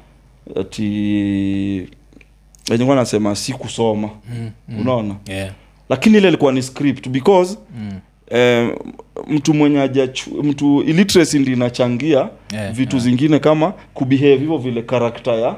ati 0.59 1.87
nilikuwa 2.69 2.95
nasema 2.95 3.35
si 3.35 3.53
kusoma 3.53 4.09
unaona? 4.79 5.15
Yeah. 5.27 5.51
lakini 5.89 6.17
ile 6.17 6.27
ilikuwa 6.27 6.51
ni 6.51 6.61
script 6.63 7.09
because 7.09 7.57
eh, 8.29 8.75
mtu 9.27 9.53
mwenye 9.53 9.79
ajachu 9.81 10.43
mtu 10.43 10.83
illiteracy 10.83 11.39
ndi 11.39 11.53
inachangia 11.53 12.29
Yeah, 12.53 12.73
vitu 12.73 12.99
zingine 12.99 13.39
kama 13.39 13.73
kubehave 13.93 14.37
hivyo 14.37 14.57
vile 14.57 14.81
karakta 14.81 15.31
ya 15.31 15.55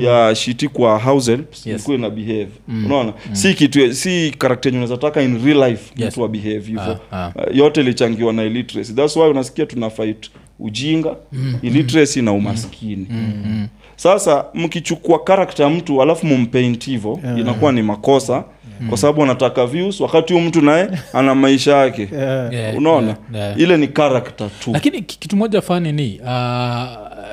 ya 0.00 0.34
shiti 0.34 0.68
kwa 0.68 0.98
house 0.98 1.30
helps 1.30 1.66
Yes. 1.66 1.74
ilikuwa 1.74 1.96
ina 1.96 2.10
behave 2.10 2.48
unaona? 2.68 3.12
si 3.32 3.54
kitu 3.54 3.94
si 3.94 4.34
karakta 4.38 4.68
yenye 4.68 4.84
unaweza 4.84 5.22
in 5.22 5.44
real 5.44 5.70
life 5.70 5.92
Yes. 5.96 6.08
mtu 6.12 6.22
wa 6.22 6.28
behave 6.28 6.58
hivyo. 6.66 6.82
Ah, 6.82 6.96
ah. 7.12 7.32
Uh, 7.50 7.56
yote 7.56 7.80
ilichangiwa 7.80 8.32
na 8.32 8.44
illiteracy. 8.44 8.92
That's 8.92 9.16
why 9.16 9.28
unasikia 9.30 9.66
tuna 9.66 9.90
fight 9.90 10.30
ujinga 10.58 11.16
illiteracy 11.62 12.22
na 12.22 12.32
umaskini 12.32 13.06
sasa 14.02 14.44
mkichukua 14.54 15.18
karakta 15.24 15.62
ya 15.62 15.70
mtu 15.70 16.02
alafu 16.02 16.26
mumpaint 16.26 16.84
hivyo 16.84 17.20
inakuwa 17.38 17.72
ni 17.72 17.82
makosa 17.82 18.44
kwa 18.88 18.98
sababu 18.98 19.22
anataka 19.22 19.66
views 19.66 20.00
wakati 20.00 20.32
huyu 20.32 20.44
mtu 20.44 20.60
naye 20.62 20.88
ana 21.12 21.34
maisha 21.34 21.76
yake 21.76 22.08
Yeah. 22.12 22.52
Yeah, 22.52 22.76
unaona 22.76 23.06
yeah, 23.06 23.18
yeah. 23.48 23.60
ile 23.60 23.76
ni 23.76 23.88
karakta 23.88 24.48
tu 24.64 24.72
lakini 24.72 25.02
kitu 25.02 25.36
moja 25.36 25.60
fani 25.62 25.92
ni 25.92 26.20
uh, 26.20 26.86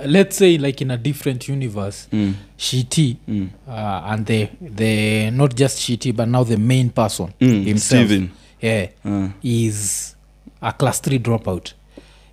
let's 0.06 0.38
say 0.38 0.58
like 0.58 0.84
in 0.84 0.92
a 0.92 0.98
different 0.98 1.50
universe 1.50 2.08
Mm. 2.14 2.34
shiti 2.58 3.18
Mm. 3.28 3.48
uh, 3.68 4.12
and 4.12 4.28
the, 4.28 4.48
the 4.76 5.32
not 5.32 5.56
just 5.56 5.80
shiti 5.80 6.12
but 6.14 6.28
now 6.28 6.46
the 6.46 6.58
main 6.58 6.90
person 6.90 7.28
Mm, 7.42 7.64
himself 7.66 8.06
Steven. 8.06 8.30
yeah, 8.62 8.88
Ah. 9.06 9.28
is 9.44 10.16
a 10.62 10.72
class 10.72 11.02
3 11.02 11.20
dropout 11.20 11.70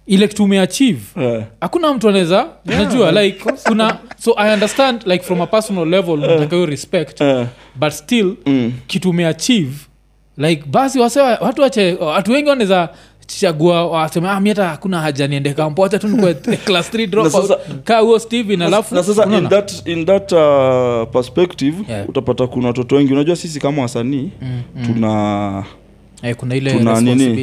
ile 0.07 0.29
kitu 0.29 0.45
umeachieve 0.45 1.01
yeah. 1.17 1.45
hakuna 1.61 1.95
mtu 1.95 2.09
anaweza 2.09 2.47
unajua 2.67 3.13
like 3.23 3.45
kuna 3.65 3.92
so 4.25 4.35
i 4.37 4.53
understand 4.55 5.03
like 5.07 5.25
from 5.25 5.41
a 5.41 5.47
personal 5.47 5.89
level 5.89 6.19
nataka 6.19 6.57
hiyo 6.57 6.67
respect 6.67 7.21
uh, 7.21 7.43
but 7.75 7.91
still 7.91 8.35
Mm. 8.47 8.73
kitu 8.87 9.11
umeachieve 9.11 9.73
like 10.37 10.63
basi 10.67 10.99
wase 11.01 11.21
watu 11.21 11.63
wache 11.63 11.95
watu 11.95 12.33
wengi 12.33 12.49
wanaweza 12.49 12.89
chagua 13.27 13.87
waseme 13.87 14.29
ah, 14.29 14.41
mi 14.41 14.49
hata 14.49 14.69
hakuna 14.69 15.01
haja 15.01 15.27
niende 15.29 15.53
kampo 15.55 15.83
wacha 15.83 15.99
tu 15.99 16.09
nikue 16.09 16.35
class 16.67 16.95
3 16.95 17.07
dropout. 17.07 17.33
sasa- 17.43 17.59
kaa 17.85 17.99
huo 18.01 18.19
steven 18.19 18.63
alafu 18.63 18.95
na 18.95 19.03
sasa 19.03 19.37
in 19.39 19.49
that, 19.49 19.87
in 19.87 20.07
that 20.07 20.33
uh, 20.33 21.13
perspective 21.13 21.77
Yeah. 21.89 22.09
utapata 22.09 22.47
kuna 22.47 22.67
watoto 22.69 22.97
wengi. 22.97 23.13
Unajua 23.13 23.37
sisi 23.37 23.61
kama 23.61 23.83
wasanii 23.83 24.31
tuna 24.87 25.65
eh, 26.23 26.37
kuna 26.37 26.55
ile 26.57 26.71
tuna 26.79 26.91
nini? 27.15 27.35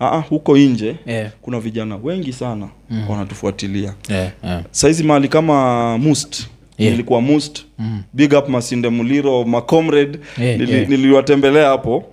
aa, 0.00 0.18
huko 0.20 0.56
nje 0.58 0.96
yeah. 1.06 1.30
kuna 1.42 1.60
vijana 1.60 1.96
wengi 2.02 2.32
sana 2.32 2.68
wanatufuatilia 3.08 3.94
yeah, 4.08 4.32
yeah. 4.44 4.62
saizi 4.70 5.04
mahali 5.04 5.28
kama 5.28 5.98
must 5.98 6.46
Yeah. 6.78 6.92
nilikuwa 6.92 7.20
must. 7.20 7.64
Big 8.12 8.32
up 8.32 8.48
masinde 8.48 8.88
muliro 8.88 9.44
macomrade 9.44 10.18
Yeah, 10.38 10.58
nili, 10.58 10.72
yeah. 10.72 10.88
niliwatembelea 10.88 11.68
hapo. 11.68 12.04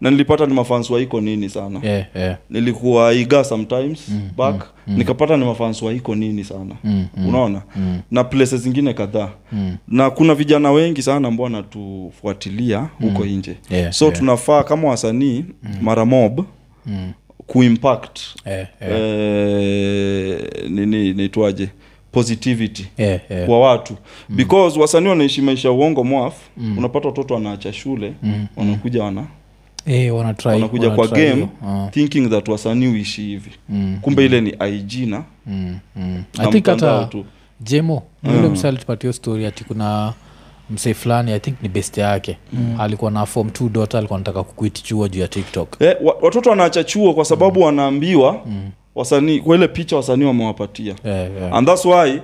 Na 0.00 0.10
nilipata 0.10 0.46
ni 0.46 0.54
mafans 0.54 0.90
waiko 0.90 1.20
nini 1.20 1.48
sana. 1.48 1.80
Yeah, 1.82 2.06
yeah. 2.14 2.36
nilikuwa 2.50 3.12
iga 3.14 3.44
sometimes 3.44 4.10
back. 4.36 4.64
nikapata 4.86 5.36
ni 5.36 5.44
mafans 5.44 5.82
waiko 5.82 6.14
nini 6.14 6.44
sana. 6.44 6.74
Unaona? 7.28 7.62
na 8.10 8.24
places 8.24 8.60
zingine 8.60 8.94
kadhaa. 8.94 9.30
Na 9.88 10.10
kuna 10.10 10.34
vijana 10.34 10.70
wengi 10.72 11.02
sana 11.02 11.28
ambao 11.28 11.44
wanatufuatilia 11.44 12.88
huko 13.00 13.24
nje. 13.24 13.56
Yeah, 13.70 13.92
so 13.92 14.04
yeah. 14.04 14.18
tunafaa 14.18 14.62
kama 14.62 14.88
wasanii 14.88 15.44
mara 15.82 16.04
mob 16.04 16.44
kuimpact. 17.46 18.18
Eh, 18.44 18.66
eh. 18.80 18.90
eh, 18.90 20.70
nini 20.70 21.14
naitwaje 21.14 21.68
positivity 22.12 22.86
yeah, 22.98 23.20
yeah. 23.30 23.46
kwa 23.46 23.60
watu. 23.60 23.94
Because 24.28 24.80
wasanii 24.80 25.08
wanaishi 25.08 25.42
maisha 25.42 25.70
uongo 25.72 26.04
mwafu 26.04 26.40
unapata 26.78 27.08
watoto 27.08 27.34
wanaacha 27.34 27.72
shule 27.72 28.12
wanakuja 28.56 29.02
wana 29.04 29.24
Hey, 29.84 30.10
wana 30.10 30.34
try, 30.34 30.50
wanakuja 30.52 30.90
kwa 30.90 31.08
try 31.08 31.26
game. 31.28 31.48
Ah. 31.66 31.88
thinking 31.90 32.30
that 32.30 32.48
wasanii 32.48 32.86
uishi 32.86 33.22
hivi. 33.22 33.50
Mm, 33.68 33.98
kumbe 34.02 34.24
ile 34.24 34.40
ni 34.40 34.50
ig 34.50 35.08
na, 35.08 35.24
mm, 35.46 35.78
mm. 35.96 36.22
i 36.38 36.46
think 36.52 36.66
hata 36.66 37.08
jemo 37.60 38.02
ule 38.24 38.48
msa 38.48 38.68
alitupatia 38.68 39.12
story 39.12 39.46
ati 39.46 39.64
kuna 39.64 40.12
msee 40.70 40.94
fulani 40.94 41.32
i 41.32 41.40
think 41.40 41.62
ni 41.62 41.68
best 41.68 41.98
yake. 41.98 42.38
Alikuwa 42.78 43.10
na 43.10 43.26
form 43.26 43.50
t 43.50 43.68
dota 43.68 43.98
alikuwa 43.98 44.18
nataka 44.18 44.42
kuquit 44.42 44.82
chuo 44.82 45.08
juu 45.08 45.20
ya 45.20 45.28
tiktok. 45.28 45.76
Eh, 45.80 45.96
watoto 46.22 46.50
wanaacha 46.50 46.84
chuo 46.84 47.14
kwa 47.14 47.24
sababu 47.24 47.60
wanaambiwa 47.60 48.40
wasanii 48.98 49.40
kwa 49.40 49.56
ile 49.56 49.68
picha 49.68 49.96
wasanii 49.96 50.24
wamewapatia 50.24 50.94
yeah, 51.04 51.30
yeah. 51.40 51.54
and 51.54 51.66
thats 51.68 51.84
why 51.84 52.20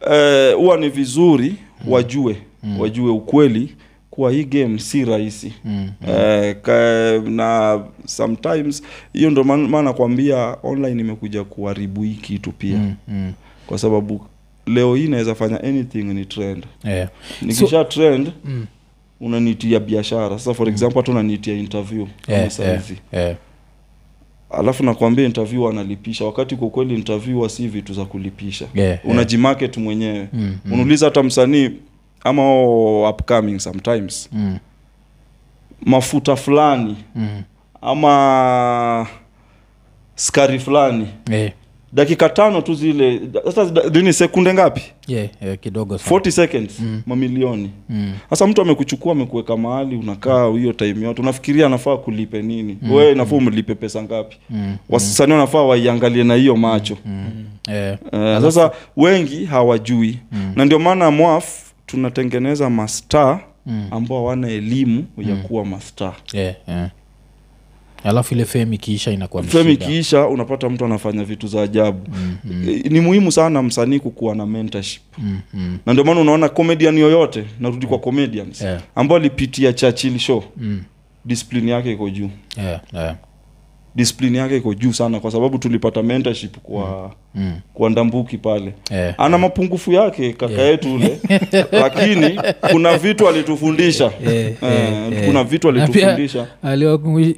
huwa 0.00 0.52
huwa 0.56 0.76
ni 0.76 0.88
vizuri 0.88 1.54
wajue 1.86 2.36
wajue 2.78 3.10
ukweli 3.10 3.74
kuwa 4.10 4.32
hii 4.32 4.44
game 4.44 4.78
si 4.78 5.04
rahisi 5.04 5.52
Mm, 5.64 5.90
eh, 6.08 6.56
ka, 6.62 7.18
na 7.30 7.80
sometimes 8.06 8.82
hiyo 9.12 9.30
ndo 9.30 9.44
maana 9.44 9.82
nakwambia 9.82 10.56
online 10.62 11.00
imekuja 11.00 11.44
kuharibu 11.44 12.02
hii 12.02 12.14
kitu 12.14 12.52
pia 12.52 12.76
mm, 12.76 12.94
mm. 13.08 13.32
kwa 13.66 13.78
sababu 13.78 14.26
leo 14.66 14.94
hii 14.94 15.04
inaweza 15.04 15.34
fanya 15.34 15.62
anything 15.64 16.02
ni 16.04 16.24
trend 16.24 16.66
yeah. 16.84 17.08
nikisha 17.42 17.84
trend 17.84 18.32
Mm. 18.44 18.66
unanitia 19.20 19.80
biashara 19.80 20.38
sasa 20.38 20.54
for 20.54 20.68
example 20.68 20.98
hata 21.00 21.12
unanitia 21.12 21.54
interview 21.54 22.06
yeah, 22.28 22.44
Eh, 22.60 22.60
yeah. 23.12 23.28
eh. 23.30 23.36
Alafu 24.58 24.84
nakwambia 24.84 25.24
interview 25.26 25.68
analipisha 25.68 26.24
wakati 26.24 26.56
kwa 26.56 26.70
kweli 26.70 26.94
interview 26.94 27.48
si 27.48 27.68
vitu 27.68 27.94
za 27.94 28.04
kulipisha. 28.04 28.66
Yeah, 28.74 28.98
unajimarket 29.04 29.76
mwenyewe. 29.76 30.28
Mm, 30.32 30.58
mm. 30.64 30.72
unauliza 30.72 31.06
hata 31.06 31.22
msanii 31.22 31.70
ama 32.24 32.42
o 32.42 33.10
upcoming 33.10 33.58
sometimes. 33.58 34.28
Mm, 34.32 34.58
mafuta 35.86 36.36
fulani 36.36 36.96
mm. 37.14 37.42
ama 37.82 39.06
skari 40.14 40.58
fulani. 40.58 41.08
Eh, 41.30 41.52
dakika 41.92 42.28
tano 42.28 42.60
tu 42.60 42.74
zile. 42.74 43.20
Sasa 43.44 43.72
nini 43.94 44.12
sekunde 44.12 44.54
ngapi? 44.54 44.82
Yeah, 45.08 45.28
yeah, 45.42 45.58
kidogo 45.58 45.98
sana. 45.98 46.16
40 46.20 46.30
seconds 46.30 46.82
mamilioni. 47.06 47.70
Mm, 47.88 48.12
sasa 48.30 48.46
mtu 48.46 48.62
amekuchukua 48.62 49.12
amekuweka 49.12 49.56
mahali 49.56 49.96
unakaa 49.96 50.48
hiyo 50.50 50.72
time 50.72 51.06
yote 51.06 51.22
unafikiria 51.22 51.66
anafaa 51.66 51.96
kulipe 51.96 52.42
nini? 52.42 52.78
Mm. 52.82 52.92
wewe 52.92 53.14
nafaa 53.14 53.36
umlipe 53.36 53.74
pesa 53.74 54.02
ngapi? 54.02 54.36
Mm, 54.50 54.76
wasanii 54.88 55.32
wanafaa 55.32 55.62
waiangalie 55.62 56.24
na 56.24 56.34
hiyo 56.34 56.56
macho. 56.56 56.96
Mm. 57.06 57.44
yeah. 57.68 57.98
uh, 58.12 58.42
sasa 58.44 58.70
wengi 58.96 59.44
hawajui. 59.44 60.18
Na 60.56 60.64
ndio 60.64 60.78
maana 60.78 61.10
mwaf 61.10 61.72
tunatengeneza 61.86 62.70
mastaa 62.70 63.40
Mm. 63.66 63.86
ambao 63.90 64.18
hawana 64.18 64.48
elimu 64.48 65.04
ya 65.18 65.36
kuwa 65.36 65.64
mastaa. 65.64 66.12
Yeah, 66.32 66.54
yeah. 66.68 66.90
Alafu 68.04 68.34
ile 68.34 68.44
fame 68.44 68.74
ikiisha 68.76 69.10
inakuwa 69.10 69.42
ikiisha 69.72 70.26
unapata 70.26 70.68
mtu 70.68 70.84
anafanya 70.84 71.24
vitu 71.24 71.46
za 71.46 71.62
ajabu 71.62 72.00
Eh, 72.68 72.84
ni 72.90 73.00
muhimu 73.00 73.32
sana 73.32 73.62
msanii 73.62 73.98
kukuwa 73.98 74.34
na 74.34 74.46
mentorship 74.46 75.02
Mm, 75.18 75.38
mm. 75.54 75.78
na 75.86 75.92
ndio 75.92 76.04
maana 76.04 76.20
unaona 76.20 76.48
comedian 76.48 76.98
yoyote 76.98 77.44
narudi 77.60 77.86
kwa 77.86 77.98
comedians 77.98 78.60
Yeah. 78.60 78.82
ambao 78.94 79.16
alipitia 79.18 79.72
Churchill 79.72 80.18
show 80.18 80.44
Mm. 80.56 80.82
discipline 81.24 81.70
yake 81.70 81.92
iko 81.92 82.10
juu 82.10 82.30
Yeah, 82.56 82.80
yeah. 82.92 83.16
Discipline 83.94 84.38
yake 84.38 84.56
iko 84.56 84.74
juu 84.74 84.92
sana 84.92 85.20
kwa 85.20 85.30
sababu 85.30 85.58
tulipata 85.58 86.02
mentorship 86.02 86.56
kwa 86.58 87.10
Mm. 87.34 87.52
kwa 87.74 87.90
ndambuki 87.90 88.38
pale. 88.38 88.74
Yeah. 88.90 89.14
ana 89.18 89.38
mapungufu 89.38 89.92
yake 89.92 90.32
kaka 90.32 90.62
yetu 90.62 90.94
ule. 90.94 91.18
Lakini 91.82 92.40
kuna 92.70 92.98
vitu 92.98 93.28
alitufundisha. 93.28 94.12
Eh, 94.26 94.54
kuna 95.26 95.44
vitu 95.44 95.68
alitufundisha. 95.68 96.46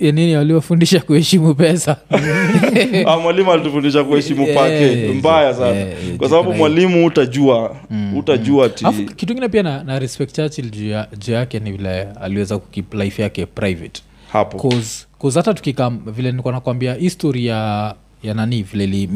eh, 0.01 0.15
nini 0.15 0.35
aliwafundisha 0.35 1.01
kuheshimu 1.01 1.55
pesa. 1.55 1.97
Ah, 3.07 3.19
mwalimu 3.19 3.53
alitufundisha 3.53 4.05
kuheshimu 4.05 4.47
pake. 4.55 5.09
mbaya 5.15 5.55
sana. 5.55 5.67
Yeah, 5.77 5.89
yeah, 6.07 6.17
kwa 6.17 6.29
sababu 6.29 6.53
mwalimu 6.53 7.07
utajua 7.07 7.77
utajua 8.17 8.69
ti 8.69 8.85
Alafu 8.85 9.03
kitu 9.05 9.33
ingine 9.33 9.49
pia 9.49 9.63
na, 9.63 9.85
na 9.85 9.99
respect 9.99 10.33
churchill 10.33 10.71
juu 11.19 11.33
yake 11.33 11.61
ni 11.61 11.73
vile 11.73 12.03
aliweza 12.21 12.59
kukip 12.59 12.95
life 12.95 13.23
yake 13.23 13.47
private 13.47 14.03
hapo. 14.35 14.59
Cause, 14.71 15.07
cause 15.21 15.39
hata 15.39 15.55
tukikam 15.55 15.99
vile 16.07 16.31
nilikuwa 16.31 16.55
nakwambia 16.55 16.95
history 16.95 17.47
ya 17.47 17.95
ya 18.23 18.35
nani 18.35 18.63
vile 18.63 18.87
li 18.87 19.07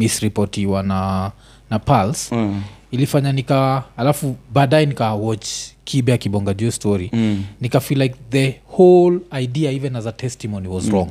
na 0.82 1.32
na 1.70 1.78
pals 1.78 2.32
Mm, 2.32 2.62
ilifanya 2.90 3.32
nika 3.32 3.84
alafu 3.96 4.36
baadaye 4.52 4.86
nika 4.86 5.14
watch 5.14 5.48
kibe 5.84 6.12
akibonga 6.12 6.54
juu 6.54 6.70
story. 6.70 7.10
Mm. 7.12 7.44
nika 7.60 7.80
feel 7.80 8.00
like 8.02 8.14
the 8.30 8.60
whole 8.78 9.18
idea 9.42 9.72
even 9.72 9.96
as 9.96 10.06
a 10.06 10.12
testimony 10.12 10.68
was 10.68 10.88
wrong 10.88 11.08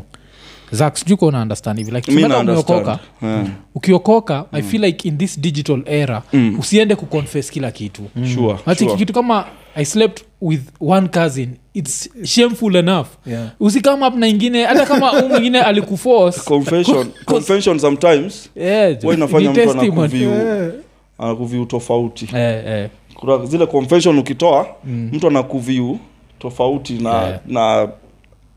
zak 0.71 0.97
sijui 0.97 1.17
kuona 1.17 1.41
understand 1.41 1.79
hivi. 1.79 1.91
Like 1.91 2.11
Mi 2.11 2.21
na 2.21 2.39
umeokoka 2.39 2.99
understand. 3.21 3.49
Ukiokoka 3.75 4.45
i 4.51 4.61
feel 4.61 4.83
like 4.83 5.07
in 5.07 5.17
this 5.17 5.39
digital 5.39 5.81
era 5.85 6.21
usiende 6.59 6.95
kuconfess 6.95 7.51
kila 7.51 7.71
kitu. 7.71 8.01
Sure, 8.33 8.57
sure. 8.77 8.95
kitu 8.95 9.13
kama 9.13 9.45
i 9.75 9.85
slept 9.85 10.23
with 10.41 10.61
one 10.79 11.07
cousin 11.07 11.49
its 11.73 12.09
shameful 12.23 12.75
enough. 12.75 13.07
Yeah. 13.25 13.49
usikama 13.59 14.09
na 14.09 14.27
ingine 14.27 14.65
hata 14.65 14.85
kama 14.85 15.21
mwingine 15.21 15.61
alikuforce. 15.61 16.39
Confession 16.41 17.07
confession 17.25 17.79
sometimes 17.79 18.49
yeah, 18.55 19.01
huwa 19.01 19.13
inafanya 19.13 19.43
ni 19.43 19.49
mtu 19.49 19.61
testimony. 19.61 19.89
anakuviu 19.91 20.31
Eh, 20.31 20.71
anakuviu 21.17 21.65
tofauti. 21.65 22.29
Eh, 22.35 22.63
eh. 22.67 22.89
kuna 23.15 23.45
zile 23.45 23.65
confession 23.65 24.19
ukitoa 24.19 24.67
mtu 24.85 25.27
anakuviu 25.27 25.99
tofauti 26.39 26.93
na 26.93 27.21
Yeah. 27.21 27.39
na 27.47 27.89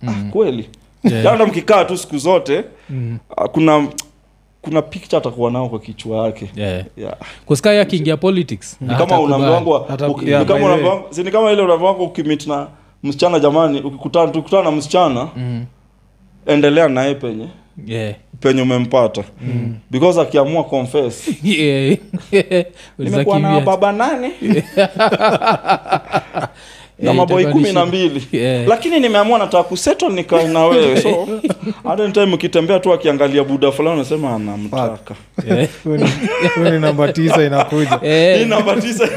ah, 0.09 0.13
kweli 0.31 0.69
Yeah. 1.05 1.24
yeah. 1.24 1.48
mkikaa 1.48 1.84
tu 1.84 1.96
siku 1.98 2.18
zote 2.18 2.64
Mm. 2.90 3.18
ah, 3.36 3.48
kuna 3.48 3.88
kuna 4.62 4.82
picture 4.82 5.18
atakuwa 5.18 5.51
nao 5.51 5.68
kwa 5.68 5.78
kichwa 5.78 6.26
yake 6.26 6.51
Yeah. 6.57 6.84
akiingia 7.80 8.16
politics 8.16 8.76
ni 11.24 11.30
kama 11.30 11.53
ile 11.53 11.62
unaambiwangwa 11.62 12.05
ukimit 12.07 12.46
na 12.46 12.66
msichana 13.03 13.38
jamani 13.40 13.80
ukikutana 13.80 14.32
tukutana 14.32 14.62
na 14.62 14.70
msichana 14.70 15.28
Mm. 15.36 15.64
endelea 16.46 16.88
naye 16.88 17.14
penye 17.14 17.48
Yeah. 17.86 18.14
penye 18.40 18.62
umempata 18.62 19.24
because 19.90 20.20
akiamua 20.20 20.64
confess 20.64 21.28
Yeah. 21.44 21.96
nimekuwa 22.98 23.38
na 23.38 23.61
baba 23.61 23.92
nane 23.92 24.32
na 27.03 27.14
maboi 27.14 27.46
kumi 27.46 27.72
na 27.72 27.86
mbili. 27.86 28.26
Yeah. 28.32 28.68
lakini 28.68 29.01
nimeamua 29.01 29.38
nataka 29.38 29.62
kusettle 29.64 30.09
nikae 30.09 30.48
na 30.48 30.64
wewe 30.66 31.01
so 31.03 31.28
hata 31.88 32.11
time 32.11 32.34
ukitembea 32.34 32.80
tu 32.80 32.92
akiangalia 32.92 33.44
buda 33.44 33.72
fulani 33.72 33.96
unasema 33.96 34.34
anamtaka 34.34 35.14
ni- 36.70 36.78
namba 36.80 37.12
tisa 37.12 37.44
inakuja. 37.44 37.98
Hii 38.03 38.09
Eh, 38.09 38.46
namba 38.48 38.76
tisa. 38.76 39.09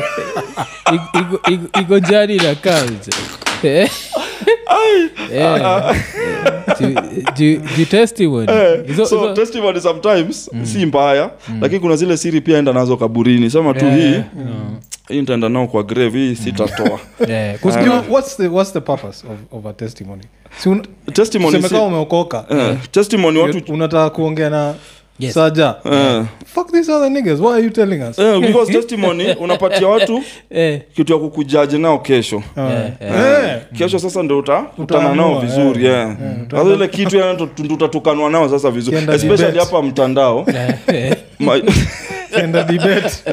Iko- 1.82 2.00
jani 2.00 2.36
na 2.38 2.56
kaa 2.56 2.86
Eh. 3.64 3.90
Eh. 5.34 5.62
Ju 7.78 7.86
testimony. 7.90 8.48
Eh, 8.52 8.96
sometimes. 9.82 10.50
Si 10.64 10.86
mbaya. 10.86 11.30
Lakini 11.62 11.80
kuna 11.80 11.96
zile 11.96 12.18
siri 12.18 12.42
pia 12.42 12.58
enda 12.58 12.74
nazo 12.74 12.98
kaburini. 12.98 13.50
Sema 13.50 13.74
tu 13.74 13.86
Yeah, 13.86 13.98
hii. 13.98 14.04
Yeah. 14.04 14.24
Hii 15.10 15.20
nitaenda 15.20 15.50
nao 15.50 15.68
kwa 15.68 15.84
grave 15.84 16.20
hii 16.20 16.36
sitatoa. 16.36 17.00
Yeah, 17.28 17.60
'cause 17.60 17.80
You 17.80 18.04
what's 18.14 18.38
the 18.38 18.48
what's 18.48 18.74
the 18.74 18.80
purpose 18.82 19.28
of, 19.28 19.38
of 19.60 19.66
a 19.66 19.74
testimony? 19.74 20.22
Si 20.58 20.70
un, 20.70 20.86
testimony 21.14 21.62
si, 21.62 21.70
kama 21.70 21.84
umeokoka. 21.86 22.46
Eh, 22.50 22.76
testimony 22.92 23.40
watu 23.40 23.74
unataka 23.74 24.10
kuongea 24.10 24.50
na 24.50 24.74
Yes. 25.20 25.34
saja? 25.34 25.76
Eh, 25.92 26.24
fuck 26.46 26.72
these 26.72 26.92
other 26.92 27.12
niggas 27.12 27.40
why 27.40 27.54
are 27.54 27.64
you 27.64 27.70
telling 27.70 28.02
us? 28.10 28.20
Eh, 28.20 28.40
because 28.40 28.74
testimony 28.74 29.34
unapatia 29.44 29.88
watu 29.88 30.24
Eh, 30.50 30.82
kitu 30.96 31.14
ya 31.14 31.20
kukujaji 31.20 31.78
nao 31.78 32.00
kesho. 32.00 32.44
Yeah, 32.58 32.92
yeah, 33.02 33.44
Yeah. 33.46 33.62
kesho 33.78 34.00
sasa 34.00 34.24
ndo 34.24 34.40
uta 34.40 34.66
Utaamua, 34.78 35.16
nao 35.16 35.40
vizuri 35.40 35.86
yeah. 35.86 35.98
yeah. 36.08 36.22
Yeah. 36.22 36.38
sasa 36.52 36.74
ile 36.74 36.88
kitu 36.88 37.18
ndo 37.18 38.30
nao 38.30 38.50
sasa 38.50 38.72
vizuri. 38.72 38.98
Especially 38.98 39.60
hapa 39.60 39.82
mtandao 39.82 40.46
Enda 42.42 42.64
dibet 42.64 43.24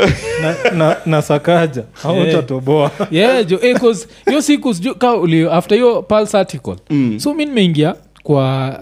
na, 0.42 0.54
na, 0.72 0.96
na 1.06 1.22
sakaja. 1.22 1.82
Autatoboa 2.04 2.90
Yeah, 3.10 3.46
jo, 3.46 3.58
eh, 3.62 3.76
'cause 3.80 4.08
hiyo 4.26 4.42
siku 4.42 4.74
sijui 4.74 4.94
ka 4.94 5.14
uli 5.14 5.46
after 5.48 5.78
hiyo 5.78 6.02
pulse 6.02 6.38
article. 6.38 6.76
Mm. 6.90 7.20
so 7.20 7.34
mi 7.34 7.44
nimeingia 7.46 7.94
kwa 8.22 8.80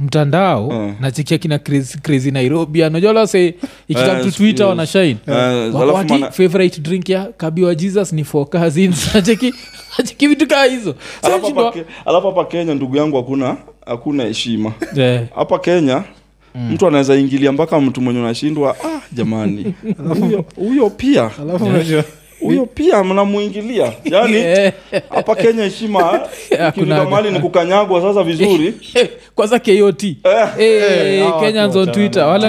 mtandao 0.00 0.66
uh. 0.68 0.90
nachikia 1.00 1.38
kina 1.38 1.58
crazy, 1.58 1.98
crazy 1.98 2.30
nairobi. 2.30 2.82
Anajua 2.82 3.12
lase 3.12 3.54
ikikam 3.88 4.16
Yes, 4.16 4.24
tu 4.26 4.32
twitter 4.32 4.66
yes. 4.66 4.70
wanashine. 4.70 5.16
Eh, 5.26 5.34
alafu 5.34 5.78
wati 5.94 6.12
mana- 6.12 6.30
favorite 6.30 6.80
drink 6.80 7.08
ya 7.08 7.24
kabiwa 7.36 7.74
jesus 7.74 8.12
ni 8.12 8.24
for 8.24 8.50
cousins. 8.50 9.08
Nacheki 9.14 9.54
nacheki 9.98 10.28
vitu 10.28 10.46
kaa 10.48 10.64
hizo. 10.64 10.94
Alafu 11.22 11.46
hapa 11.46 11.70
Ke- 11.72 11.84
alafu 12.06 12.26
hapa 12.26 12.44
kenya 12.44 12.74
ndugu 12.74 12.96
yangu 12.96 13.16
hakuna 13.16 13.56
hakuna 13.86 14.24
heshima. 14.24 14.72
Eh, 14.96 15.20
hapa 15.34 15.58
kenya 15.58 16.02
mtu 16.70 16.86
anaweza 16.86 17.16
ingilia 17.16 17.52
mpaka 17.52 17.80
mtu 17.80 18.00
mwenye 18.00 18.20
unashindwa 18.20 18.76
ah, 18.84 19.00
jamani. 19.12 19.74
Huyo 20.20 20.44
huyo 20.56 20.90
pia. 20.90 21.30
alafu 21.40 21.64
huyo 22.40 22.66
pia 22.66 23.04
mnamuingilia 23.04 23.92
yani 24.04 24.36
eh, 24.56 24.72
hapa 25.10 25.34
kenya 25.34 25.64
heshima 25.64 26.20
mahali 27.10 27.30
ni 27.30 27.40
kukanyagwa 27.40 28.00
sasa 28.02 28.22
vizuri. 28.22 28.74
Kwanza 29.34 29.58
kot 29.58 30.02
Eh, 30.04 30.18
Eh, 30.58 31.32
Kenyans 31.40 31.76
on 31.76 31.92
twitter 31.92 32.24
mahali 32.26 32.46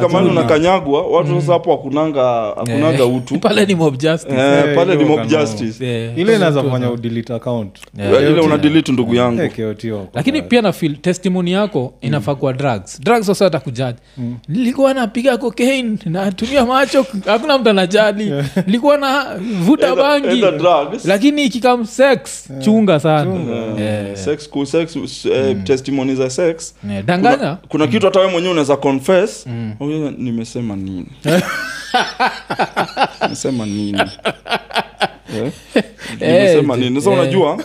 mabuna. 0.00 0.30
unakanyagwa 0.30 1.06
watu 1.06 1.40
sasa 1.40 1.52
hapo 1.52 1.70
hakunanga 1.70 2.22
hakunanga 2.56 3.02
Eh, 3.04 3.14
utu. 3.16 3.38
pale 3.38 3.66
ni 3.66 3.74
mob 3.74 3.96
justice. 3.98 4.34
Eh, 4.34 4.64
Eh, 4.68 4.74
pale 4.76 4.96
ni 4.96 5.04
mob 5.04 5.26
justice. 5.26 5.84
Eh, 5.86 6.12
ile 6.18 6.36
inaweza 6.36 6.62
kufanya 6.62 6.90
udelete 6.90 7.34
account. 7.34 7.78
Eh, 7.98 8.10
ile 8.30 8.40
una 8.40 8.58
delete 8.58 8.92
ndugu 8.92 9.14
yangu. 9.14 9.42
Eh, 9.42 9.72
lakini 10.14 10.42
pia 10.42 10.62
na 10.62 10.72
feel 10.72 10.96
testimony 10.96 11.52
yako 11.52 11.94
inafaa 12.00 12.34
kuwa 12.34 12.52
drugs. 12.52 13.00
Drugs 13.00 13.26
sasa 13.26 13.46
atakujaji 13.46 13.98
nilikuwa 14.48 14.94
napiga 14.94 15.36
cocaine 15.36 15.98
natumia 16.04 16.66
macho 16.66 17.06
hakuna 17.26 17.58
mtu 17.58 17.70
anajali. 17.70 18.32
Nilikuwa 18.66 18.96
na 18.96 19.09
vuta 19.62 19.96
bangi. 19.96 20.44
lakini 21.04 21.44
ikikam 21.44 21.84
sex 21.86 22.48
chunga 22.58 23.00
sana. 23.00 23.34
Yeah. 23.34 23.80
yeah. 23.80 24.16
sex 24.16 24.48
ku- 24.50 24.66
sex 24.66 24.96
eh, 25.26 25.56
testimony 25.64 26.14
za 26.14 26.30
sex. 26.30 26.74
Eh, 26.90 27.04
danganya. 27.04 27.36
Kuna, 27.36 27.56
kuna 27.68 27.86
kitu 27.86 28.06
hata 28.06 28.20
we 28.20 28.26
mwenyewe 28.28 28.52
unaweza 28.52 28.76
confess. 28.76 29.46
Huyu 29.78 30.10
nimesema 30.10 30.76
nini? 30.76 31.06
Nimesema 33.22 33.66
nini? 33.66 34.00
Eh? 35.36 35.52
nimesema 36.20 36.74
Eh, 36.74 36.80
nini? 36.80 37.02
Sa 37.02 37.10
eh. 37.10 37.18
unajua 37.18 37.58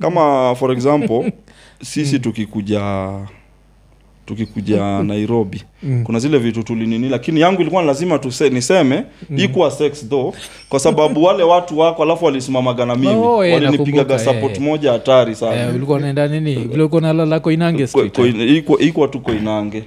kama 0.00 0.54
for 0.54 0.72
example 0.72 1.32
sisi 1.82 2.18
tukikuja 2.18 2.80
tukikuja 4.36 5.02
nairobi. 5.02 5.62
Kuna 6.04 6.18
zile 6.18 6.38
vitu 6.38 6.62
tulinini 6.62 7.08
lakini 7.08 7.40
yangu 7.40 7.60
ilikuwa 7.60 7.82
lazima 7.82 8.18
tuse, 8.18 8.50
niseme 8.50 9.04
ikuwa 9.36 9.70
sex 9.70 10.08
though 10.08 10.34
kwa 10.68 10.80
sababu 10.80 11.22
wale 11.24 11.42
watu 11.42 11.78
wako 11.78 12.02
alafu 12.02 12.24
walisimamaga 12.24 12.86
na 12.86 12.94
mimi. 12.96 13.14
Oh, 13.14 13.44
eh, 13.44 13.54
walinipigaga 13.54 14.18
support 14.18 14.56
eh. 14.56 14.60
moja 14.62 14.92
hatari 14.92 15.34
sana. 15.34 15.62
Eh, 15.68 15.74
ulikuwa 15.74 15.98
unaenda 15.98 16.28
nini? 16.28 16.54
Vile 16.54 16.74
ulikuwa 16.82 17.00
nalala 17.00 17.40
koinange 17.40 17.86
street 17.86 18.18
iko- 18.18 18.78
iko 18.78 19.06
tu 19.06 19.20
koinange. 19.20 19.78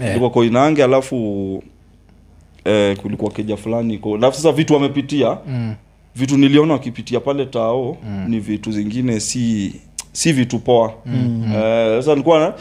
Eh. 0.00 0.10
ilikuwa 0.10 0.30
koinange 0.30 0.84
alafu 0.84 1.62
eh, 2.64 2.96
kulikuwa 2.96 3.30
keja 3.30 3.56
fulani 3.56 3.94
iko 3.94 4.14
alafu 4.14 4.36
sasa 4.36 4.52
vitu 4.52 4.74
wamepitia. 4.74 5.38
Mm. 5.48 5.74
vitu 6.16 6.36
niliona 6.38 6.72
wakipitia 6.72 7.20
pale 7.20 7.46
tao 7.46 7.96
ni 8.28 8.40
vitu 8.40 8.72
zingine 8.72 9.20
si 9.20 9.74
si 10.12 10.32
vitu 10.32 10.58
poa. 10.58 10.92
Eh, 11.54 11.96
sasa 11.98 12.10
nilikuwa 12.10 12.40
na 12.40 12.52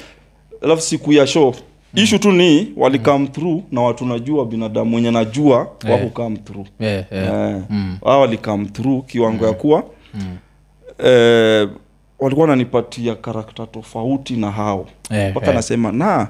alafu 0.64 0.82
siku 0.82 1.14
ya 1.14 1.28
show 1.28 1.55
ishu 1.95 2.20
tu 2.20 2.32
ni 2.32 2.74
wali 2.78 2.99
come 2.99 3.28
through 3.28 3.64
na 3.72 3.82
watu 3.82 4.05
najua 4.05 4.45
binadamu 4.45 4.95
wenye 4.95 5.12
najua 5.12 5.68
yeah. 5.86 5.99
wako 6.01 6.10
come 6.24 6.38
through. 6.38 6.68
Yeah, 6.80 7.05
yeah. 7.12 7.51
Eh, 7.51 7.62
Mm. 7.70 7.97
wali 8.01 8.38
come 8.38 8.66
through 8.66 9.05
kiwango 9.05 9.47
ya 9.47 9.53
kuwa. 9.53 9.84
Eh, 11.05 11.70
walikuwa 12.20 12.47
wananipatia 12.47 13.16
karakta 13.16 13.66
tofauti 13.68 14.34
na 14.36 14.51
hao. 14.51 14.88
Eh, 15.12 15.32
mpaka 15.32 15.45
yeah. 15.45 15.55
nasema 15.55 15.91
na 15.91 16.28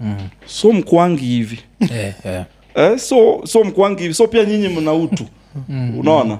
Mm. 0.00 0.16
so 0.46 0.72
mkwangi 0.72 1.24
hivi. 1.24 1.58
Yeah, 1.94 2.14
yeah. 2.26 2.44
eh, 2.74 2.98
so 2.98 3.40
so 3.46 3.64
mkwangi 3.64 4.02
hivi. 4.02 4.14
So 4.14 4.26
pia 4.26 4.44
nyinyi 4.44 4.68
mna 4.68 4.92
utu. 4.92 5.24
Unaona? 6.00 6.38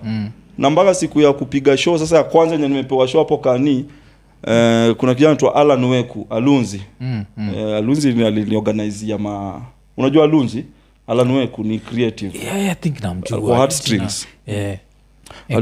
na 0.58 0.70
mpaka 0.70 0.94
siku 0.94 1.20
ya 1.20 1.32
kupiga 1.32 1.76
show 1.76 1.98
sasa 1.98 2.16
ya 2.16 2.24
kwanza 2.24 2.54
enye 2.54 2.68
nimepewa 2.68 3.08
show 3.08 3.20
hapo 3.20 3.38
kani 3.38 3.84
eh, 4.46 4.94
kuna 4.94 5.14
kijana 5.14 5.36
twa 5.36 5.54
alan 5.54 5.84
weku 5.84 6.26
alunzi 6.30 6.82
Mm, 7.00 7.24
mm. 7.36 7.54
eh, 7.56 7.76
alunzi 7.76 8.12
ni 8.12 8.24
aliniorganizia 8.26 9.18
ma 9.18 9.62
unajua 9.96 10.24
alunzi 10.24 10.64
alan 11.06 11.30
weku 11.30 11.64
ni 11.64 11.78
creative 11.78 12.38
Yeah, 12.38 12.58
yeah, 12.60 12.72
I 12.72 12.74
think 12.74 13.00
namjua. 13.02 13.40
Kwa 13.40 13.56
heartstrings. 13.56 14.26
Yeah. 14.46 14.60
Yeah, 14.60 14.78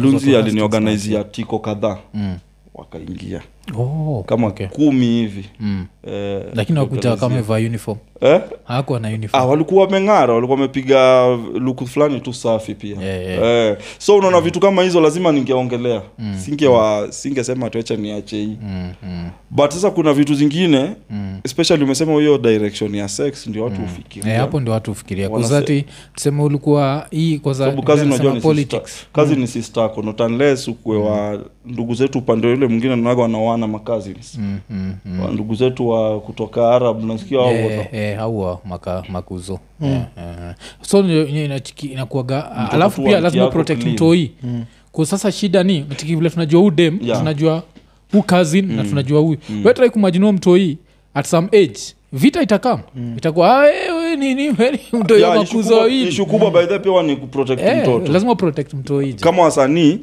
alunzi 0.01 0.26
kutoka 0.26 0.39
aliniorganizia 0.45 1.24
tiko 1.24 1.59
kadhaa 1.59 1.99
Mm. 2.14 2.39
wakaingia 2.74 3.43
Oh, 3.79 4.25
kama 4.27 4.47
okay. 4.47 4.66
kumi 4.66 5.07
hivi. 5.07 5.45
Mm. 5.61 5.87
eh, 6.07 6.43
lakini 6.55 6.79
wakuja 6.79 7.16
kama 7.16 7.57
uniform? 7.57 7.99
Eh? 8.21 8.41
hakuwa 8.64 9.01
na 9.01 9.18
ah, 9.33 9.45
walikuwa 9.45 9.85
wameng'ara 9.85 10.35
walikuwa 10.35 10.57
wamepiga 10.59 11.27
luku 11.55 11.87
fulani 11.87 12.21
tu 12.21 12.33
safi 12.33 12.75
pia. 12.75 13.01
Yeah, 13.03 13.23
yeah. 13.25 13.45
Eh, 13.45 13.77
so 13.99 14.16
unaona 14.16 14.41
vitu 14.41 14.61
kama 14.61 14.83
hizo 14.83 15.01
lazima 15.01 15.33
ningeongelea. 15.33 16.03
Mm. 16.18 16.39
singewa 16.39 17.07
singesema 17.11 17.71
tuacha 17.71 17.97
niache 17.97 18.37
hii. 18.37 18.57
Mm, 18.62 18.93
mm, 19.03 19.31
but 19.51 19.71
sasa 19.71 19.91
kuna 19.91 20.12
vitu 20.12 20.35
zingine 20.35 20.91
mm. 21.11 21.41
especially 21.45 21.85
umesema 21.85 22.12
hiyo 22.12 22.39
direction 22.39 22.95
ya 22.95 23.09
sex 23.09 23.47
ndio 23.47 23.64
watu 23.64 23.81
hufikiria. 23.81 24.35
Eh, 24.35 24.41
hapo 24.41 24.61
ndio 24.61 24.73
watu 24.73 24.91
hufikiria. 24.91 25.29
Kuzati 25.29 25.85
tuseme 26.14 26.43
ulikuwa 26.43 27.07
hii 27.11 27.39
kazi 27.39 28.03
unajua 28.03 28.35
ni 28.35 28.41
politics. 28.41 28.87
sister, 28.91 29.07
kazi 29.12 29.37
ni 29.37 29.47
sister 29.47 29.91
unless 30.21 30.68
ukwe 30.68 30.97
wa 30.99 31.41
ndugu 31.66 31.95
zetu 31.95 32.18
upande 32.18 32.47
ule 32.53 32.66
mwingine 32.66 32.97
naga 32.97 33.23
wanaoana 33.61 33.67
makazi. 33.67 34.15
Mm, 34.39 34.59
mm, 34.71 34.95
mm. 35.05 35.35
ndugu 35.35 35.55
zetu 35.55 35.89
wa 35.89 36.21
kutoka 36.21 36.71
arab 36.75 37.05
nasikia 37.05 37.39
wao 37.39 37.53
Eh, 37.53 37.87
eh, 37.93 38.21
au 38.21 38.41
wa 38.41 38.61
maka, 38.65 39.03
makuzo. 39.09 39.59
Eh, 39.83 39.93
eh. 39.93 40.55
so 40.83 41.03
inakuaga 41.83 42.51
ah, 42.53 42.71
alafu 42.73 43.03
pia 43.03 43.21
lazima 43.21 43.49
protect 43.49 43.85
mtoi. 43.87 44.31
Mm. 44.43 44.65
kwa 44.93 45.07
sasa 45.07 45.33
shida 45.33 45.63
ni 45.63 45.81
vile 46.17 46.31
tunajua 46.31 46.61
huu 46.61 46.71
dem 46.71 46.99
Yeah. 47.03 47.19
tunajua 47.19 47.63
hu 48.13 48.23
cousin 48.23 48.73
na 48.77 48.85
tunajua 48.85 49.21
huyu 49.21 49.39
mm. 49.51 49.67
wetrai 49.67 49.91
kumajinua 49.91 50.33
mtoi 50.33 50.79
at 51.15 51.27
some 51.27 51.47
age 51.53 51.81
vita 52.13 52.43
itakam. 52.43 52.81
Itakuwa 53.17 53.63
"Ah, 53.63 53.69
eh, 53.69 53.97
we, 53.97 54.17
nini 54.17 54.49
we, 54.49 54.71
ni 54.93 54.99
mtoi 55.01 55.23
wa 55.23 55.29
Yeah, 55.29 55.43
issue 55.43 55.59
makuzo 55.59 55.75
kubwa- 55.75 55.85
way 55.85 56.05
pia 56.79 57.03
ni 57.03 57.17
kuprotect 57.17 57.63
Eh, 57.63 57.83
mtoto. 57.83 58.13
lazima 58.13 58.35
protect 58.35 58.75
mtoi. 58.75 59.13
Kama 59.13 59.43
wasanii 59.43 59.99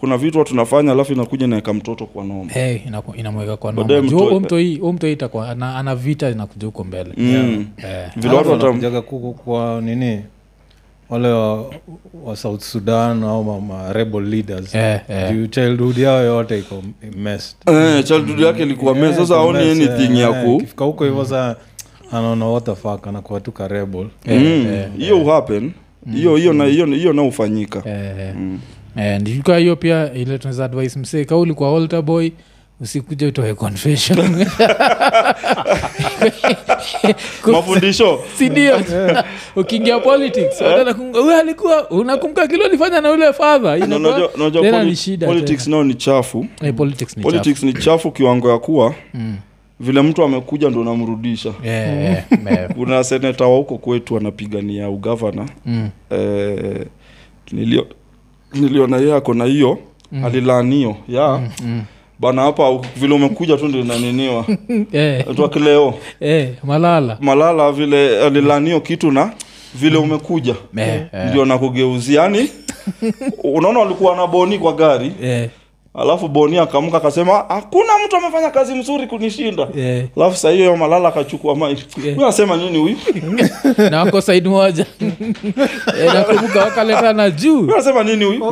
kuna 0.00 0.16
vitu 0.18 0.38
watu 0.38 0.50
tunafanya 0.50 0.92
alafu 0.92 1.12
inakuja 1.12 1.46
inaweka 1.46 1.72
mtoto 1.72 2.06
kwa 2.06 2.24
noma. 2.24 2.52
Hey, 2.52 2.78
inamweka 3.16 3.56
kwa 3.56 3.72
noma. 3.72 5.08
itakuwa 5.08 5.48
ana, 5.50 5.76
ana 5.76 5.94
vita 5.96 6.30
inakuja 6.30 6.66
huko 6.66 6.84
mbele. 6.84 7.10
Mm. 7.16 7.66
vile 8.16 8.34
watu 8.34 8.50
wata 8.50 9.02
kwa 9.32 9.80
nini? 9.80 10.22
Wale 11.08 11.28
wa, 11.28 11.70
wa 12.24 12.36
south 12.36 12.60
sudan 12.62 13.22
au 13.22 13.60
ma, 13.60 13.92
rebel 13.92 14.22
leaders. 14.22 14.74
Yeah, 14.74 15.00
yeah. 15.10 15.50
childhood 15.50 15.98
yao 15.98 16.22
yote 16.24 16.58
iko 16.58 16.82
messed. 17.16 17.56
Eh, 17.66 18.04
childhood 18.04 18.40
yake 18.40 18.62
ilikuwa 18.62 18.94
mess 18.94 19.16
sasa 19.16 19.34
aoni 19.36 19.70
anything 19.70 20.18
ya 20.20 20.32
ku 20.32 20.58
kifika 20.60 20.84
huko 20.84 21.04
hivyo 21.04 21.24
saa 21.24 21.56
anaona 22.12 22.46
what 22.46 22.64
the 22.64 22.74
fuck 22.74 23.06
anakuwa 23.06 23.40
tu 23.40 23.52
ka 23.52 23.68
rebel. 23.68 24.06
Mm. 24.26 24.66
hiyo 24.98 25.20
uhappen 25.22 25.72
hiyo 26.12 26.36
hiyo 26.36 26.52
na 26.52 26.64
hiyo 26.64 26.86
hiyo 26.86 27.12
na 27.12 27.22
ufanyika 27.22 27.82
Eh, 27.86 28.14
eh, 28.18 28.34
ndijuka 29.20 29.56
hiyo 29.56 29.76
pia 29.76 30.12
ile 30.12 30.38
tunaweza 30.38 30.64
advise 30.64 30.98
msee 30.98 31.24
kauli 31.24 31.54
kwa 31.54 31.76
altar 31.76 32.02
boy 32.02 32.30
usikuja 32.80 33.26
utoe 33.28 33.54
confession. 33.54 34.18
Mafundisho. 37.52 38.20
Sindio 38.38 38.80
ukiingia 39.56 39.98
politics 39.98 40.60
watu 40.60 41.32
alikuwa 41.40 41.90
unakumka 41.90 42.46
kile 42.46 42.64
ulifanya 42.64 43.00
na 43.00 43.10
ule 43.10 43.32
fadha 43.32 43.76
ni 44.84 44.96
shida 44.96 45.26
politics 45.26 45.66
nao 45.66 45.84
ni 45.84 45.94
chafu. 45.94 46.46
Eh, 46.62 46.74
politics 46.74 47.16
ni 47.16 47.22
politics 47.22 47.62
ni 47.62 47.72
chafu 47.72 48.10
kiwango 48.10 48.50
ya 48.50 48.58
kuwa 48.58 48.94
Mm. 49.14 49.36
vile 49.80 50.02
mtu 50.02 50.22
amekuja 50.22 50.70
ndo 50.70 50.80
unamrudisha. 50.80 51.52
Eh, 51.64 52.04
eh, 52.04 52.24
eh, 52.46 52.68
kuna 52.74 53.04
seneta 53.04 53.44
wa 53.46 53.56
huko 53.56 53.78
kwetu 53.78 54.16
anapigania 54.16 54.88
ugavana. 54.90 55.48
Mm, 55.66 55.88
eh, 56.10 56.86
nilio 57.52 57.86
niliona 58.54 58.96
yeye 58.96 59.14
ako 59.14 59.34
na 59.34 59.44
hiyo 59.44 59.78
mm. 60.12 60.24
alilaanio 60.24 60.96
ya. 61.08 61.40
Mm. 61.64 61.82
bana 62.18 62.42
hapa 62.42 62.78
vile 62.96 63.14
umekuja 63.14 63.56
tu 63.56 63.68
ndinaniniwa 63.68 64.44
inaniniwa. 64.48 64.86
Eh, 65.00 65.24
twakileo 65.36 65.94
eh, 66.20 66.48
malala. 66.62 67.18
Malala 67.20 67.72
vile 67.72 68.24
alilanio 68.24 68.80
kitu 68.80 69.10
na 69.10 69.32
vile 69.74 69.96
umekuja. 69.98 70.54
Eh, 70.76 71.00
ndio 71.30 71.44
nakugeuzia 71.44 72.22
yani 72.22 72.50
unaona 73.54 73.78
walikuwa 73.80 74.16
na 74.16 74.26
boni 74.26 74.58
kwa 74.58 74.72
gari. 74.72 75.12
Eh, 75.22 75.50
alafu 75.94 76.28
boni 76.28 76.58
akamka 76.58 76.96
akasema 76.96 77.32
hakuna 77.48 77.92
mtu 78.06 78.16
amefanya 78.16 78.50
kazi 78.50 78.74
mzuri 78.74 79.06
kunishinda. 79.06 79.68
Yeah. 79.74 80.04
alafu 80.16 80.36
saa 80.36 80.50
hiyo 80.50 80.76
malala 80.76 81.08
akachukua 81.08 81.54
mai 81.56 81.76
Yeah. 82.04 82.18
anasema 82.18 82.56
nini 82.56 82.78
huyu? 82.78 82.96
Na 83.90 83.98
wako 84.04 84.20
saidi 84.20 84.48
moja. 84.48 84.86
Eh, 86.00 86.14
nakumbuka 86.14 86.64
wakaletana 86.64 87.30
juu. 87.30 87.58
Huyu 87.60 87.74
anasema 87.74 88.02
nini 88.04 88.24
huyu? 88.24 88.44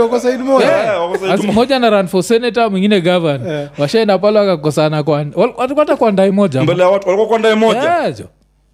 Wako 0.00 0.20
side 0.20 0.38
moja. 0.38 0.66
Wako 1.00 1.18
side 1.64 1.78
na 1.78 1.90
run 1.90 2.06
for 2.08 2.22
senator 2.22 2.70
mwingine 2.70 3.00
gavan 3.00 3.46
Yeah. 3.46 3.68
washaenda 3.78 4.18
pale 4.18 4.38
wakakosana 4.38 5.02
kwa 5.02 5.22
wal- 5.24 5.76
hata 5.76 5.96
kwa 5.96 6.12
ndai 6.12 6.30
moja. 6.30 6.62
Mbele 6.62 6.82
ya 6.82 6.88
watu 6.88 7.08
walikuwa 7.08 7.28
kwa 7.28 7.38
ndae 7.38 7.54
moja? 7.54 7.82
Yeah, 7.82 8.14
jo. 8.18 8.24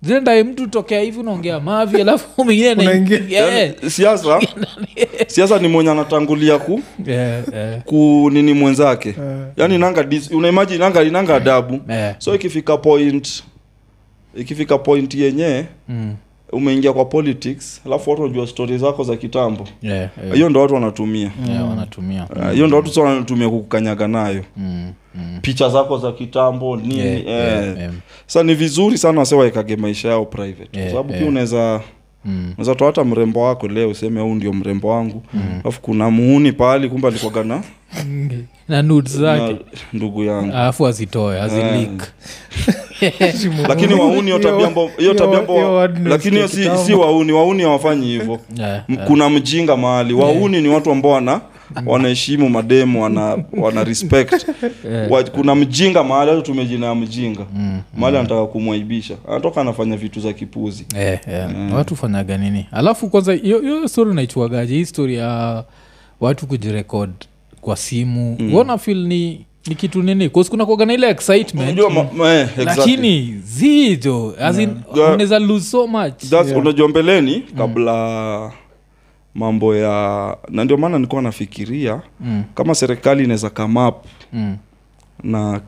Zile 0.06 0.20
ndai 0.20 0.42
mtu 0.44 0.66
tokea 0.66 1.00
hivi 1.00 1.18
unaongea 1.20 1.60
mavi 1.60 2.00
alafu 2.00 2.44
mwingine 2.44 2.74
na- 2.74 2.82
Unaingia. 2.82 3.18
Eh, 3.18 3.30
Yaani, 3.30 3.90
siasa? 3.90 4.40
Siasa 5.26 5.58
ni 5.58 5.68
mwenye 5.68 5.90
anatangulia 5.90 6.58
ku, 6.58 6.80
yeah, 7.06 7.42
yeah. 7.54 7.82
ku 7.82 8.30
nini 8.32 8.52
mwenzake. 8.52 9.14
Yaani 9.56 9.78
nanga 9.78 10.06
unaimajini 10.30 10.78
nanga 10.78 11.02
inanga 11.02 11.34
adabu. 11.36 11.80
Yeah. 11.88 12.14
so 12.18 12.34
ikifika 12.34 12.76
point 12.76 13.44
ikifika 14.36 14.78
point 14.78 15.14
yenye 15.14 15.64
mm, 15.88 16.14
umeingia 16.52 16.92
kwa 16.92 17.04
politics 17.04 17.80
alafu 17.86 18.10
watu 18.10 18.22
wajua 18.22 18.46
stori 18.46 18.78
zako 18.78 19.04
za 19.04 19.16
kitambo. 19.16 19.66
Hiyo 19.80 19.94
yeah, 19.94 20.10
yeah. 20.34 20.50
ndo 20.50 20.60
watu 20.60 20.74
wanatumia. 20.74 21.30
Eh, 21.50 21.68
wanatumia. 21.70 22.26
Ah, 22.42 22.50
hiyo 22.50 22.66
ndo 22.66 22.76
watu 22.76 22.90
sa 22.92 23.00
wanatumia 23.02 23.48
kukukanyaga 23.48 24.08
nayo. 24.08 24.44
Mm, 24.56 24.92
mm. 25.14 25.38
picha 25.42 25.68
zako 25.68 25.98
za 25.98 26.12
kitambo 26.12 26.76
nini 26.76 26.98
yeah, 26.98 27.26
yeah, 27.26 27.68
eh, 27.68 27.76
yeah. 27.78 27.92
sa 28.26 28.42
ni 28.42 28.54
vizuri 28.54 28.98
sana 28.98 29.18
wase 29.20 29.34
waekage 29.34 29.76
maisha 29.76 30.08
yao 30.08 30.24
private 30.26 30.68
kwa 30.72 30.80
Eh, 30.82 30.90
sababu 30.90 31.12
eh. 31.12 31.18
pia 31.18 31.28
unaweza 31.28 31.80
mm. 32.24 32.48
unaweza 32.58 32.74
toa 32.74 32.86
hata 32.86 33.04
mrembo 33.04 33.42
wako 33.42 33.68
leo 33.68 33.88
useme 33.90 34.20
huu 34.20 34.34
ndio 34.34 34.52
mrembo 34.52 34.88
wangu. 34.88 35.22
Alafu 35.64 35.80
kuna 35.80 36.10
muuni 36.10 36.52
pahali 36.52 36.88
kumbe 36.88 37.08
alikwagana 37.08 37.62
na 38.04 38.36
na 38.68 38.82
nudes 38.82 39.16
zake. 39.16 39.56
ndugu 39.92 40.24
yangu. 40.24 40.52
Alafu 40.56 40.86
azitoe 40.86 41.40
azilik 41.42 42.02
lakini 43.68 43.94
wauni 43.94 44.22
hiyo 44.22 44.38
tabia 44.38 44.70
hiyo 44.98 45.14
tabia 45.14 45.40
lakini 46.04 46.36
hiyo 46.36 46.48
si, 46.48 46.70
si 46.86 46.92
wauni 46.94 47.32
wauni 47.32 47.62
hawafanyi 47.62 48.06
hivyo. 48.06 48.40
M- 48.88 48.96
kuna 49.06 49.30
mjinga 49.30 49.76
mahali. 49.76 50.14
Wauni 50.14 50.60
ni 50.62 50.68
watu 50.68 50.90
ambao 50.90 51.12
wana 51.12 51.40
wanaheshimu 51.86 52.48
mademu 52.50 53.02
wana, 53.02 53.38
wana 53.52 53.84
respect. 53.84 54.46
Wa, 55.10 55.24
kuna 55.24 55.54
mjinga 55.54 56.04
mahali 56.04 56.30
hata 56.30 56.42
tumejina 56.42 56.86
ya 56.86 56.94
mjinga 56.94 57.46
mahali 57.96 58.18
anataka 58.18 58.46
kumwaibisha. 58.46 59.16
Anatoka 59.28 59.60
anafanya 59.60 59.96
vitu 59.96 60.20
za 60.20 60.32
kipuzi. 60.32 60.86
Eh, 60.98 61.18
eh. 61.28 61.46
watu 61.74 61.96
fanyaga 61.96 62.38
nini? 62.38 62.66
Alafu 62.72 63.08
kwanza 63.10 63.32
hiyo 63.32 63.88
story 63.88 64.10
unaichuagaje 64.10 64.74
hii 64.74 64.84
story 64.84 65.14
ya 65.16 65.64
watu 66.20 66.46
kujirekod 66.46 67.10
kwa 67.60 67.76
simu. 67.76 68.36
Mm. 68.40 68.54
wona 68.54 68.78
fil 68.78 69.06
ni 69.06 69.46
ni 69.68 69.74
kitu 69.74 70.02
nini 70.02 70.28
kuna 70.50 70.66
kuaga 70.66 70.84
na 70.86 70.94
ile 70.94 71.10
excitement 71.10 71.68
unajua 71.68 71.90
ma, 71.90 72.06
ma, 72.12 72.34
eh, 72.34 72.40
exactly. 72.58 72.64
lakini 72.64 73.40
Yeah. 74.96 75.16
lose 75.38 75.64
so 75.70 75.86
much 75.86 76.14
That's, 76.30 76.52
unajua 76.52 76.88
mbeleni 76.88 77.40
kabla 77.58 78.52
mambo 79.34 79.76
ya 79.76 80.36
na 80.48 80.64
ndio 80.64 80.76
maana 80.76 80.98
nilikuwa 80.98 81.22
nafikiria 81.22 82.00
mm. 82.20 82.44
kama 82.54 82.74
serikali 82.74 83.24
inaweza 83.24 83.50
come 83.50 83.80
up 83.86 84.04
Mm. 84.32 84.56
na 85.22 85.60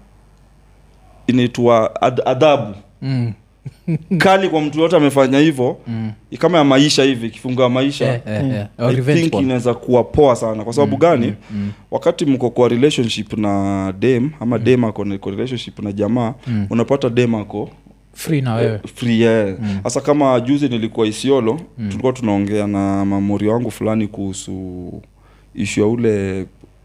inaitwa 1.26 2.03
ad, 2.03 2.22
adhabu 2.26 2.74
Mm. 3.03 3.32
kali 4.19 4.49
kwa 4.49 4.61
mtu 4.61 4.81
yote 4.81 4.97
amefanya 4.97 5.39
hivyo 5.39 5.77
Mm. 5.87 6.12
kama 6.39 6.59
ya 6.59 6.64
maisha 6.64 7.03
hivi 7.03 7.31
kifungo 7.31 7.62
ya 7.62 7.69
maisha 7.69 8.05
yeah, 8.05 8.21
yeah, 8.27 8.51
yeah. 8.51 8.69
Or 8.79 8.91
I 8.91 9.14
think 9.14 9.35
inaweza 9.35 9.75
kuwa 9.75 10.05
poa 10.05 10.37
sana 10.37 10.64
kwa 10.64 10.73
sababu 10.73 10.97
gani 10.97 11.35
mm. 11.51 11.73
wakati 11.91 12.27
mko 12.27 12.51
kwa 12.51 12.69
relationship 12.69 13.33
na 13.33 13.95
dem 13.99 14.31
ama 14.41 14.59
dem 14.59 14.85
ako 14.85 15.05
na 15.05 15.19
kwa 15.19 15.33
relationship 15.33 15.79
na 15.79 15.93
jamaa 15.93 16.35
Mm. 16.47 16.66
unapata 16.71 17.11
dem 17.11 17.35
ako 17.35 17.71
free 18.14 18.41
na 18.41 18.55
wewe 18.55 18.81
free 18.95 19.21
yeah. 19.21 19.57
hasa 19.83 20.01
kama 20.01 20.41
juzi 20.41 20.69
nilikuwa 20.69 21.07
isiolo 21.07 21.61
tulikuwa 21.89 22.12
tunaongea 22.12 22.66
na 22.66 23.05
mamori 23.05 23.49
wangu 23.49 23.71
fulani 23.71 24.07
kuhusu 24.07 24.93
ishu 25.55 25.81
ya 25.81 25.87
ule 25.87 26.43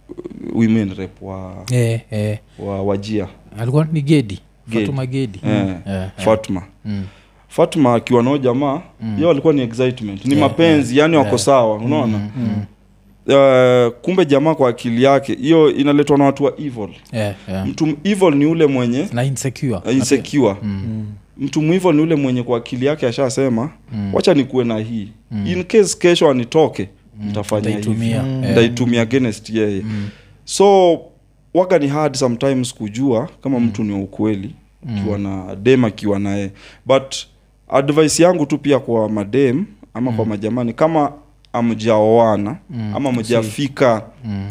uh, 0.10 0.56
women 0.60 0.94
rep 0.98 1.22
wa, 1.22 1.56
yeah, 1.72 2.02
yeah. 2.12 2.38
wa 2.60 2.84
wajia 2.84 3.28
alikuwa 3.60 3.88
ni 3.94 4.02
gedi 4.02 4.40
Gedi. 4.68 4.80
fatuma 4.86 5.06
gedi 5.06 5.40
eh, 5.46 5.52
Yeah, 5.52 5.78
yeah. 5.88 6.12
fatma 6.18 6.64
Mm. 6.86 7.04
fatma 7.48 7.94
akiwa 7.96 8.24
nao 8.24 8.38
jamaa 8.38 8.82
mm. 9.02 9.18
yo 9.22 9.28
walikuwa 9.28 9.54
ni 9.54 9.62
excitement 9.62 10.26
ni 10.26 10.36
Yeah, 10.36 10.50
mapenzi 10.50 10.98
yani 10.98 11.16
wako 11.18 11.28
yeah. 11.30 11.40
sawa 11.40 11.76
unaona 11.76 12.18
Mm. 12.38 12.66
uh, 13.28 13.94
kumbe 14.02 14.26
jamaa 14.26 14.56
kwa 14.56 14.70
akili 14.70 15.04
yake 15.04 15.36
hiyo 15.36 15.72
inaletwa 15.72 16.18
na 16.18 16.24
watu 16.26 16.44
wa 16.44 16.54
evil 16.60 16.90
yeah, 17.12 17.36
yeah. 17.50 17.68
mtu 17.68 17.98
evil 18.04 18.32
ni 18.36 18.46
ule 18.46 18.66
mwenye 18.68 19.08
na 19.14 19.24
insecure 19.24 19.76
uh, 19.76 19.94
insecure 19.96 20.56
Mm. 20.64 21.06
mtu 21.38 21.62
mwivo 21.62 21.92
ni 21.94 22.02
ule 22.02 22.16
mwenye 22.16 22.44
kwa 22.44 22.58
akili 22.58 22.86
yake 22.86 23.08
ashasema 23.08 23.70
Mm. 23.94 24.14
wacha 24.14 24.34
nikuwe 24.34 24.64
na 24.66 24.78
hii 24.78 25.08
in 25.46 25.64
case 25.64 25.98
kesho 25.98 26.30
anitoke 26.30 26.90
hivi 27.24 27.36
Nitaitumia. 27.56 28.24
Mm. 28.24 28.44
Yeah. 28.94 29.02
against 29.02 29.50
yeye 29.50 29.82
Mm. 29.82 30.10
so 30.46 31.00
waga 31.54 31.80
ni 31.80 31.88
hard 31.88 32.14
sometimes 32.16 32.74
kujua 32.74 33.30
kama 33.44 33.60
mtu 33.60 33.84
ni 33.84 33.94
wa 33.94 34.00
ukweli 34.00 34.56
ukiwa 34.84 35.18
na 35.18 35.56
dem 35.56 35.86
akiwa 35.86 36.20
naye 36.20 36.52
but 36.86 37.16
advice 37.70 38.24
yangu 38.24 38.46
tu 38.46 38.58
pia 38.58 38.80
kwa 38.80 39.10
madem 39.10 39.66
ama 39.94 40.12
kwa 40.12 40.26
majamani 40.26 40.74
kama 40.74 41.12
amjaoana 41.54 42.58
Mm. 42.70 42.92
ama 42.96 43.12
mjafika 43.12 44.04
Mm. 44.26 44.50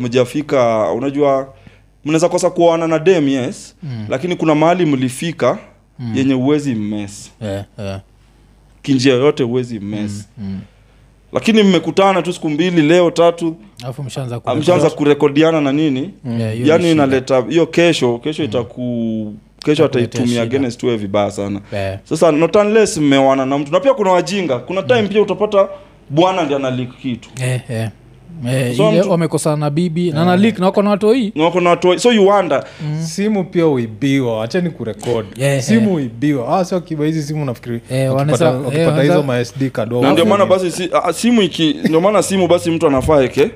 mjafika 0.00 0.90
unajua 0.92 1.48
mnaweza 2.04 2.28
kosa 2.28 2.50
kuoana 2.50 2.86
na 2.88 2.98
dem 2.98 3.28
yes 3.28 3.76
Mm. 3.82 4.06
lakini 4.08 4.36
kuna 4.36 4.54
mahali 4.54 4.86
mlifika 4.86 5.58
yenye 6.14 6.34
uwezi 6.34 6.74
mmes 6.74 7.30
Yeah, 7.40 7.64
yeah. 7.78 8.00
kinjia 8.82 9.14
yoyote 9.14 9.42
uwezi 9.44 9.80
mmes 9.80 10.28
Mm. 10.38 10.60
lakini 11.32 11.62
mmekutana 11.62 12.22
tu 12.22 12.32
siku 12.32 12.50
mbili 12.50 12.82
leo 12.82 13.10
tatu 13.10 13.56
mshaanza 14.60 14.90
kurekodiana 14.90 15.60
na 15.60 15.72
nini 15.72 16.10
Yeah, 16.38 16.54
hiyo 16.54 16.66
yani 16.66 16.90
inaleta 16.90 17.44
hiyo 17.48 17.66
kesho 17.66 18.18
kesho 18.18 18.44
itaku 18.44 19.34
kesho 19.64 19.84
ataitumia 19.84 20.42
against 20.42 20.82
wewe 20.82 20.96
vibaya 20.96 21.30
sana. 21.30 21.60
Yeah. 21.72 21.98
sasa 22.04 22.32
not 22.32 22.56
unless 22.56 22.98
mmewana 22.98 23.46
na 23.46 23.58
mtu. 23.58 23.72
Na 23.72 23.80
pia 23.80 23.94
kuna 23.94 24.10
wajinga. 24.12 24.58
Kuna 24.58 24.82
time 24.82 25.02
pia 25.02 25.22
utapata 25.22 25.68
bwana 26.10 26.42
ndi 26.42 26.54
analik 26.54 26.90
kitu. 27.02 27.28
Yeah, 27.40 27.70
yeah. 27.70 27.90
Eh, 28.48 28.76
So 28.76 28.84
wamekosana 29.10 29.56
na 29.56 29.70
bibi 29.70 30.04
yeah. 30.06 30.14
nanalik 30.18 30.58
na 30.58 30.66
wako 30.66 30.82
na 30.82 30.90
watoi 30.90 31.32
wako 31.36 31.60
na 31.60 31.70
watu 31.70 31.98
so 31.98 32.12
you 32.12 32.26
wonder. 32.26 32.64
Simu 33.04 33.44
pia 33.44 33.66
uibiwa 33.66 34.38
wacheni 34.38 34.70
kurekod 34.70 35.26
Yeah, 35.36 35.62
simu 35.62 35.94
uibiwa 35.94 36.58
ah, 36.58 36.64
sio 36.64 36.80
kiba 36.80 37.04
hizi 37.04 37.22
simu 37.22 37.44
nafikiri 37.44 37.80
Eh, 37.90 38.14
wakipata- 38.14 38.44
yeah, 38.44 38.56
eh, 38.58 38.64
wakipata 38.66 39.02
hizo 39.02 39.22
masd 39.22 39.70
kadogo. 39.70 40.10
Ndio 40.10 40.24
maana 40.26 40.46
basi 40.46 40.70
si, 40.70 40.90
a, 41.04 41.12
simu 41.12 41.42
iki 41.42 41.76
ndio 41.84 42.00
maana 42.00 42.22
simu 42.22 42.48
basi 42.48 42.70
mtu 42.70 42.86
anafaa 42.86 43.22
eke 43.22 43.50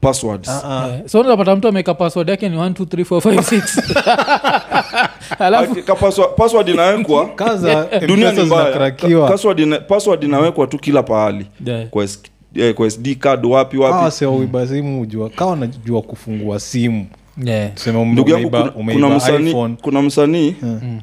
passwords. 0.00 0.48
Eh, 0.48 1.00
so 1.06 1.20
unapata 1.20 1.56
mtu 1.56 1.68
ameweka 1.68 1.94
password 1.94 2.28
yake 2.28 2.48
ni 2.48 2.56
12345 2.56 4.77
alafu 5.38 5.74
password, 5.94 6.34
password 6.36 6.68
inawekwa 6.68 7.28
kaza 7.34 7.88
dunia 8.06 8.32
ni 8.32 8.42
mbaya 8.42 8.62
zinakrakiwa 8.64 9.28
password, 9.28 9.60
ina, 9.60 9.78
password 9.78 10.24
inawekwa 10.24 10.66
tu 10.66 10.78
kila 10.78 11.02
pahali 11.02 11.46
Yeah. 11.66 11.86
kwa, 11.88 12.04
S- 12.04 12.22
eh, 12.54 12.74
kwa 12.74 12.90
sd 12.90 13.16
card 13.18 13.46
wapi 13.46 13.76
wapi 13.78 14.10
simu 14.16 15.06
kawa 15.36 15.56
najua 15.56 16.02
kufungua 16.02 16.60
simu 16.60 17.06
Yeah. 17.44 17.74
tuseme 17.74 17.98
ume- 17.98 18.12
ndugu 18.12 18.30
yangu 18.30 18.48
umeiba, 18.48 18.60
kuna, 18.70 18.72
kuna 18.72 18.80
umeiba 19.06 19.16
msanii 19.16 19.50
iphone 19.50 19.76
kuna 19.82 20.02
msanii 20.02 20.54
Mm. 20.62 21.00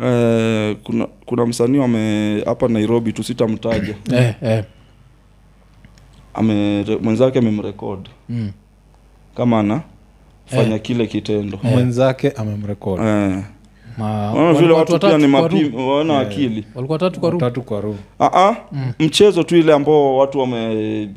eh, 0.00 0.76
kuna, 0.84 1.06
kuna 1.26 1.46
msanii 1.46 1.78
wame 1.78 2.42
hapa 2.46 2.68
nairobi 2.68 3.12
tu 3.12 3.22
sitamtaja 3.24 3.94
Eh, 4.14 4.34
eh. 4.42 4.64
ame 6.34 6.84
mwenzake 7.02 7.38
amemrekod 7.38 8.08
Mm. 8.28 8.50
kama 9.36 9.60
ana 9.60 9.80
fanya 10.46 10.78
kile 10.78 11.06
kitendo. 11.06 11.58
Mwenzake 11.62 12.30
amemrekod 12.30 13.00
eh. 13.00 13.38
Ma- 13.98 14.32
Unaona 14.32 14.58
vile 14.58 14.72
watu 14.72 14.98
pia 14.98 15.18
ni 15.18 15.28
kwa 15.28 15.42
mapi 15.42 15.62
room. 15.62 16.10
akili. 16.10 16.64
Walikuwa 16.74 16.94
watatu 16.94 17.20
kwa 17.20 17.30
room. 17.30 17.40
tatu 17.40 17.62
kwa 17.62 17.80
room. 17.80 17.96
Aa, 18.20 18.56
mchezo 18.98 19.42
tu 19.42 19.56
ile 19.56 19.72
ambao 19.72 20.16
watu 20.16 20.38
wame 20.38 21.08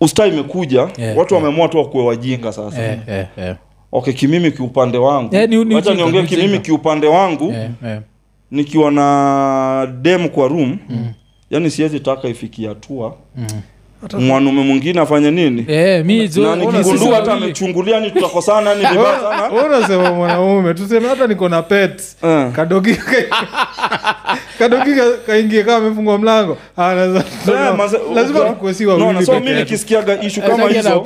usta 0.00 0.26
imekuja 0.26 0.88
Yeah, 0.98 1.16
watu 1.18 1.34
yeah. 1.34 1.44
wameamua 1.44 1.68
tu 1.68 1.78
wakuwe 1.78 2.04
wajinga 2.04 2.52
sasa. 2.52 2.82
Yeah, 2.82 2.98
yeah, 3.08 3.26
yeah. 3.36 3.56
okay 3.92 4.12
kimimi 4.14 4.50
kiupande 4.52 4.98
wangu. 4.98 5.34
Yeah, 5.34 5.48
ni- 5.48 5.64
ni 5.64 5.74
wacha 5.74 5.94
niongee 5.94 6.22
kimimi 6.22 6.58
kiupande 6.58 7.06
wangu. 7.06 7.44
Yeah, 7.52 7.70
yeah. 7.84 8.02
nikiwa 8.50 8.90
na 8.90 9.94
dem 10.02 10.28
kwa 10.28 10.48
room 10.48 10.78
yani 11.50 11.70
siwezi 11.70 12.00
taka 12.00 12.28
ifikie 12.28 12.68
hatua 12.68 13.16
mwanume 14.18 14.62
mwingine 14.62 15.00
afanye 15.00 15.30
nini? 15.30 15.64
Eh, 15.68 16.04
mi 16.04 16.28
na 16.36 16.56
nikigundua 16.56 17.16
hata 17.16 17.32
amechungulia 17.32 18.00
ni 18.00 18.10
tutakosana 18.10 18.74
ni 18.74 18.80
vibaya 18.90 19.20
sana. 19.20 19.50
unasema 19.66 20.10
mwanaume. 20.12 20.74
Tuseme 20.74 21.08
hata 21.08 21.26
niko 21.26 21.48
na 21.48 21.62
pet 21.62 22.02
Eh. 22.24 22.52
kadogi 22.52 22.94
kadogi 24.58 24.94
ka- 24.94 25.16
kaingie 25.26 25.62
kama 25.64 25.76
amefungwa 25.86 26.18
mlango. 26.18 26.58
Ah, 26.76 26.94
lazima- 26.94 27.24
Eh, 27.48 27.74
maze- 27.76 27.98
lazima 28.14 28.40
uka- 28.40 28.48
tukuwe 28.48 28.74
si 28.74 28.86
Unaona, 28.86 29.04
wawili 29.04 29.26
so 29.26 29.32
peke 29.32 29.44
mi 29.44 29.50
yetu. 29.50 29.60
nikisikiaga 29.64 30.22
ishu 30.22 30.42
kama 30.42 30.68
hizo 30.68 31.04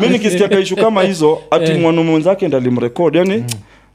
mi 0.00 0.08
nikisikiaga 0.08 0.58
ishu 0.58 0.76
kama 0.76 1.02
hizo 1.02 1.38
ati 1.50 1.70
Eh. 1.72 1.80
mwanaume 1.80 2.10
mwenzake 2.10 2.48
ndalimrekod 2.48 3.14
yani 3.16 3.44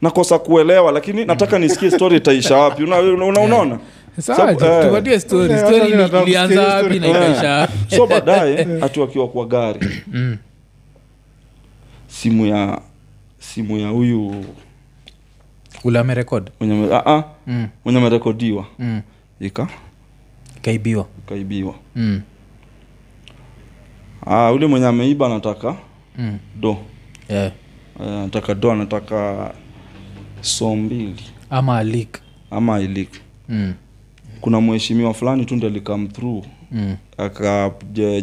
nakosa 0.01 0.39
kuelewa 0.39 0.91
lakini 0.91 1.25
nataka 1.25 1.59
nisikie 1.59 1.91
story 1.91 2.17
itaisha 2.17 2.57
wapi. 2.57 2.83
Una, 2.83 2.99
una, 2.99 3.25
una, 3.25 3.39
unaona 3.41 3.77
Eh. 4.17 4.85
tupatie 4.87 5.19
story. 5.19 5.53
Eh, 5.53 5.59
Story 5.59 5.75
hata 5.75 5.85
mi 5.85 5.89
ili- 5.91 5.97
nataka 5.97 6.23
ilianza 6.23 6.55
kusikia 6.61 6.75
wapi 6.83 6.99
na 6.99 7.07
story. 7.07 7.25
ikaisha 7.25 7.51
wapi? 7.51 7.95
so 7.95 8.07
baadaye 8.07 8.67
ati 8.85 8.99
wakiwa 8.99 9.27
kwa 9.27 9.45
gari 9.45 9.87
Mm. 10.07 10.37
simu 12.07 12.45
ya 12.45 12.81
simu 13.39 13.77
ya 13.77 13.89
huyu 13.89 14.45
ule 15.83 15.99
amerekod 15.99 16.51
mwenye 16.59 16.73
ame- 16.73 16.95
ah, 16.95 17.05
ah, 17.05 17.23
Mm, 17.47 17.67
mwenye 17.85 17.99
amerekodiwa 17.99 18.65
mm. 18.79 19.01
ika 19.39 19.67
ikaibiwa 20.57 21.07
ikaibiwa 21.25 21.75
Mm, 21.95 22.21
ah, 24.25 24.51
ule 24.51 24.67
mwenye 24.67 24.85
ameiba 24.87 25.25
anataka 25.25 25.75
mm. 26.17 26.39
do 26.59 26.77
Yeah. 27.29 27.45
Eh, 27.99 28.07
anataka 28.07 28.53
do 28.55 28.71
anataka 28.71 29.51
so 30.41 30.75
mbili 30.75 31.23
ama 31.49 31.77
alik 31.77 32.19
ama 32.51 32.79
ilik 32.79 33.09
mm. 33.49 33.73
Kuna 34.45 34.61
mheshimiwa 34.61 35.13
fulani 35.13 35.45
tu 35.45 35.55
ndi 35.55 35.65
alikam 35.65 36.07
through 36.07 36.45
mm. 36.71 36.95
aka 37.17 37.71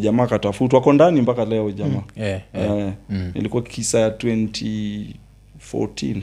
jamaa 0.00 0.24
akatafutwa 0.24 0.78
ako 0.80 0.92
ndani 0.92 1.20
mpaka 1.20 1.44
leo 1.44 1.70
jamaa 1.70 2.02
yeah, 2.16 2.40
yeah. 2.54 2.76
yeah. 2.78 2.92
Mm. 3.10 3.30
ilikuwa 3.34 3.62
kisa 3.62 3.98
ya 4.00 4.08
2014 4.08 6.22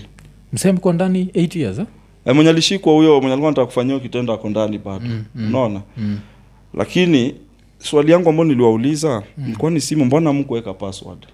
msee 0.53 0.71
mko 0.71 0.93
ndani 0.93 1.23
8 1.23 1.59
years 1.59 1.79
eh? 1.79 1.85
E, 2.25 2.33
mwenye 2.33 2.49
alishikwa 2.49 2.93
huyo 2.93 3.11
mwenye 3.13 3.27
alikuwa 3.33 3.51
nataka 3.51 3.65
kufanyia 3.65 3.99
kitendo 3.99 4.33
ako 4.33 4.49
ndani 4.49 4.77
bado 4.77 5.05
Mm, 5.05 5.23
mm. 5.35 5.47
unaona 5.47 5.81
mm. 5.97 6.19
lakini 6.73 7.35
swali 7.79 8.11
yangu 8.11 8.29
ambayo 8.29 8.47
niliwauliza 8.49 9.23
mm. 9.37 9.55
ni 9.69 9.81
simu 9.81 10.05
mbona 10.05 10.33
mkuweka 10.33 10.73
password 10.73 11.25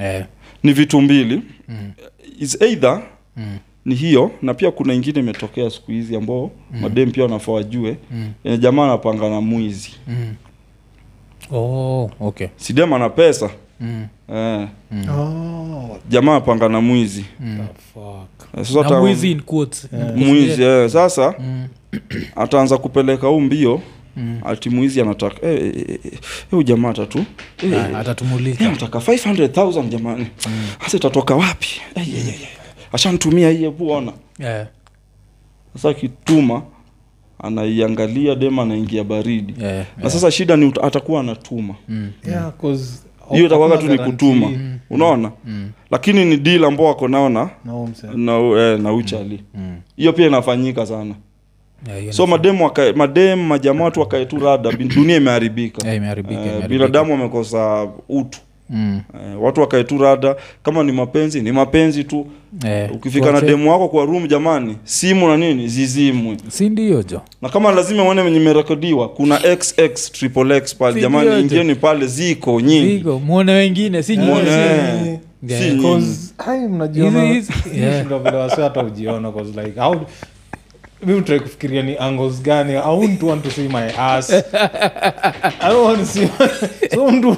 Eh. 0.00 0.24
ni 0.62 0.72
vitu 0.72 1.00
mbili 1.00 1.42
Mm. 1.68 1.92
is 2.38 2.62
either 2.62 3.02
Mm. 3.36 3.58
Ni 3.84 3.94
hiyo 3.94 4.30
na 4.42 4.54
pia 4.54 4.70
kuna 4.70 4.94
ingine 4.94 5.20
imetokea 5.20 5.70
siku 5.70 5.90
hizi 5.90 6.16
ambao 6.16 6.50
mm. 6.72 6.80
madem 6.80 7.10
pia 7.10 7.22
wanafaa 7.22 7.52
wajue 7.52 7.96
Mm. 8.10 8.32
yenye 8.44 8.58
jamaa 8.58 8.84
anapanga 8.84 9.30
na 9.30 9.40
mwizi 9.40 9.90
Mm. 10.08 10.34
Oh, 11.52 12.10
okay. 12.20 12.46
si 12.56 12.72
dem 12.72 12.92
ana 12.92 13.08
pesa 13.10 13.50
Mm. 13.80 14.06
eh, 14.34 14.68
Oh, 15.18 15.98
jamaa 16.08 16.36
apanga 16.36 16.68
na 16.68 16.80
mwizi 16.80 17.24
Mm. 17.40 17.58
Eh, 18.58 18.64
sasa 18.64 18.90
Na 18.90 19.00
mwizi 19.00 19.30
in 19.30 19.40
quotes. 19.40 19.88
mwizi 20.16 20.62
eh, 20.62 20.90
sasa 20.90 21.34
Mm. 21.38 21.68
ataanza 22.36 22.78
kupeleka 22.78 23.26
huu 23.26 23.40
mbio 23.40 23.80
Mm. 24.16 24.40
ati 24.44 24.70
mwizi 24.70 25.00
anataka 25.00 25.46
eh, 25.46 25.62
eh, 25.76 25.84
eh, 25.88 25.98
eh, 26.52 26.64
jamaa 26.64 26.90
atatu 26.90 27.24
eh, 27.62 27.74
Ah, 27.94 27.98
atatumulika 27.98 28.64
eh, 28.64 28.70
anataka 28.70 28.98
500000 29.00 29.88
jamani 29.88 30.26
sasa 30.84 30.96
itatoka 30.96 31.34
wapi 31.36 31.68
eh, 31.94 32.08
eh, 32.08 32.28
eh, 32.28 32.28
eh. 32.28 32.48
Ashantumia 32.92 33.50
hii 33.50 33.58
hebu 33.58 33.90
ona 33.90 34.12
Yeah, 34.38 34.66
sasa 35.72 35.88
akituma 35.88 36.62
anaiangalia 37.42 38.34
dema 38.34 38.62
anaingia 38.62 39.04
baridi. 39.04 39.54
Yeah, 39.62 39.86
na 39.98 40.10
sasa 40.10 40.30
shida 40.30 40.56
ni 40.56 40.72
atakuwa 40.82 41.20
anatuma. 41.20 41.74
Mm. 41.88 42.10
Yeah, 42.28 42.52
'cause 42.60 42.98
hiyo 43.32 43.46
itakuwaga 43.46 43.78
tu 43.78 43.88
ni 43.88 43.98
kutuma. 43.98 44.48
Mm. 44.48 44.78
unaona? 44.90 45.32
Mm. 45.44 45.70
lakini 45.90 46.24
ni 46.24 46.36
deal 46.36 46.64
ambao 46.64 46.86
wako 46.86 47.08
nao 47.08 47.28
na 47.28 47.50
na 48.14 48.38
eh, 48.38 48.80
na 48.80 48.92
uchali 48.92 49.42
Mm. 49.54 49.76
hiyo 49.96 50.12
pia 50.12 50.26
inafanyika 50.26 50.86
sana. 50.86 51.14
Yeah, 51.86 52.12
so 52.12 52.24
ni- 52.24 52.30
mademu 52.30 52.64
wakae 52.64 52.92
madem 52.92 53.46
majamaa 53.46 53.84
watu 53.84 54.00
wakae 54.00 54.24
tu 54.26 54.38
rada 54.38 54.72
dunia 54.72 55.16
imeharibika. 55.16 55.86
Yeah, 55.86 55.96
imeharibika, 55.96 56.34
Eh, 56.40 56.46
imeharibika. 56.46 56.68
binadamu 56.68 57.12
wamekosa 57.12 57.88
utu 58.08 58.38
Mm. 58.70 59.00
eh, 59.14 59.42
watu 59.42 59.60
wakae 59.60 59.84
tu 59.84 59.98
rada. 59.98 60.36
Kama 60.62 60.82
ni 60.82 60.92
mapenzi 60.92 61.40
ni 61.42 61.52
mapenzi 61.52 62.04
tu. 62.04 62.26
Eh, 62.66 62.90
ukifika 62.94 63.32
na 63.32 63.40
demu 63.40 63.70
wako 63.70 63.88
kwa 63.88 64.04
room 64.04 64.26
jamani 64.28 64.76
simu 64.84 65.28
na 65.28 65.36
nini 65.36 65.68
zizimwe. 65.68 66.36
Si 66.48 66.68
ndio 66.68 67.02
jo? 67.02 67.20
Na 67.42 67.48
kama 67.48 67.72
lazima 67.72 68.04
uone 68.04 68.20
wenye 68.22 68.36
imerekodiwa 68.36 69.08
kuna 69.08 69.38
xx 69.56 70.12
triple 70.12 70.56
x 70.56 70.76
pale. 70.76 71.00
Jamani 71.00 71.40
ingieni 71.40 71.74
pale 71.74 72.06
ziko 72.06 72.60
nyingi. 72.60 72.96
Ziko. 72.98 73.18
Muone 73.18 73.52
wengine 73.52 74.02
si 74.02 74.16
nyinyi, 74.16 74.40
si- 74.46 74.50
eh. 74.50 75.18
Mnajiona 76.70 77.22
ujiona 78.86 79.32
like 79.64 79.80
how 79.80 79.96
mi 81.06 81.14
utrai 81.14 81.40
kufikiria 81.40 81.82
ni 81.82 81.96
angles 81.96 82.42
gani. 82.42 82.72
I 82.72 82.96
wouldn't 82.96 83.22
want 83.22 83.44
to 83.44 83.50
see 83.50 83.68
my 83.68 83.90
ass. 83.98 84.30
I 85.60 85.68
don't 85.68 85.84
want 85.84 85.98
to 85.98 86.06
see 86.06 86.28
so 86.94 87.10
mtu 87.10 87.36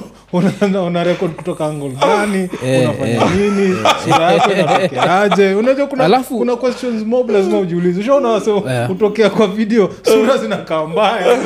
una, 0.61 0.81
una 0.81 1.03
record 1.03 1.31
kutoka 1.35 1.65
angle 1.65 1.89
gani? 1.89 2.49
Eh, 2.65 2.81
unafanya 2.89 3.13
eh. 3.13 3.21
nini? 3.37 3.75
Sura 4.03 4.31
yako 4.31 4.51
inatokeaje 4.51 5.53
unajua 5.53 5.87
kuna, 5.87 6.03
Alafu- 6.05 6.37
kuna 6.37 6.55
questions 6.55 7.05
mob 7.05 7.29
lazima 7.29 7.59
ujiulize. 7.59 7.99
Ushaona 8.01 8.29
wase 8.29 8.51
kutokea 8.87 9.29
kwa 9.29 9.47
video 9.47 9.89
sura 10.03 10.37
zinakaa 10.37 10.85
mbaya. 10.85 11.39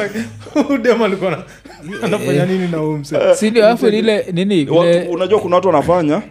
Udem 0.69 1.01
alikuwa 1.03 1.43
anafanya 2.03 2.45
nini 2.45 2.67
na 2.67 2.77
huyu 2.77 3.01
alafu 3.55 3.85
ni 3.89 4.01
nini 4.33 4.65
vile 4.65 5.07
unajua 5.11 5.39
kuna 5.39 5.55
watu 5.55 5.67
wanafanya? 5.67 6.21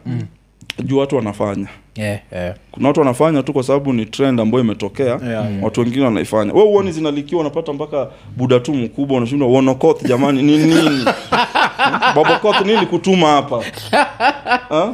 Juu 0.85 0.99
watu 0.99 1.17
wanafanya. 1.17 1.67
Yeah, 1.97 2.19
yeah. 2.33 2.55
kuna 2.71 2.89
watu 2.89 3.01
wanafanya 3.01 3.43
tu 3.43 3.53
kwa 3.53 3.63
sababu 3.63 3.93
ni 3.93 4.07
trend 4.07 4.41
ambayo 4.41 4.65
imetokea. 4.65 5.07
Yeah, 5.07 5.23
yeah. 5.31 5.47
watu 5.63 5.81
wengine 5.81 6.05
wanaifanya. 6.05 6.53
We 6.53 6.63
uoni 6.63 6.93
zinalikiwa 6.93 7.41
unapata 7.41 7.73
mpaka 7.73 8.09
buda 8.37 8.61
tu 8.61 8.75
mkubwa 8.75 9.17
unashindwa 9.17 9.49
wonokoth 9.49 10.05
jamani 10.05 10.43
ni 10.43 10.57
nini 10.59 11.05
babokoth 12.15 12.61
nini 12.67 12.87
kutuma 12.87 13.27
hapa? 13.29 13.65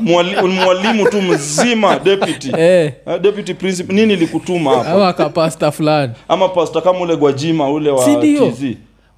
Mwalimu 0.00 1.08
tu 1.10 1.22
mzima 1.22 1.98
deputy. 1.98 2.50
Eh, 2.58 2.92
Ha, 3.04 3.18
deputy 3.18 3.54
principal 3.54 3.96
nini 3.96 4.16
likutuma 4.16 4.70
hapa? 4.76 4.90
Ama 4.90 5.12
kapasta 5.12 5.70
fulani. 5.70 6.12
Ama 6.28 6.48
pasta 6.48 6.80
kama 6.80 7.00
ule 7.00 7.16
gwajima 7.16 7.70
ule 7.70 7.90
wa? 7.90 8.04
TZ 8.04 8.64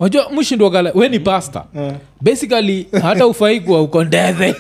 unajua 0.01 0.31
mshindwagala 0.31 0.93
we 0.95 1.09
ni 1.09 1.21
pasta 1.21 1.65
yeah. 1.75 1.93
basically 2.21 2.87
hata 3.03 3.27
ufai 3.27 3.61
kuwa 3.61 3.83
uko 3.83 4.05
ndethe 4.05 4.55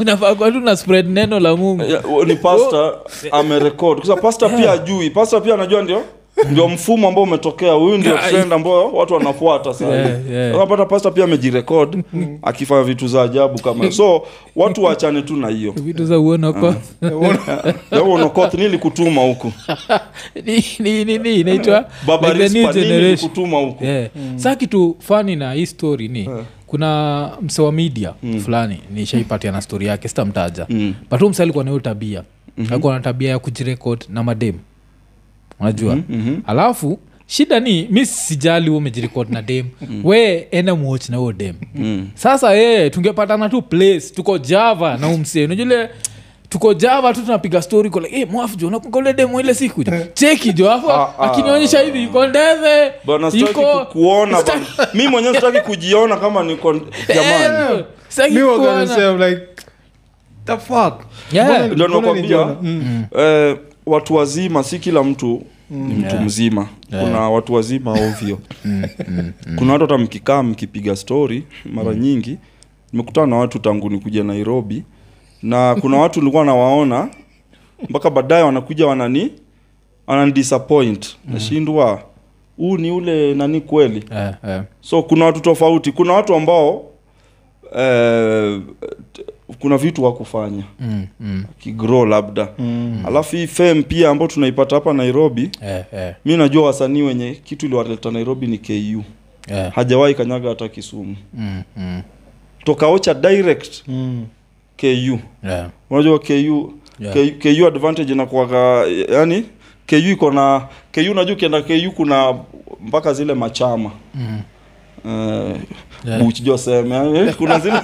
unafaa 0.00 0.34
tu 0.34 0.60
na 0.60 0.76
spread 0.76 1.08
neno 1.08 1.40
la 1.40 1.56
mungu. 1.56 1.82
Yeah, 1.82 2.04
ni 2.26 2.36
pasta 2.36 2.92
amerekod 3.32 4.06
kwa 4.06 4.16
pasta 4.16 4.48
pia 4.48 4.72
ajui 4.72 5.10
pasta 5.10 5.40
pia 5.40 5.54
anajua 5.54 5.82
ndio 5.82 6.02
ndio 6.50 6.68
mfumo 6.68 7.08
ambao 7.08 7.24
umetokea. 7.24 7.72
Huyu 7.72 7.98
ndio 7.98 8.18
trend 8.18 8.52
ambao 8.52 8.92
watu 8.92 9.14
wanafuata 9.14 9.74
sana 9.74 9.94
Yeah, 9.94 10.30
yeah. 10.30 10.88
pasta 10.88 11.10
pia 11.10 11.24
amejirekod 11.24 12.02
akifanya 12.42 12.82
vitu 12.82 13.08
za 13.08 13.22
ajabu 13.22 13.62
kama 13.62 13.92
so 13.92 14.22
watu 14.56 14.84
waachane 14.84 15.22
tu 15.22 15.36
na 15.36 15.48
hiyo. 15.48 15.72
Vitu 15.72 16.06
za 16.06 16.18
uonoko 16.18 16.74
uonokoth 18.04 18.54
nili 18.54 18.78
huku? 19.20 19.52
Ni 20.44 20.64
ni 20.78 21.04
ni 21.04 21.18
ni 21.18 21.34
inaitwa 21.40 21.84
huku? 23.58 23.84
Yeah. 23.84 24.08
saa 24.36 24.56
kitu 24.56 24.96
fani 24.98 25.36
na 25.36 25.52
hii 25.52 25.66
story 25.66 26.08
ni 26.08 26.28
kuna 26.66 27.30
mse 27.42 27.62
wa 27.62 27.72
media 27.72 28.14
fulani 28.44 28.80
nishaipatia 28.94 29.52
na 29.52 29.60
stori 29.60 29.86
yake 29.86 30.08
sitamtaja. 30.08 30.66
Mm. 30.68 30.94
but 31.10 31.20
huu 31.20 31.28
mse 31.28 31.42
alikuwa 31.42 31.64
nayo 31.64 31.80
tabia. 31.80 32.22
Mm-hmm. 32.56 32.72
alikuwa 32.72 32.94
na 32.94 33.00
tabia 33.00 33.30
ya 33.30 33.38
kujirekod 33.38 34.04
na 34.08 34.22
madem 34.22 34.54
unajua 35.60 35.96
mm-hmm. 35.96 36.42
alafu 36.46 36.98
shida 37.26 37.60
ni 37.60 37.88
mi 37.90 38.06
sijali 38.06 38.70
umejirikod 38.70 39.30
na 39.30 39.42
dem 39.42 39.66
mm. 39.80 40.00
we 40.04 40.48
enda 40.50 40.74
muoch 40.74 41.08
na 41.08 41.16
huo 41.16 41.32
dem 41.32 41.54
Mm. 41.74 42.08
sasa 42.14 42.54
yeye 42.54 42.90
tungepatana 42.90 43.48
tu 43.48 43.62
place 43.62 44.00
tuko 44.00 44.38
java 44.38 44.96
na 44.96 45.08
umse 45.08 45.44
unajule 45.44 45.90
tuko 46.48 46.74
java 46.74 47.12
tu 47.14 47.20
tunapiga 47.22 47.62
story 47.62 47.90
kole 47.90 48.08
hey, 48.08 48.24
mwafu 48.24 48.56
jo 48.56 48.70
nakumbuka 48.70 48.98
ule 48.98 49.12
demo 49.12 49.40
ile 49.40 49.54
siku 49.54 49.84
jo 49.84 49.92
cheki 50.14 50.52
jo 50.52 50.70
afu 50.72 50.90
ah. 50.92 51.18
akinionyesha 51.18 51.80
hivi 51.80 52.02
yuko 52.02 52.26
ndeve 52.26 52.92
bana 53.04 53.30
sitaki 53.30 53.60
yuko 53.60 53.84
kukuona 53.84 54.38
mwenyewe 55.10 55.34
sitaki 55.34 55.60
kujiona 55.60 56.16
kama 56.16 56.42
niko 56.42 56.72
jamani 57.14 57.78
Eh, 57.78 57.84
sitaki 58.08 58.34
mi 58.34 58.40
kuona. 58.42 59.28
like 59.28 59.42
the 60.44 60.56
fuck 60.56 61.02
Yeah. 61.32 61.70
Ndio 61.70 61.88
nakwambia? 61.88 62.44
Mm. 62.62 63.04
eh, 63.18 63.56
watu 63.88 64.14
wazima 64.14 64.62
si 64.62 64.78
kila 64.78 65.02
mtu 65.02 65.42
ni 65.70 65.94
mtu 65.94 66.16
mzima. 66.20 66.68
Kuna 66.90 67.30
watu 67.30 67.54
wazima 67.54 67.92
ovyo. 67.92 68.38
Kuna 69.58 69.72
watu 69.72 69.84
hata 69.84 69.98
mkikaa 69.98 70.42
mkipiga 70.42 70.96
story 70.96 71.44
mara 71.72 71.94
nyingi 71.94 72.38
nimekutana 72.92 73.26
na 73.26 73.36
watu 73.36 73.58
tangu 73.58 73.90
nikuja 73.90 74.24
nairobi 74.24 74.84
na 75.42 75.74
kuna 75.80 75.96
watu 75.96 76.20
nilikuwa 76.20 76.44
nawaona 76.44 77.08
mpaka 77.88 78.10
baadaye 78.10 78.42
wanakuja 78.42 78.86
wanani 78.86 79.32
wananidisappoint. 80.06 81.16
Nashindwa 81.28 82.02
huu 82.56 82.76
ni 82.78 82.90
ule 82.90 83.34
nani 83.34 83.60
kweli? 83.60 84.04
Yeah, 84.12 84.34
yeah. 84.46 84.64
so 84.80 85.02
kuna 85.02 85.24
watu 85.24 85.40
tofauti. 85.40 85.92
Kuna 85.92 86.12
watu 86.12 86.34
ambao 86.34 86.84
eh, 87.78 88.60
kuna 89.58 89.76
vitu 89.78 90.04
wakufanya 90.04 90.62
kigro 90.62 90.64
Mm, 90.80 91.06
mm. 91.20 91.44
kigrow 91.58 92.06
labda 92.06 92.48
Mm. 92.58 93.02
alafu 93.06 93.36
hii 93.36 93.46
fame 93.46 93.82
pia 93.82 94.10
ambao 94.10 94.28
tunaipata 94.28 94.74
hapa 94.76 94.92
nairobi 94.92 95.50
Eh, 95.62 95.84
eh, 95.92 96.14
mi 96.24 96.36
najua 96.36 96.66
wasanii 96.66 97.02
wenye 97.02 97.34
kitu 97.34 97.66
iliwaleta 97.66 98.10
nairobi 98.10 98.46
ni 98.46 98.58
ku 98.58 99.04
eh. 99.54 99.72
hajawahi 99.74 100.14
kanyaga 100.14 100.48
hata 100.48 100.68
kisumu 100.68 101.16
Mm, 101.34 101.62
mm. 101.76 102.02
toka 102.64 102.86
ocha 102.86 103.14
direct 103.14 103.82
Mm. 103.88 104.26
ku 104.80 104.86
Yeah. 105.44 105.68
unajua 105.90 106.18
ku 106.18 106.72
Yeah. 107.00 107.14
K- 107.14 107.30
ku 107.58 107.66
advantage 107.66 108.12
inakuwaga 108.12 108.84
yani 109.12 109.44
ku 109.88 109.94
iko 109.94 110.30
na 110.30 110.68
ku 110.94 111.00
unajua 111.00 111.34
ukienda 111.36 111.62
ku 111.62 111.72
kuna 111.96 112.34
mpaka 112.86 113.12
zile 113.12 113.34
machama 113.34 113.90
Mm. 114.14 114.40
Uh, 115.04 115.56
Yeah. 116.04 116.32
joseme 116.42 117.18
eh, 117.20 117.34
kuna 117.34 117.58
zile. 117.58 117.80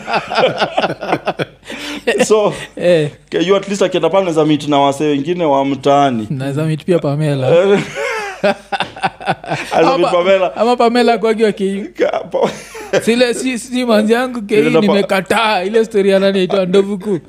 So 2.27 2.53
Eh, 2.77 3.11
you 3.47 3.57
at 3.57 3.69
least 3.69 3.83
akienda 3.83 4.11
pale 4.11 4.33
za 4.33 4.45
miti 4.45 4.71
na 4.71 4.79
wase 4.79 5.05
wengine 5.05 5.45
wa 5.45 5.65
mtaani. 5.65 6.27
Naweza 6.31 6.65
meet 6.65 6.85
pia 6.85 6.99
pamela. 6.99 7.49
Eh, 7.49 7.81
Ama- 9.73 10.09
Pamela. 10.11 10.57
ama 10.57 10.77
pamela 10.77 11.19
sile 13.05 13.35
si, 13.35 13.59
si 13.59 13.85
manzi 13.85 14.13
yangu 14.13 14.43
kei 14.43 14.71
nimekataa 14.81 15.63
ile 15.65 15.85
stori 15.85 16.13
ananiitwa 16.13 16.67
ndovuku 16.67 17.21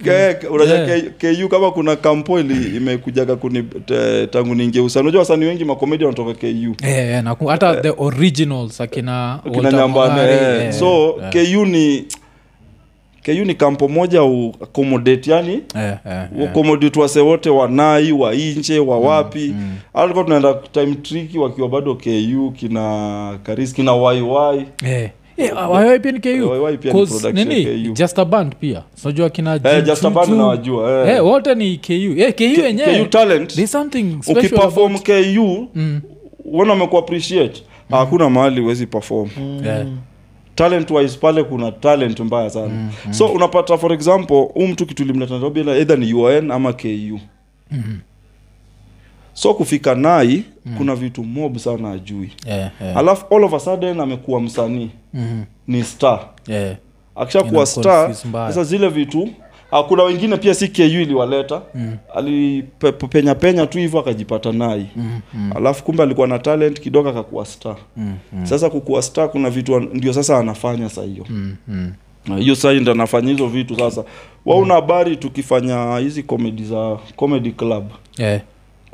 unajua 0.51 0.75
Yeah. 0.75 1.01
Ku 1.43 1.49
kama 1.49 1.71
kuna 1.71 1.95
kampo 1.95 2.39
ili 2.39 2.77
imekujaga 2.77 3.35
kuni 3.35 3.63
te- 3.63 4.27
tangu 4.27 4.55
ningeusa 4.55 4.99
unajua 4.99 5.19
wasanii 5.19 5.45
wengi 5.45 5.65
makomedi 5.65 6.03
wanatoka 6.03 6.33
ku 6.33 6.45
Eh, 6.83 6.97
eh, 6.97 7.23
naku- 7.23 7.45
hata 7.47 7.75
the 7.81 7.93
originals 7.97 8.81
akina 8.81 9.39
akina 9.45 9.71
nyambane 9.71 10.21
eh. 10.21 10.65
eh, 10.65 10.73
so 10.73 11.15
yeah. 11.33 11.55
ku 11.55 11.65
ni 11.65 12.05
ku 13.25 13.31
ni 13.31 13.53
kampo 13.55 13.87
moja 13.87 14.23
u 14.23 14.53
accommodate 14.63 15.31
yani 15.31 15.61
yeah, 15.75 15.99
yeah, 16.05 16.27
yeah. 16.39 16.53
wase 16.99 17.19
wote 17.19 17.49
wanai 17.49 18.11
wa 18.11 18.35
inje 18.35 18.79
wa 18.79 18.99
wapi 18.99 19.53
mm, 19.57 19.75
alikuwa 19.93 20.23
tunaenda 20.23 20.53
time 20.53 20.95
tricky 20.95 21.37
wakiwa 21.37 21.69
bado 21.69 21.95
ku 21.95 22.53
kina 22.57 23.39
karis 23.43 23.73
kina 23.73 23.93
waiwai 23.93 24.65
Eh. 24.85 25.09
Eh, 25.37 25.51
just 27.93 28.19
a 28.19 28.25
band 28.25 28.55
pia. 28.55 28.83
Sinajua 28.95 29.29
kina 29.29 29.59
eh, 30.89 31.15
eh. 31.15 31.25
Ni 31.55 31.77
ku 31.77 31.91
eh, 31.93 32.31
ku 32.31 32.37
K- 32.37 32.61
wenyewe 32.61 32.99
KU 32.99 33.05
talent. 33.05 33.53
There's 33.55 33.71
something 33.71 34.17
special 34.21 34.45
ukiperform 34.45 34.95
about- 34.95 35.05
ku 35.05 35.11
Mm. 35.75 36.01
wana 36.45 36.71
wameku 36.73 36.97
appreciate. 36.97 37.63
Hakuna 37.91 38.29
mahali 38.29 38.61
huwezi 38.61 38.87
perform. 38.87 39.29
Yeah. 39.65 39.85
talent 40.55 40.91
wise 40.91 41.17
pale 41.17 41.43
kuna 41.43 41.71
talent 41.71 42.19
mbaya 42.19 42.49
sana. 42.49 42.89
So 43.11 43.25
unapata 43.27 43.77
for 43.77 43.93
example 43.93 44.37
huu 44.53 44.67
mtu 44.67 44.85
kitu 44.85 45.03
limleta 45.03 45.39
either 45.77 45.97
ni 45.99 46.13
un 46.13 46.51
ama 46.51 46.73
ku 46.73 47.19
so 49.35 49.53
kufika 49.53 49.95
nai 49.95 50.43
kuna 50.77 50.95
vitu 50.95 51.23
mob 51.23 51.57
sana 51.57 51.91
ajui 51.91 52.31
yeah, 52.47 52.71
yeah. 52.81 52.97
alafu 52.97 53.35
all 53.35 53.43
of 53.43 53.53
a 53.53 53.59
sudden 53.59 53.99
amekuwa 53.99 54.41
msanii. 54.41 54.89
Mhm. 55.13 55.41
ni 55.67 55.83
star. 55.83 56.19
Yeah. 56.47 56.75
akishakuwa 57.15 57.65
star 57.65 58.13
sasa 58.13 58.63
zile 58.63 58.89
vitu 58.89 59.29
ah, 59.71 59.83
kuna 59.83 60.03
wengine 60.03 60.37
pia 60.37 60.53
si 60.53 60.67
ku 60.67 60.81
iliwaleta. 60.81 61.61
Mm. 61.75 61.97
alipenya 62.15 63.35
penya 63.35 63.67
tu 63.67 63.77
hivyo 63.77 63.99
akajipata 63.99 64.51
nai. 64.51 64.85
Mm, 64.95 65.19
mm, 65.33 65.51
alafu 65.55 65.83
kumbe 65.83 66.03
alikuwa 66.03 66.27
na 66.27 66.39
talent 66.39 66.79
kidogo 66.79 67.09
akakuwa 67.09 67.45
star. 67.45 67.75
Mm, 67.97 68.13
mm, 68.33 68.45
sasa 68.45 68.69
kukuwa 68.69 69.01
star 69.01 69.29
kuna 69.31 69.49
vitu 69.49 69.79
ndio 69.79 70.13
sasa 70.13 70.37
anafanya 70.37 70.89
saa 70.89 71.03
hiyo. 71.03 71.25
Mm, 71.29 71.55
mm. 71.67 71.93
Hiyo 72.37 72.79
ndo 72.81 72.91
anafanya 72.91 73.31
hizo 73.31 73.47
vitu 73.47 73.75
sasa. 73.79 74.03
Wauna 74.45 74.73
mm. 74.73 74.81
habari 74.81 75.15
tukifanya 75.17 75.97
hizi 75.97 76.23
komedi 76.23 76.63
za 76.63 76.97
comedy 77.15 77.51
club? 77.51 77.83
Eh, 78.17 78.41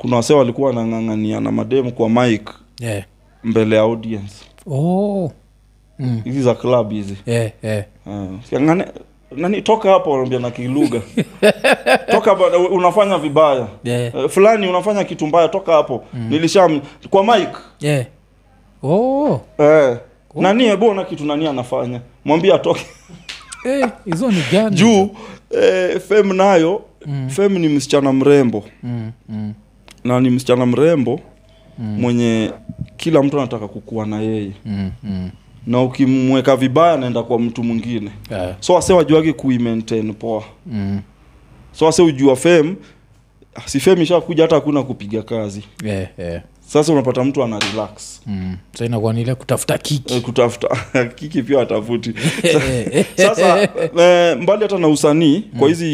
kuna 0.02 0.16
wasee 0.16 0.34
walikuwa 0.34 0.68
wanang'ang'ania 0.68 1.40
na 1.40 1.52
mademu 1.52 1.92
kwa 1.92 2.10
mik 2.10 2.50
yeah. 2.80 3.04
mbele 3.44 3.76
ya 3.76 3.82
audience 3.82 4.34
Oh. 4.70 5.32
Mm. 5.98 6.20
hizi 6.24 6.42
za 6.42 6.54
club 6.54 6.90
hizi 6.90 7.16
Eh, 7.26 7.52
nani 9.36 9.62
toka 9.62 9.90
hapo 9.90 10.10
wanaambia 10.10 10.38
na 10.38 10.50
kilugha 10.50 11.00
toka 12.12 12.34
unafanya 12.70 13.18
vibaya 13.18 13.66
yeah. 13.84 14.14
Eh, 14.14 14.28
fulani 14.28 14.68
unafanya 14.68 15.04
kitu 15.04 15.26
mbaya 15.26 15.48
toka 15.48 15.72
hapo 15.72 16.04
nilisham 16.28 16.80
kwa 17.10 17.24
mic 17.38 17.48
yeah. 17.80 18.06
Oh. 18.82 19.40
eh, 19.58 19.96
nani 20.34 20.64
ebona 20.66 21.04
kitu 21.04 21.24
nani 21.24 21.46
anafanya 21.46 22.00
mwambie 22.24 22.54
atoke 22.54 22.86
hizo 24.12 24.30
ni 24.30 24.42
gani 24.52 24.76
juu 24.76 25.10
eh, 25.50 26.00
fem 26.00 26.32
nayo 26.36 26.82
Mm. 27.06 27.28
fem 27.30 27.58
ni 27.58 27.68
msichana 27.68 28.12
mrembo 28.12 28.64
Mm, 28.82 29.12
mm. 29.28 29.54
Na 30.04 30.20
ni 30.20 30.30
msichana 30.30 30.66
mrembo 30.66 31.20
mwenye 31.78 32.50
kila 32.96 33.22
mtu 33.22 33.38
anataka 33.38 33.68
kukuwa 33.68 34.06
na 34.06 34.20
yeye 34.20 34.52
Mm, 34.64 34.90
mm. 35.02 35.30
na 35.66 35.82
ukimweka 35.82 36.56
vibaya 36.56 36.92
anaenda 36.92 37.22
kwa 37.22 37.38
mtu 37.38 37.64
mwingine 37.64 38.10
Yeah. 38.30 38.56
so 38.60 38.78
ase 38.78 38.92
wajuage 38.92 39.32
kuimaintain 39.32 40.14
poa 40.14 40.44
Mm. 40.66 41.00
so 41.72 41.88
ase 41.88 42.02
ujua 42.02 42.36
fem 42.36 42.76
si 43.66 43.80
fem 43.80 44.02
ishakuja 44.02 44.42
hata 44.44 44.54
hakuna 44.54 44.82
kupiga 44.82 45.22
kazi 45.22 45.62
Yeah, 45.84 46.06
yeah. 46.18 46.42
sasa 46.66 46.92
unapata 46.92 47.24
mtu 47.24 47.42
ana 47.42 47.58
relax 47.58 48.20
Mm. 48.26 48.56
so 48.78 48.84
inakuwa 48.84 49.12
nile 49.12 49.34
kutafuta 49.34 49.78
kiki 49.78 50.14
e, 50.14 50.20
kutafuta 50.20 50.68
kiki 51.16 51.42
pia 51.42 51.60
atafuti 51.60 52.14
sasa 53.16 53.68
e, 54.00 54.34
mbali 54.34 54.62
hata 54.62 54.78
na 54.78 54.88
usanii 54.88 55.44
kwa 55.58 55.68
hizi 55.68 55.86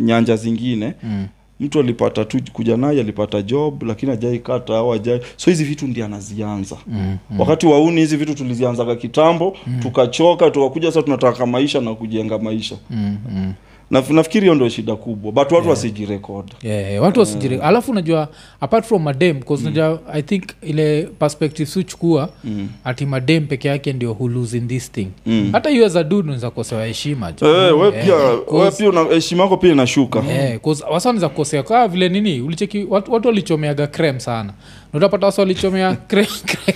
nyanja 0.00 0.36
zingine 0.36 0.94
Mm. 1.02 1.26
Mtu 1.60 1.80
alipata 1.80 2.24
tu 2.24 2.38
kuja 2.52 2.76
naye 2.76 3.00
alipata 3.00 3.42
job 3.42 3.82
lakini 3.82 4.12
ajai 4.12 4.38
kata 4.38 4.76
au 4.78 4.92
ajai 4.92 5.20
so 5.36 5.50
hizi 5.50 5.64
vitu 5.64 5.86
ndi 5.86 6.02
anazianza 6.02 6.76
Mm. 6.86 7.16
wakati 7.38 7.66
wauni 7.66 8.00
hizi 8.00 8.16
vitu 8.16 8.34
tulizianzaga 8.34 8.96
kitambo 8.96 9.56
tukachoka 9.82 10.50
tukakuja 10.50 10.88
sasa 10.88 11.02
tunataka 11.02 11.46
maisha 11.46 11.80
na 11.80 11.94
kujenga 11.94 12.38
maisha 12.38 12.76
Mm. 12.90 13.16
Mm. 13.30 13.52
Na 13.90 14.02
nafikiri 14.10 14.40
hiyo 14.42 14.54
ndio 14.54 14.68
shida 14.68 14.96
kubwa. 14.96 15.32
But 15.32 15.52
watu 15.52 15.68
wasijirekod 15.68 16.44
Yeah, 16.62 16.90
yeah, 16.90 17.02
watu 17.02 17.20
wasijiri 17.20 17.56
alafu 17.56 17.90
unajua 17.90 18.28
apart 18.60 18.84
from 18.86 19.02
madem 19.02 19.40
bcause 19.40 19.62
unajua 19.62 20.00
i 20.12 20.22
think 20.22 20.44
ile 20.62 21.02
perspective 21.02 21.66
sichukua 21.70 22.28
mm. 22.44 22.68
ati 22.84 23.06
madem 23.06 23.46
peke 23.46 23.68
yake 23.68 23.92
ndio 23.92 24.12
who 24.12 24.28
in 24.52 24.68
this 24.68 24.92
thing. 24.92 25.08
Mm. 25.26 25.48
hata 25.52 25.70
hiyo 25.70 25.88
za 25.88 26.04
dud 26.04 26.24
unaweza 26.24 26.50
kukosewa 26.50 26.86
heshima 26.86 27.32
Eh, 27.40 27.80
we 27.80 27.88
Eh, 27.88 28.04
pia 28.04 28.14
we 28.60 28.70
pia 28.70 29.04
heshima 29.14 29.42
yako 29.42 29.56
pia 29.56 29.72
inashuka. 29.72 30.22
Yeah, 30.28 30.60
wasa 30.66 31.08
wanaweza 31.08 31.28
kukosea 31.28 31.62
kaa 31.62 31.88
vile 31.88 32.08
nini 32.08 32.40
ulicheki 32.40 32.84
watu, 32.88 33.12
watu 33.12 33.28
walichomeaga 33.28 33.86
crem 33.86 34.20
sana. 34.20 34.44
Na 34.52 34.52
utapata 34.92 35.26
wasa 35.26 35.42
walichomea 35.42 35.96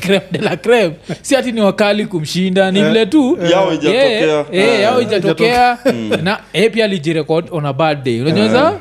creme, 0.01 0.23
de 0.33 0.39
la 0.39 0.57
creme 0.57 0.95
si 1.23 1.35
hati 1.35 1.53
ni 1.53 1.61
wakali 1.61 2.07
kumshinda 2.07 2.71
ni 2.71 2.83
vile 2.83 3.07
tu. 3.07 3.39
Yao 3.51 3.75
ijatokea. 3.75 4.45
Eh, 4.53 4.65
eh, 4.65 4.81
yao 4.81 5.01
Eh, 5.01 5.07
ijatokea 5.07 5.79
na 6.23 6.39
e 6.53 6.71
pia 6.71 6.85
alijirekod 6.85 7.49
on 7.51 7.67
a 7.67 7.73
bad 7.73 8.03
day. 8.05 8.21
Unajua 8.21 8.79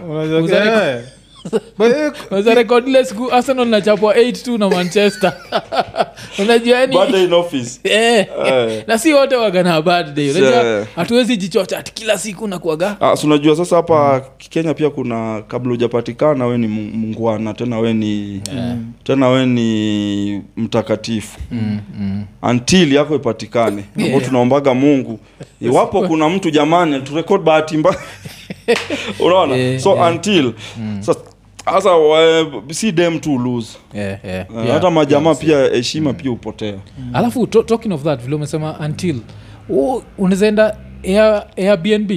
Eh. 1.79 2.11
Eh, 2.31 2.65
ile 2.87 3.05
siku 3.05 3.31
arsenal 3.31 3.67
nachapwa 3.67 4.13
8 4.15 4.57
na 4.57 4.69
manchester 4.69 5.33
unajua 6.39 6.77
yani 6.79 6.95
Eh, 7.83 8.27
Eh. 8.47 8.83
na 8.87 8.97
si 8.97 9.13
wote 9.13 9.35
wagana 9.35 9.81
bad 9.81 10.07
unajua 10.19 10.63
Eh. 10.79 10.85
hatuwezi 10.95 11.37
jichocha 11.37 11.77
ati 11.77 11.93
kila 11.93 12.17
siku 12.17 12.47
nakuaga 12.47 12.97
Ah, 13.01 13.17
si 13.17 13.25
unajua 13.27 13.55
sasa 13.55 13.75
hapa 13.75 14.21
Kenya 14.37 14.73
pia 14.73 14.89
kuna 14.89 15.41
kabla 15.47 15.69
hujapatikana 15.71 16.45
we 16.45 16.57
ni 16.57 16.67
mu- 16.67 16.97
mungwana 16.97 17.53
tena 17.53 17.79
we 17.79 17.93
ni 17.93 18.41
tena 19.03 19.27
we 19.29 19.45
ni 19.45 20.41
mtakatifu 20.57 21.39
mm, 21.51 21.79
mm. 21.99 22.25
until 22.43 22.93
yako 22.93 23.15
ipatikane 23.15 23.83
yeah. 23.97 24.11
Yeah. 24.11 24.25
tunaombaga 24.25 24.73
Mungu 24.73 25.19
iwapo 25.61 26.01
kuna 26.07 26.29
mtu 26.29 26.49
jamani 26.51 27.01
turekod 27.01 27.41
bahati 27.41 27.77
mbaya 27.77 27.97
unaona 29.19 29.55
Yeah, 29.55 29.79
so 29.81 29.93
yeah. 29.95 30.11
until 30.11 30.53
mm. 30.77 30.97
sasa 31.03 31.19
wa- 31.79 32.63
si 32.71 32.91
dem 32.91 33.19
to 33.19 33.29
lose. 33.37 33.77
Yeah, 33.93 34.19
yeah, 34.25 34.39
Eh, 34.49 34.55
yeah. 34.55 34.67
hata 34.73 34.89
majamaa 34.91 35.35
pia 35.35 35.57
heshima 35.59 36.13
pia 36.13 36.29
hupotea. 36.31 36.73
Alafu 37.13 37.47
to, 37.47 37.63
talking 37.63 37.91
of 37.93 38.03
that 38.03 38.21
vile 38.21 38.35
umesema 38.35 38.79
until 38.79 39.15
unaweza 40.17 40.47
enda 40.47 40.77
Air, 41.03 41.43
airbnb 41.57 42.11